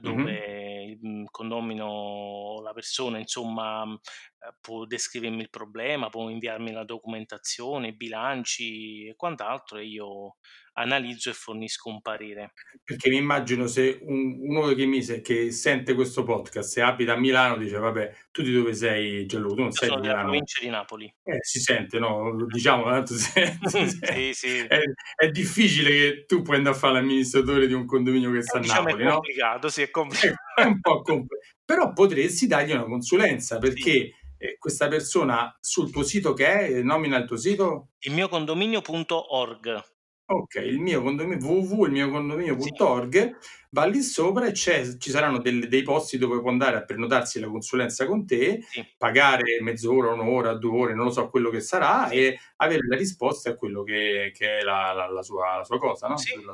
dove 0.00 0.96
mm-hmm. 0.96 1.20
il 1.22 1.28
condomino 1.30 2.60
la 2.62 2.72
persona 2.72 3.18
insomma 3.18 3.84
eh, 3.84 4.54
può 4.60 4.84
descrivermi 4.84 5.40
il 5.40 5.50
problema, 5.50 6.08
può 6.08 6.28
inviarmi 6.28 6.72
la 6.72 6.84
documentazione, 6.84 7.88
i 7.88 7.96
bilanci 7.96 9.06
e 9.06 9.14
quant'altro 9.16 9.78
e 9.78 9.86
io 9.86 10.36
analizzo 10.74 11.30
e 11.30 11.32
fornisco 11.32 11.88
un 11.88 12.00
parere. 12.00 12.52
Perché 12.84 13.10
mi 13.10 13.16
immagino 13.16 13.66
se 13.66 13.98
un, 14.02 14.38
uno 14.40 14.72
che 14.74 14.86
mi 14.86 15.00
che 15.22 15.50
sente 15.50 15.94
questo 15.94 16.22
podcast 16.22 16.78
e 16.78 16.82
abita 16.82 17.14
a 17.14 17.16
Milano 17.16 17.56
dice 17.56 17.78
vabbè 17.78 18.14
tu 18.30 18.42
di 18.42 18.52
dove 18.52 18.74
sei 18.74 19.26
Gianluca? 19.26 19.54
Tu 19.54 19.60
non 19.60 19.68
Io 19.68 19.74
sei 19.74 19.90
di 19.90 20.00
Milano. 20.00 20.22
provincia 20.22 20.60
di 20.60 20.68
Napoli. 20.68 21.14
Eh, 21.22 21.38
si 21.40 21.60
sente, 21.60 21.98
no? 21.98 22.46
Diciamo, 22.46 22.84
tanto 22.84 23.14
se, 23.14 23.58
sì, 23.66 24.32
sì. 24.32 24.58
È, 24.58 24.80
è, 25.16 25.30
difficile 25.30 25.90
che 25.90 26.24
tu 26.26 26.42
puoi 26.42 26.56
andare 26.56 26.76
a 26.76 26.78
fare 26.78 26.94
l'amministratore 26.94 27.66
di 27.66 27.72
un 27.72 27.86
condominio 27.86 28.30
che 28.30 28.42
sta 28.42 28.58
a 28.58 28.60
diciamo 28.60 28.88
Napoli, 28.88 29.04
è 29.04 29.10
complicato, 29.10 29.58
no? 29.62 29.68
sì, 29.68 29.82
è 29.82 29.90
complicato. 29.90 30.36
È 30.54 30.64
un 30.64 30.80
po' 30.80 31.02
complicato. 31.02 31.48
Però 31.64 31.92
potresti 31.92 32.46
dargli 32.46 32.72
una 32.72 32.84
consulenza 32.84 33.58
perché... 33.58 33.90
Sì 33.90 34.18
questa 34.58 34.88
persona 34.88 35.54
sul 35.60 35.90
tuo 35.90 36.02
sito 36.02 36.32
che 36.32 36.46
è, 36.46 36.82
nomina 36.82 37.18
il 37.18 37.26
tuo 37.26 37.36
sito? 37.36 37.90
Il 37.98 38.12
mio 38.12 38.26
condominio.org. 38.28 39.99
Ok, 40.32 40.54
il 40.64 40.78
mio 40.78 41.02
condominio 41.02 41.44
www.ilmiocondominio.org 41.44 43.12
sì. 43.40 43.50
va 43.70 43.84
lì 43.86 44.00
sopra 44.00 44.46
e 44.46 44.54
ci 44.54 45.10
saranno 45.10 45.38
del, 45.38 45.66
dei 45.66 45.82
posti 45.82 46.18
dove 46.18 46.38
può 46.40 46.50
andare 46.50 46.76
a 46.76 46.84
prenotarsi 46.84 47.40
la 47.40 47.48
consulenza 47.48 48.06
con 48.06 48.24
te, 48.24 48.60
sì. 48.62 48.86
pagare 48.96 49.60
mezz'ora, 49.60 50.12
un'ora, 50.12 50.54
due 50.54 50.82
ore, 50.82 50.94
non 50.94 51.06
lo 51.06 51.10
so 51.10 51.28
quello 51.30 51.50
che 51.50 51.58
sarà 51.58 52.06
sì. 52.10 52.14
e 52.14 52.38
avere 52.58 52.86
la 52.86 52.96
risposta 52.96 53.50
a 53.50 53.56
quello 53.56 53.82
che, 53.82 54.30
che 54.32 54.58
è 54.58 54.62
la, 54.62 54.92
la, 54.92 55.08
la, 55.10 55.22
sua, 55.22 55.56
la, 55.56 55.64
sua, 55.64 55.78
cosa, 55.78 56.06
no? 56.06 56.14
la, 56.44 56.52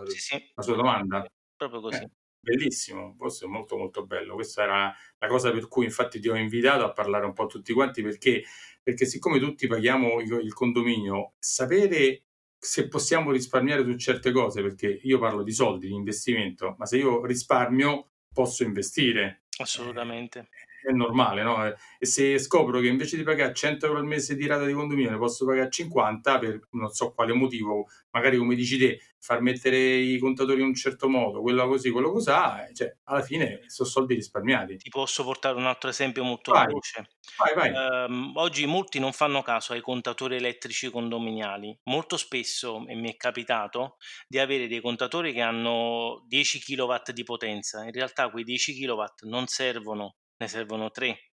la, 0.55 0.63
sua 0.63 0.75
domanda. 0.75 1.27
Proprio 1.55 1.81
così. 1.83 2.03
Eh, 2.03 2.11
bellissimo, 2.41 3.15
forse 3.19 3.45
è 3.45 3.49
molto 3.49 3.77
molto 3.77 4.07
bello. 4.07 4.37
Questa 4.37 4.63
era 4.63 4.95
la 5.19 5.27
cosa 5.27 5.51
per 5.51 5.69
cui 5.69 5.85
infatti 5.85 6.19
ti 6.19 6.31
ho 6.31 6.35
invitato 6.35 6.83
a 6.83 6.93
parlare 6.93 7.27
un 7.27 7.35
po' 7.35 7.43
a 7.43 7.47
tutti 7.49 7.75
quanti 7.75 8.01
perché, 8.01 8.43
perché 8.83 9.05
siccome 9.05 9.39
tutti 9.39 9.67
paghiamo 9.67 10.23
il 10.23 10.55
condominio, 10.55 11.35
sapere 11.39 12.23
se 12.59 12.89
possiamo 12.89 13.31
risparmiare 13.31 13.85
su 13.85 13.97
certe 13.97 14.33
cose, 14.33 14.63
perché 14.63 15.01
io 15.03 15.19
parlo 15.19 15.43
di 15.43 15.53
soldi, 15.53 15.89
di 15.89 15.95
investimento, 15.95 16.75
ma 16.79 16.87
se 16.87 16.99
io 16.99 17.25
risparmio 17.25 18.11
posso 18.33 18.65
investire. 18.65 19.45
Assolutamente. 19.59 20.49
È, 20.87 20.93
normale, 20.93 21.43
no? 21.43 21.67
E 21.99 22.07
se 22.07 22.39
scopro 22.39 22.81
che 22.81 22.87
invece 22.87 23.17
di 23.17 23.23
pagare 23.23 23.53
100 23.53 23.87
euro 23.87 23.99
al 23.99 24.05
mese 24.05 24.37
di 24.37 24.47
rata 24.47 24.65
di 24.65 24.73
condominio 24.73 25.11
ne 25.11 25.19
posso 25.19 25.45
pagare 25.45 25.71
50 25.71 26.39
per 26.39 26.61
non 26.71 26.91
so 26.91 27.13
quale 27.13 27.33
motivo, 27.33 27.87
magari 28.11 28.37
come 28.37 28.55
dici 28.55 28.79
te, 28.79 29.01
far 29.27 29.41
mettere 29.41 29.77
i 29.77 30.19
contatori 30.19 30.61
in 30.61 30.69
un 30.69 30.75
certo 30.75 31.09
modo, 31.09 31.41
quello 31.41 31.67
così, 31.67 31.91
quello 31.91 32.13
così, 32.13 32.31
cioè 32.75 32.97
alla 33.05 33.23
fine 33.23 33.63
sono 33.67 33.89
soldi 33.89 34.15
risparmiati. 34.15 34.77
Ti 34.77 34.89
posso 34.89 35.25
portare 35.25 35.57
un 35.57 35.67
altro 35.67 35.91
esempio 35.91 36.23
molto 36.23 36.53
vai, 36.53 36.67
veloce. 36.67 37.09
Vai, 37.37 37.55
vai. 37.55 38.09
Uh, 38.09 38.33
oggi 38.37 38.67
molti 38.67 39.01
non 39.01 39.13
fanno 39.13 39.43
caso 39.43 39.73
ai 39.73 39.81
contatori 39.81 40.37
elettrici 40.37 40.91
condominiali. 40.91 41.77
Molto 41.85 42.17
spesso, 42.17 42.85
e 42.87 42.95
mi 42.95 43.11
è 43.13 43.17
capitato, 43.17 43.97
di 44.29 44.39
avere 44.39 44.69
dei 44.69 44.81
contatori 44.81 45.33
che 45.33 45.41
hanno 45.41 46.25
10 46.29 46.61
kW 46.61 46.95
di 47.13 47.25
potenza. 47.25 47.83
In 47.83 47.93
realtà 47.93 48.31
quei 48.31 48.45
10 48.45 48.81
kW 48.81 49.03
non 49.29 49.49
servono, 49.49 50.19
ne 50.39 50.49
servono 50.49 50.91
3 50.91 51.27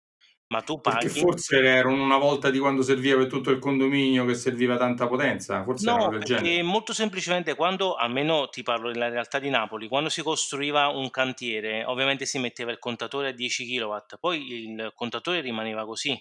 ma 0.54 0.62
tu 0.62 0.80
paghi... 0.80 1.06
Perché 1.06 1.20
forse 1.20 1.58
erano 1.58 2.04
una 2.04 2.18
volta 2.18 2.52
di 2.52 2.60
quando 2.60 2.84
serviva 2.84 3.18
per 3.18 3.28
tutto 3.28 3.50
il 3.50 3.58
condominio 3.58 4.24
che 4.26 4.36
serviva 4.36 4.78
tanta 4.78 5.08
potenza, 5.08 5.64
forse 5.64 5.90
no, 5.90 6.10
perché 6.10 6.36
genere. 6.36 6.62
molto 6.62 6.94
semplicemente 6.94 7.56
quando, 7.56 7.96
almeno 7.96 8.48
ti 8.50 8.62
parlo 8.62 8.92
della 8.92 9.10
realtà 9.10 9.40
di 9.40 9.50
Napoli, 9.50 9.88
quando 9.88 10.10
si 10.10 10.22
costruiva 10.22 10.90
un 10.90 11.10
cantiere, 11.10 11.84
ovviamente 11.86 12.28
si 12.28 12.38
metteva 12.38 12.70
il 12.70 12.78
contatore 12.78 13.30
a 13.30 13.32
10 13.32 13.66
kW, 13.66 13.96
poi 14.20 14.48
il 14.48 14.92
contatore 14.94 15.42
rimaneva 15.42 15.86
così, 15.86 16.16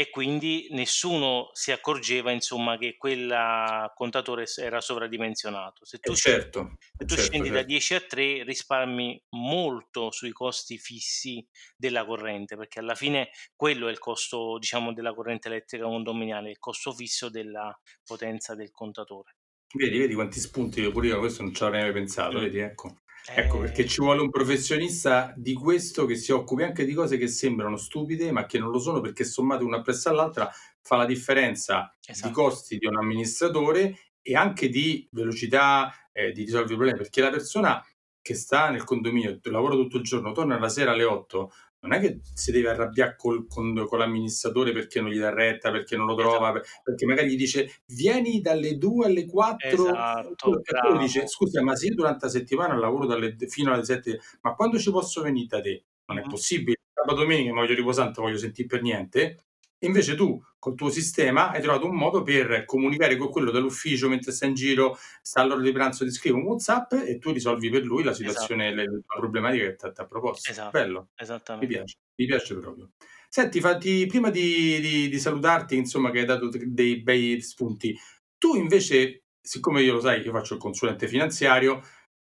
e 0.00 0.10
quindi 0.10 0.68
nessuno 0.70 1.50
si 1.54 1.72
accorgeva 1.72 2.30
insomma 2.30 2.78
che 2.78 2.96
quel 2.96 3.90
contatore 3.96 4.44
era 4.56 4.80
sovradimensionato. 4.80 5.84
Se 5.84 5.98
tu, 5.98 6.12
eh 6.12 6.14
certo, 6.14 6.76
se 6.96 7.04
tu 7.04 7.16
certo, 7.16 7.22
scendi 7.22 7.48
certo. 7.48 7.62
da 7.62 7.66
10 7.66 7.94
a 7.94 8.00
3 8.02 8.42
risparmi 8.44 9.20
molto 9.30 10.12
sui 10.12 10.30
costi 10.30 10.78
fissi 10.78 11.44
della 11.76 12.06
corrente, 12.06 12.56
perché 12.56 12.78
alla 12.78 12.94
fine 12.94 13.30
quello 13.56 13.88
è 13.88 13.90
il 13.90 13.98
costo 13.98 14.56
diciamo 14.60 14.92
della 14.92 15.12
corrente 15.12 15.48
elettrica 15.48 15.86
condominiale, 15.86 16.50
il 16.50 16.60
costo 16.60 16.92
fisso 16.92 17.28
della 17.28 17.76
potenza 18.04 18.54
del 18.54 18.70
contatore. 18.70 19.34
Vedi, 19.74 19.98
vedi 19.98 20.14
quanti 20.14 20.38
spunti 20.38 20.88
pure 20.92 21.08
io 21.08 21.18
questo 21.18 21.42
non 21.42 21.52
ci 21.52 21.64
avrei 21.64 21.82
mai 21.82 21.92
pensato, 21.92 22.38
mm. 22.38 22.40
vedi, 22.40 22.58
ecco. 22.60 23.00
Ecco 23.34 23.58
perché 23.58 23.86
ci 23.86 24.00
vuole 24.00 24.22
un 24.22 24.30
professionista 24.30 25.32
di 25.36 25.52
questo 25.52 26.06
che 26.06 26.16
si 26.16 26.32
occupi 26.32 26.62
anche 26.62 26.84
di 26.84 26.94
cose 26.94 27.18
che 27.18 27.28
sembrano 27.28 27.76
stupide, 27.76 28.32
ma 28.32 28.46
che 28.46 28.58
non 28.58 28.70
lo 28.70 28.78
sono 28.78 29.00
perché 29.00 29.24
sommate 29.24 29.64
una 29.64 29.82
presso 29.82 30.08
all'altra 30.08 30.50
fa 30.80 30.96
la 30.96 31.04
differenza 31.04 31.94
esatto. 32.04 32.28
di 32.28 32.34
costi 32.34 32.78
di 32.78 32.86
un 32.86 32.96
amministratore 32.96 33.98
e 34.22 34.34
anche 34.34 34.68
di 34.68 35.06
velocità 35.10 35.92
eh, 36.12 36.32
di 36.32 36.44
risolvere 36.44 36.72
i 36.72 36.76
problemi. 36.76 36.98
Perché 36.98 37.20
la 37.20 37.30
persona 37.30 37.84
che 38.20 38.34
sta 38.34 38.70
nel 38.70 38.84
condominio, 38.84 39.38
lavora 39.44 39.74
tutto 39.74 39.98
il 39.98 40.02
giorno, 40.02 40.32
torna 40.32 40.58
la 40.58 40.68
sera 40.68 40.92
alle 40.92 41.04
8, 41.04 41.50
non 41.88 41.98
è 41.98 42.00
che 42.00 42.20
si 42.34 42.52
deve 42.52 42.68
arrabbiare 42.68 43.16
col, 43.16 43.46
con, 43.48 43.86
con, 43.86 43.98
l'amministratore 43.98 44.72
perché 44.72 45.00
non 45.00 45.10
gli 45.10 45.18
dà 45.18 45.32
retta, 45.32 45.70
perché 45.70 45.96
non 45.96 46.06
lo 46.06 46.14
trova, 46.14 46.50
esatto. 46.50 46.80
perché 46.84 47.06
magari 47.06 47.30
gli 47.30 47.36
dice 47.36 47.80
vieni 47.86 48.40
dalle 48.40 48.76
2 48.76 49.06
alle 49.06 49.26
4 49.26 49.68
esatto, 49.68 50.62
e 50.62 50.98
dice 50.98 51.26
scusa 51.26 51.62
ma 51.62 51.74
se 51.74 51.86
io 51.86 51.94
durante 51.94 52.26
la 52.26 52.30
settimana 52.30 52.76
lavoro 52.76 53.06
dalle, 53.06 53.34
fino 53.48 53.72
alle 53.72 53.84
7 53.84 54.20
ma 54.42 54.54
quando 54.54 54.78
ci 54.78 54.90
posso 54.90 55.22
venire 55.22 55.46
da 55.48 55.60
te? 55.60 55.84
Non 56.06 56.18
mm-hmm. 56.18 56.26
è 56.26 56.30
possibile, 56.30 56.76
sabato 56.92 57.20
domenica 57.22 57.52
mi 57.52 57.60
voglio 57.60 57.74
riposare, 57.74 58.12
non 58.14 58.24
voglio 58.26 58.38
sentire 58.38 58.68
per 58.68 58.82
niente 58.82 59.47
Invece 59.82 60.16
tu, 60.16 60.42
col 60.58 60.74
tuo 60.74 60.90
sistema, 60.90 61.50
hai 61.50 61.62
trovato 61.62 61.86
un 61.86 61.94
modo 61.94 62.22
per 62.22 62.64
comunicare 62.64 63.16
con 63.16 63.30
quello 63.30 63.52
dell'ufficio 63.52 64.08
mentre 64.08 64.32
sta 64.32 64.46
in 64.46 64.54
giro, 64.54 64.98
sta 65.22 65.40
all'ora 65.40 65.60
di 65.60 65.70
pranzo, 65.70 66.04
ti 66.04 66.10
scrive 66.10 66.36
un 66.36 66.44
WhatsApp 66.44 66.94
e 66.94 67.18
tu 67.18 67.30
risolvi 67.30 67.70
per 67.70 67.84
lui 67.84 68.02
la 68.02 68.12
situazione, 68.12 68.72
esatto. 68.72 68.90
la 68.90 69.16
problematica 69.18 69.66
che 69.66 69.76
ti 69.76 70.00
ha 70.00 70.06
proposto. 70.06 70.50
Esatto. 70.50 70.70
Bello. 70.70 71.08
Esattamente. 71.14 71.66
Mi 71.66 71.72
piace, 71.72 71.96
mi 72.16 72.26
piace 72.26 72.56
proprio. 72.56 72.90
Senti, 73.28 73.60
fatti, 73.60 74.06
prima 74.06 74.30
di, 74.30 74.80
di, 74.80 75.08
di, 75.08 75.18
salutarti, 75.20 75.76
insomma, 75.76 76.10
che 76.10 76.20
hai 76.20 76.24
dato 76.24 76.48
dei 76.50 77.02
bei 77.02 77.40
spunti, 77.40 77.96
tu 78.36 78.56
invece, 78.56 79.24
siccome 79.40 79.82
io 79.82 79.92
lo 79.92 80.00
sai, 80.00 80.22
io 80.22 80.32
faccio 80.32 80.54
il 80.54 80.60
consulente 80.60 81.06
finanziario, 81.06 81.82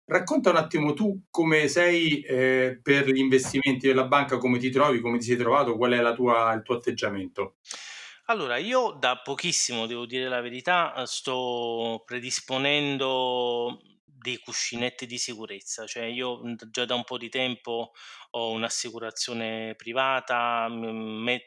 Racconta 0.09 0.49
un 0.49 0.55
attimo 0.55 0.93
tu 0.93 1.25
come 1.29 1.67
sei 1.67 2.21
eh, 2.21 2.79
per 2.81 3.07
gli 3.07 3.19
investimenti 3.19 3.85
della 3.85 4.07
banca, 4.07 4.39
come 4.39 4.57
ti 4.57 4.71
trovi, 4.71 5.01
come 5.01 5.19
ti 5.19 5.25
sei 5.25 5.37
trovato, 5.37 5.77
qual 5.77 5.91
è 5.91 6.15
tua, 6.15 6.51
il 6.53 6.63
tuo 6.63 6.77
atteggiamento? 6.77 7.57
Allora, 8.25 8.57
io 8.57 8.97
da 8.99 9.21
pochissimo, 9.23 9.85
devo 9.85 10.07
dire 10.07 10.27
la 10.27 10.41
verità, 10.41 11.05
sto 11.05 12.01
predisponendo 12.07 13.79
dei 14.03 14.37
cuscinetti 14.37 15.05
di 15.05 15.19
sicurezza, 15.19 15.85
cioè 15.85 16.05
io 16.05 16.41
già 16.71 16.85
da 16.85 16.95
un 16.95 17.03
po' 17.03 17.19
di 17.19 17.29
tempo 17.29 17.91
ho 18.31 18.51
un'assicurazione 18.51 19.75
privata, 19.75 20.67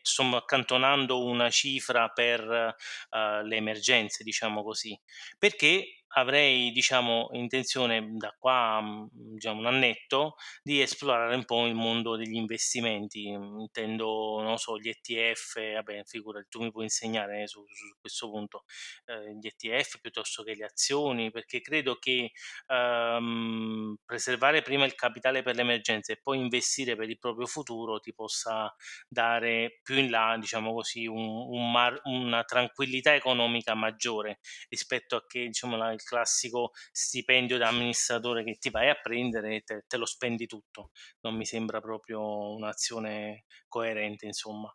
sto 0.03 0.37
accantonando 0.37 1.25
una 1.25 1.51
cifra 1.51 2.11
per 2.11 2.43
uh, 2.45 3.45
le 3.45 3.57
emergenze, 3.57 4.23
diciamo 4.23 4.63
così, 4.63 4.99
perché 5.37 6.02
avrei 6.15 6.71
diciamo 6.73 7.29
intenzione 7.33 8.17
da 8.17 8.35
qua 8.39 8.77
a 8.77 9.07
diciamo, 9.11 9.61
un 9.61 9.67
annetto 9.67 10.37
di 10.63 10.81
esplorare 10.81 11.35
un 11.35 11.45
po' 11.45 11.67
il 11.67 11.75
mondo 11.75 12.17
degli 12.17 12.35
investimenti. 12.35 13.27
Intendo 13.29 14.41
non 14.43 14.59
so 14.59 14.79
gli 14.79 14.89
ETF 14.89 15.75
vabbè 15.75 16.03
figurati 16.05 16.47
tu 16.49 16.63
mi 16.63 16.71
puoi 16.71 16.85
insegnare 16.85 17.47
su, 17.47 17.65
su 17.69 17.97
questo 18.01 18.31
punto 18.31 18.65
eh, 19.07 19.35
gli 19.39 19.47
ETF 19.47 20.01
piuttosto 20.01 20.43
che 20.43 20.55
le 20.55 20.65
azioni 20.65 21.31
perché 21.31 21.61
credo 21.61 21.97
che 21.97 22.33
ehm, 22.67 23.97
preservare 24.05 24.63
prima 24.63 24.85
il 24.85 24.95
capitale 24.95 25.43
per 25.43 25.55
le 25.55 25.63
emergenze 25.63 26.13
e 26.13 26.21
poi 26.23 26.39
investire 26.39 26.97
per 26.97 27.09
il 27.09 27.19
proprio 27.19 27.47
futuro 27.47 28.01
ti 28.01 28.13
possa 28.15 28.75
dare 29.09 29.81
più 29.83 29.97
in 29.97 30.11
là 30.11 30.37
diciamo 30.39 30.73
così 30.73 31.07
un, 31.07 31.19
un 31.19 31.71
mar- 31.71 32.01
una 32.05 32.45
tranquillità 32.45 33.15
economica 33.15 33.75
maggiore 33.75 34.39
rispetto 34.69 35.17
a 35.17 35.25
che 35.27 35.47
diciamo 35.47 35.77
la, 35.77 35.95
il 36.03 36.09
classico 36.09 36.73
stipendio 36.91 37.59
da 37.59 37.69
amministratore 37.69 38.45
che 38.45 38.57
ti 38.59 38.71
vai 38.71 38.89
a 38.91 38.99
prendere 39.01 39.57
e 39.57 39.61
te, 39.63 39.85
te 39.87 39.97
lo 39.97 40.05
spendi 40.05 40.47
tutto. 40.47 40.91
Non 41.21 41.37
mi 41.37 41.47
sembra 41.47 41.81
proprio 41.81 42.55
un'azione 42.55 43.45
coerente, 43.69 44.27
insomma. 44.27 44.75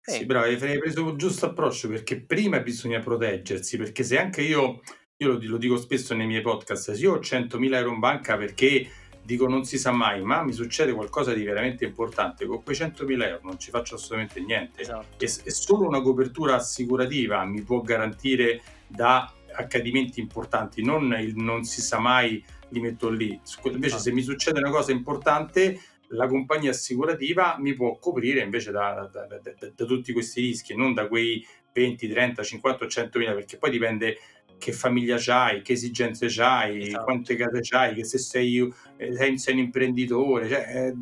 Sì, 0.00 0.24
bravo, 0.24 0.46
hai 0.46 0.56
preso 0.56 1.06
il 1.06 1.16
giusto 1.16 1.46
approccio 1.46 1.88
perché 1.88 2.24
prima 2.24 2.60
bisogna 2.60 2.98
proteggersi, 3.00 3.76
perché 3.76 4.02
se 4.04 4.18
anche 4.18 4.40
io, 4.40 4.80
io 5.16 5.28
lo, 5.28 5.38
lo 5.42 5.58
dico 5.58 5.76
spesso 5.76 6.14
nei 6.14 6.26
miei 6.26 6.40
podcast, 6.40 6.92
se 6.92 7.00
io 7.02 7.14
ho 7.14 7.18
100.000 7.18 7.74
euro 7.74 7.92
in 7.92 7.98
banca 7.98 8.38
perché 8.38 8.88
dico 9.28 9.46
non 9.46 9.64
si 9.64 9.76
sa 9.76 9.90
mai, 9.90 10.22
ma 10.22 10.42
mi 10.42 10.52
succede 10.52 10.94
qualcosa 10.94 11.34
di 11.34 11.44
veramente 11.44 11.84
importante, 11.84 12.46
con 12.46 12.62
quei 12.62 12.74
100.000 12.74 13.22
euro 13.26 13.40
non 13.42 13.58
ci 13.58 13.68
faccio 13.70 13.96
assolutamente 13.96 14.40
niente. 14.40 14.80
Esatto. 14.80 15.22
E, 15.22 15.24
e 15.26 15.50
solo 15.50 15.86
una 15.86 16.00
copertura 16.00 16.54
assicurativa 16.54 17.44
mi 17.44 17.60
può 17.60 17.82
garantire 17.82 18.62
da 18.86 19.30
accadimenti 19.58 20.20
importanti, 20.20 20.82
non 20.82 21.14
il 21.18 21.36
non 21.36 21.64
si 21.64 21.80
sa 21.80 21.98
mai 21.98 22.42
li 22.70 22.80
metto 22.80 23.08
lì. 23.08 23.38
Invece 23.64 23.98
se 23.98 24.12
mi 24.12 24.22
succede 24.22 24.58
una 24.58 24.70
cosa 24.70 24.92
importante, 24.92 25.80
la 26.08 26.26
compagnia 26.26 26.70
assicurativa 26.70 27.56
mi 27.58 27.74
può 27.74 27.98
coprire 27.98 28.40
invece 28.40 28.70
da, 28.70 29.08
da, 29.12 29.26
da, 29.26 29.40
da 29.74 29.84
tutti 29.84 30.12
questi 30.12 30.40
rischi, 30.40 30.74
non 30.74 30.94
da 30.94 31.06
quei 31.06 31.44
20, 31.72 32.08
30, 32.08 32.42
50 32.42 32.84
o 32.84 32.88
100 32.88 33.18
mila, 33.18 33.34
perché 33.34 33.58
poi 33.58 33.70
dipende 33.70 34.18
che 34.58 34.72
famiglia 34.72 35.16
c'hai, 35.18 35.62
che 35.62 35.74
esigenze 35.74 36.26
c'hai, 36.28 36.88
esatto. 36.88 37.04
quante 37.04 37.36
case 37.36 37.60
c'hai, 37.60 37.94
che 37.94 38.04
se 38.04 38.18
sei, 38.18 38.72
eh, 38.96 39.14
sei, 39.14 39.38
sei 39.38 39.54
un 39.54 39.60
imprenditore, 39.60 40.48
cioè, 40.48 40.64
eh, 40.74 40.94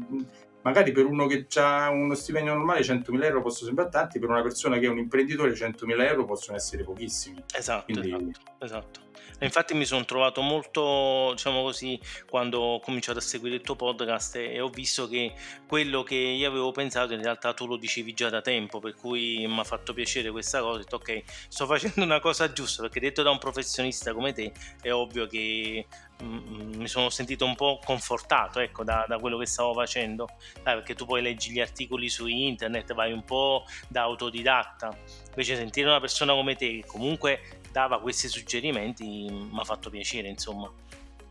magari 0.67 0.91
per 0.91 1.07
uno 1.07 1.29
che 1.29 1.47
ha 1.61 1.91
uno 1.91 2.15
stipendio 2.15 2.53
normale 2.53 2.81
100.000 2.81 3.23
euro 3.23 3.41
possono 3.41 3.67
sembrare 3.67 3.89
tanti, 3.89 4.19
per 4.19 4.29
una 4.29 4.43
persona 4.43 4.79
che 4.79 4.87
è 4.87 4.89
un 4.89 4.99
imprenditore 4.99 5.53
100.000 5.53 6.01
euro 6.09 6.25
possono 6.25 6.57
essere 6.57 6.83
pochissimi. 6.83 7.41
Esatto, 7.57 7.85
Quindi... 7.85 8.09
esatto, 8.09 8.65
esatto. 8.65 9.01
Infatti 9.41 9.75
mi 9.75 9.85
sono 9.85 10.05
trovato 10.07 10.41
molto, 10.41 11.33
diciamo 11.33 11.63
così, 11.63 12.01
quando 12.29 12.59
ho 12.59 12.81
cominciato 12.81 13.19
a 13.19 13.21
seguire 13.21 13.57
il 13.57 13.61
tuo 13.61 13.77
podcast 13.77 14.37
e 14.37 14.61
ho 14.61 14.69
visto 14.71 15.07
che 15.09 15.35
quello 15.69 16.03
che 16.03 16.15
io 16.15 16.49
avevo 16.49 16.73
pensato 16.73 17.13
in 17.13 17.23
realtà 17.23 17.53
tu 17.53 17.67
lo 17.67 17.77
dicevi 17.77 18.15
già 18.15 18.31
da 18.31 18.41
tempo, 18.41 18.79
per 18.79 18.95
cui 18.95 19.47
mi 19.47 19.59
ha 19.59 19.65
fatto 19.65 19.93
piacere 19.93 20.31
questa 20.31 20.61
cosa, 20.61 20.73
ho 20.73 20.79
detto 20.79 20.97
ok, 20.97 21.23
sto 21.49 21.67
facendo 21.67 22.03
una 22.03 22.19
cosa 22.19 22.51
giusta, 22.51 22.81
perché 22.83 22.99
detto 22.99 23.23
da 23.23 23.31
un 23.31 23.39
professionista 23.39 24.15
come 24.15 24.33
te 24.33 24.53
è 24.81 24.91
ovvio 24.91 25.27
che 25.27 25.87
mm, 26.23 26.75
mi 26.77 26.89
sono 26.89 27.11
sentito 27.11 27.45
un 27.45 27.57
po' 27.57 27.79
confortato 27.85 28.61
ecco, 28.61 28.85
da, 28.85 29.05
da 29.07 29.19
quello 29.19 29.37
che 29.37 29.47
stavo 29.47 29.75
facendo, 29.75 30.29
Dai, 30.63 30.77
perché 30.77 30.95
tu 30.95 31.05
poi 31.05 31.21
leggi 31.21 31.53
gli 31.53 31.61
articoli 31.61 32.09
su 32.09 32.27
internet, 32.27 32.95
vai 32.95 33.13
un 33.13 33.23
po' 33.23 33.67
da 33.87 34.01
autodidatta, 34.03 34.97
invece 35.29 35.57
sentire 35.57 35.89
una 35.89 36.01
persona 36.01 36.33
come 36.33 36.57
te 36.57 36.81
che 36.81 36.85
comunque 36.87 37.65
dava 37.77 38.01
questi 38.01 38.29
suggerimenti 38.29 39.05
mi 39.05 39.59
ha 39.59 39.65
fatto 39.65 39.91
piacere, 39.91 40.29
insomma. 40.29 40.73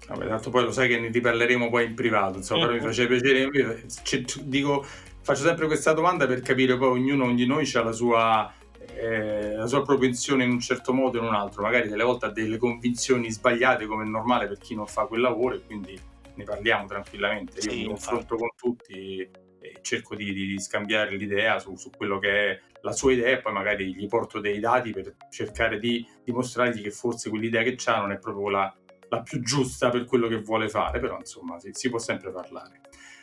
Vabbè, 0.07 0.27
tanto 0.27 0.51
poi 0.51 0.63
lo 0.63 0.71
sai 0.71 0.87
che 0.87 0.99
ne 0.99 1.07
riparleremo 1.07 1.71
poi 1.71 1.85
in 1.85 1.95
privato, 1.95 2.37
insomma, 2.37 2.67
mm-hmm. 2.67 2.69
però 2.69 2.83
mi 2.83 2.93
faceva 2.93 3.15
piacere. 3.15 3.83
Cioè, 4.03 4.21
dico, 4.43 4.85
faccio 5.21 5.41
sempre 5.41 5.65
questa 5.65 5.93
domanda 5.93 6.27
per 6.27 6.41
capire 6.41 6.77
poi 6.77 6.99
ognuno 6.99 7.33
di 7.33 7.47
noi 7.47 7.67
ha 7.73 7.81
la 7.81 7.91
sua, 7.91 8.53
eh, 8.93 9.55
la 9.55 9.65
sua 9.65 9.81
propensione 9.81 10.43
in 10.43 10.51
un 10.51 10.59
certo 10.59 10.93
modo 10.93 11.17
o 11.17 11.21
in 11.21 11.27
un 11.29 11.33
altro. 11.33 11.63
Magari 11.63 11.89
delle 11.89 12.03
volte 12.03 12.27
ha 12.27 12.29
delle 12.29 12.57
convinzioni 12.57 13.31
sbagliate 13.31 13.87
come 13.87 14.03
è 14.03 14.07
normale 14.07 14.47
per 14.47 14.59
chi 14.59 14.75
non 14.75 14.85
fa 14.85 15.05
quel 15.05 15.21
lavoro 15.21 15.55
e 15.55 15.65
quindi 15.65 15.99
ne 16.35 16.43
parliamo 16.43 16.85
tranquillamente. 16.85 17.57
Io 17.61 17.71
sì, 17.71 17.77
mi 17.77 17.87
confronto 17.87 18.35
con 18.35 18.49
tutti 18.55 19.27
e 19.71 19.79
cerco 19.81 20.15
di, 20.15 20.33
di 20.33 20.59
scambiare 20.59 21.15
l'idea 21.15 21.59
su, 21.59 21.75
su 21.75 21.89
quello 21.95 22.19
che 22.19 22.51
è 22.51 22.59
la 22.81 22.91
sua 22.91 23.13
idea 23.13 23.31
e 23.31 23.41
poi 23.41 23.53
magari 23.53 23.95
gli 23.95 24.07
porto 24.07 24.39
dei 24.39 24.59
dati 24.59 24.91
per 24.91 25.15
cercare 25.29 25.79
di 25.79 26.05
dimostrargli 26.23 26.81
che 26.81 26.91
forse 26.91 27.29
quell'idea 27.29 27.63
che 27.63 27.77
ha 27.85 27.99
non 27.99 28.11
è 28.11 28.19
proprio 28.19 28.49
la, 28.49 28.75
la, 29.09 29.21
più 29.21 29.41
giusta 29.41 29.89
per 29.89 30.05
quello 30.05 30.27
che 30.27 30.41
vuole 30.41 30.69
fare, 30.69 30.99
però 30.99 31.17
insomma 31.17 31.59
si, 31.59 31.71
si 31.73 31.89
può 31.89 31.97
sempre 31.97 32.31
parlare. 32.31 32.81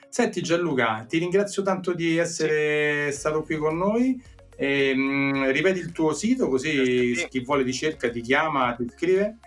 Senti 0.09 0.43
Gianluca, 0.43 1.07
ti 1.09 1.19
ringrazio 1.19 1.63
tanto 1.63 1.95
di 1.95 2.19
essere 2.19 3.11
sì. 3.13 3.19
stato 3.19 3.43
qui 3.43 3.57
con 3.57 3.77
noi. 3.79 4.21
E, 4.57 4.91
ehm, 4.91 4.99
mh, 4.99 5.51
ripeti 5.51 5.79
il 5.79 5.93
tuo 5.93 6.13
sito 6.13 6.49
così 6.49 7.15
sì. 7.15 7.29
chi 7.29 7.41
vuole 7.41 7.65
ti 7.65 7.73
cerca, 7.73 8.11
ti 8.11 8.21
chiama, 8.21 8.75
ti 8.75 8.87
scrive. 8.91 9.39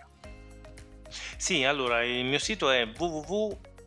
Sì, 1.37 1.63
allora 1.63 2.03
il 2.03 2.25
mio 2.25 2.39
sito 2.39 2.71
è 2.71 2.87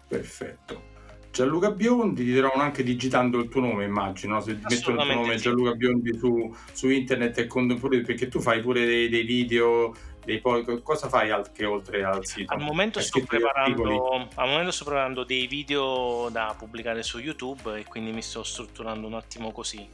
Perfetto. 0.08 0.96
Gianluca 1.30 1.72
Biondi, 1.72 2.24
ti 2.26 2.34
trovano 2.36 2.62
anche 2.64 2.82
digitando 2.82 3.40
il 3.40 3.50
tuo 3.50 3.60
nome, 3.62 3.86
immagino, 3.86 4.36
no? 4.36 4.42
se 4.42 4.54
mettono 4.54 5.02
il 5.02 5.06
tuo 5.06 5.14
nome 5.14 5.38
sì. 5.38 5.44
Gianluca 5.44 5.74
Biondi 5.74 6.18
su, 6.18 6.52
su 6.72 6.90
internet 6.90 7.38
e 7.38 7.46
contemporaneo, 7.46 8.06
perché 8.06 8.28
tu 8.28 8.40
fai 8.40 8.60
pure 8.62 8.84
dei, 8.86 9.08
dei 9.08 9.22
video, 9.24 9.94
dei 10.26 10.42
cosa 10.42 11.10
fai 11.10 11.30
anche 11.30 11.64
oltre 11.66 12.04
al 12.04 12.26
sito? 12.26 12.52
Al 12.52 12.62
momento, 12.62 13.00
sto 13.02 13.24
preparando, 13.24 14.28
al 14.34 14.48
momento 14.48 14.72
sto 14.72 14.86
preparando 14.86 15.24
dei 15.24 15.46
video 15.46 16.30
da 16.32 16.56
pubblicare 16.58 17.04
su 17.04 17.20
YouTube 17.20 17.80
e 17.80 17.86
quindi 17.86 18.12
mi 18.12 18.24
sto 18.24 18.42
strutturando 18.42 19.06
un 19.06 19.14
attimo 19.14 19.52
così. 19.52 19.88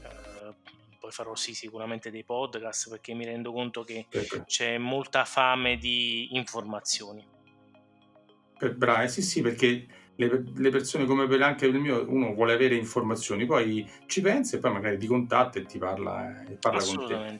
Farò 1.14 1.36
sì 1.36 1.53
sicuramente 1.53 2.09
dei 2.09 2.24
podcast 2.24 2.89
perché 2.89 3.14
mi 3.14 3.24
rendo 3.24 3.51
conto 3.51 3.84
che 3.84 4.07
Perfetto. 4.09 4.45
c'è 4.47 4.80
molta 4.80 5.26
fame 5.26 5.78
di 5.78 6.36
informazioni. 6.36 7.24
Per 8.57 8.76
bravo, 8.76 9.07
sì 9.07 9.22
sì, 9.22 9.41
perché 9.41 9.86
le, 10.16 10.43
le, 10.55 10.70
persone 10.72 11.05
come 11.05 11.28
per 11.28 11.39
anche 11.43 11.68
il 11.68 11.76
mio, 11.76 12.03
uno 12.09 12.34
vuole 12.34 12.53
avere 12.53 12.74
informazioni, 12.74 13.45
poi 13.45 13.88
ci 14.07 14.22
pensa 14.22 14.57
e 14.57 14.59
poi 14.59 14.72
magari 14.74 14.97
ti 14.97 15.05
contatta 15.05 15.59
e 15.59 15.66
ti 15.66 15.78
parla, 15.78 16.45
e 16.47 16.55
parla 16.55 16.84
con 16.84 17.07
te. 17.07 17.39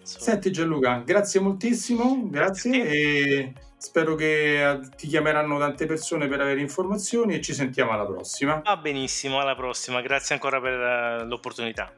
Senti 0.00 0.50
Gianluca, 0.50 1.02
grazie 1.04 1.40
moltissimo, 1.40 2.28
grazie, 2.30 2.70
grazie 2.70 2.90
e 2.90 3.52
spero 3.76 4.14
che 4.14 4.70
eh, 4.70 4.80
ti 4.96 5.08
chiameranno 5.08 5.58
tante 5.58 5.84
persone 5.84 6.26
per 6.26 6.40
avere 6.40 6.60
informazioni 6.62 7.34
e 7.34 7.42
ci 7.42 7.52
sentiamo 7.52 7.90
alla 7.90 8.06
prossima. 8.06 8.62
Va 8.64 8.78
benissimo, 8.78 9.40
alla 9.40 9.54
prossima, 9.54 10.00
grazie 10.00 10.34
ancora 10.34 10.58
per 10.58 10.72
eh, 10.72 11.24
l'opportunità. 11.26 11.92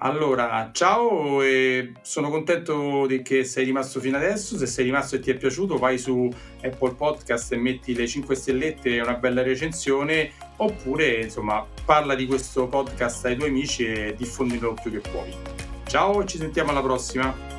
Allora, 0.00 0.70
ciao 0.72 1.42
e 1.42 1.92
sono 2.02 2.30
contento 2.30 3.04
di 3.06 3.20
che 3.20 3.42
sei 3.42 3.64
rimasto 3.64 3.98
fino 3.98 4.16
adesso. 4.16 4.56
Se 4.56 4.66
sei 4.66 4.84
rimasto 4.84 5.16
e 5.16 5.18
ti 5.18 5.32
è 5.32 5.36
piaciuto, 5.36 5.76
vai 5.76 5.98
su 5.98 6.30
Apple 6.62 6.94
Podcast 6.94 7.52
e 7.52 7.56
metti 7.56 7.94
le 7.94 8.06
5 8.06 8.32
stellette 8.36 8.94
e 8.94 9.00
una 9.00 9.14
bella 9.14 9.42
recensione, 9.42 10.30
oppure 10.58 11.22
insomma 11.22 11.66
parla 11.84 12.14
di 12.14 12.26
questo 12.26 12.68
podcast 12.68 13.24
ai 13.24 13.36
tuoi 13.36 13.48
amici 13.48 13.86
e 13.86 14.14
diffondilo 14.16 14.70
il 14.70 14.80
più 14.80 14.92
che 14.92 15.00
puoi. 15.00 15.34
Ciao, 15.88 16.24
ci 16.24 16.38
sentiamo 16.38 16.70
alla 16.70 16.82
prossima. 16.82 17.57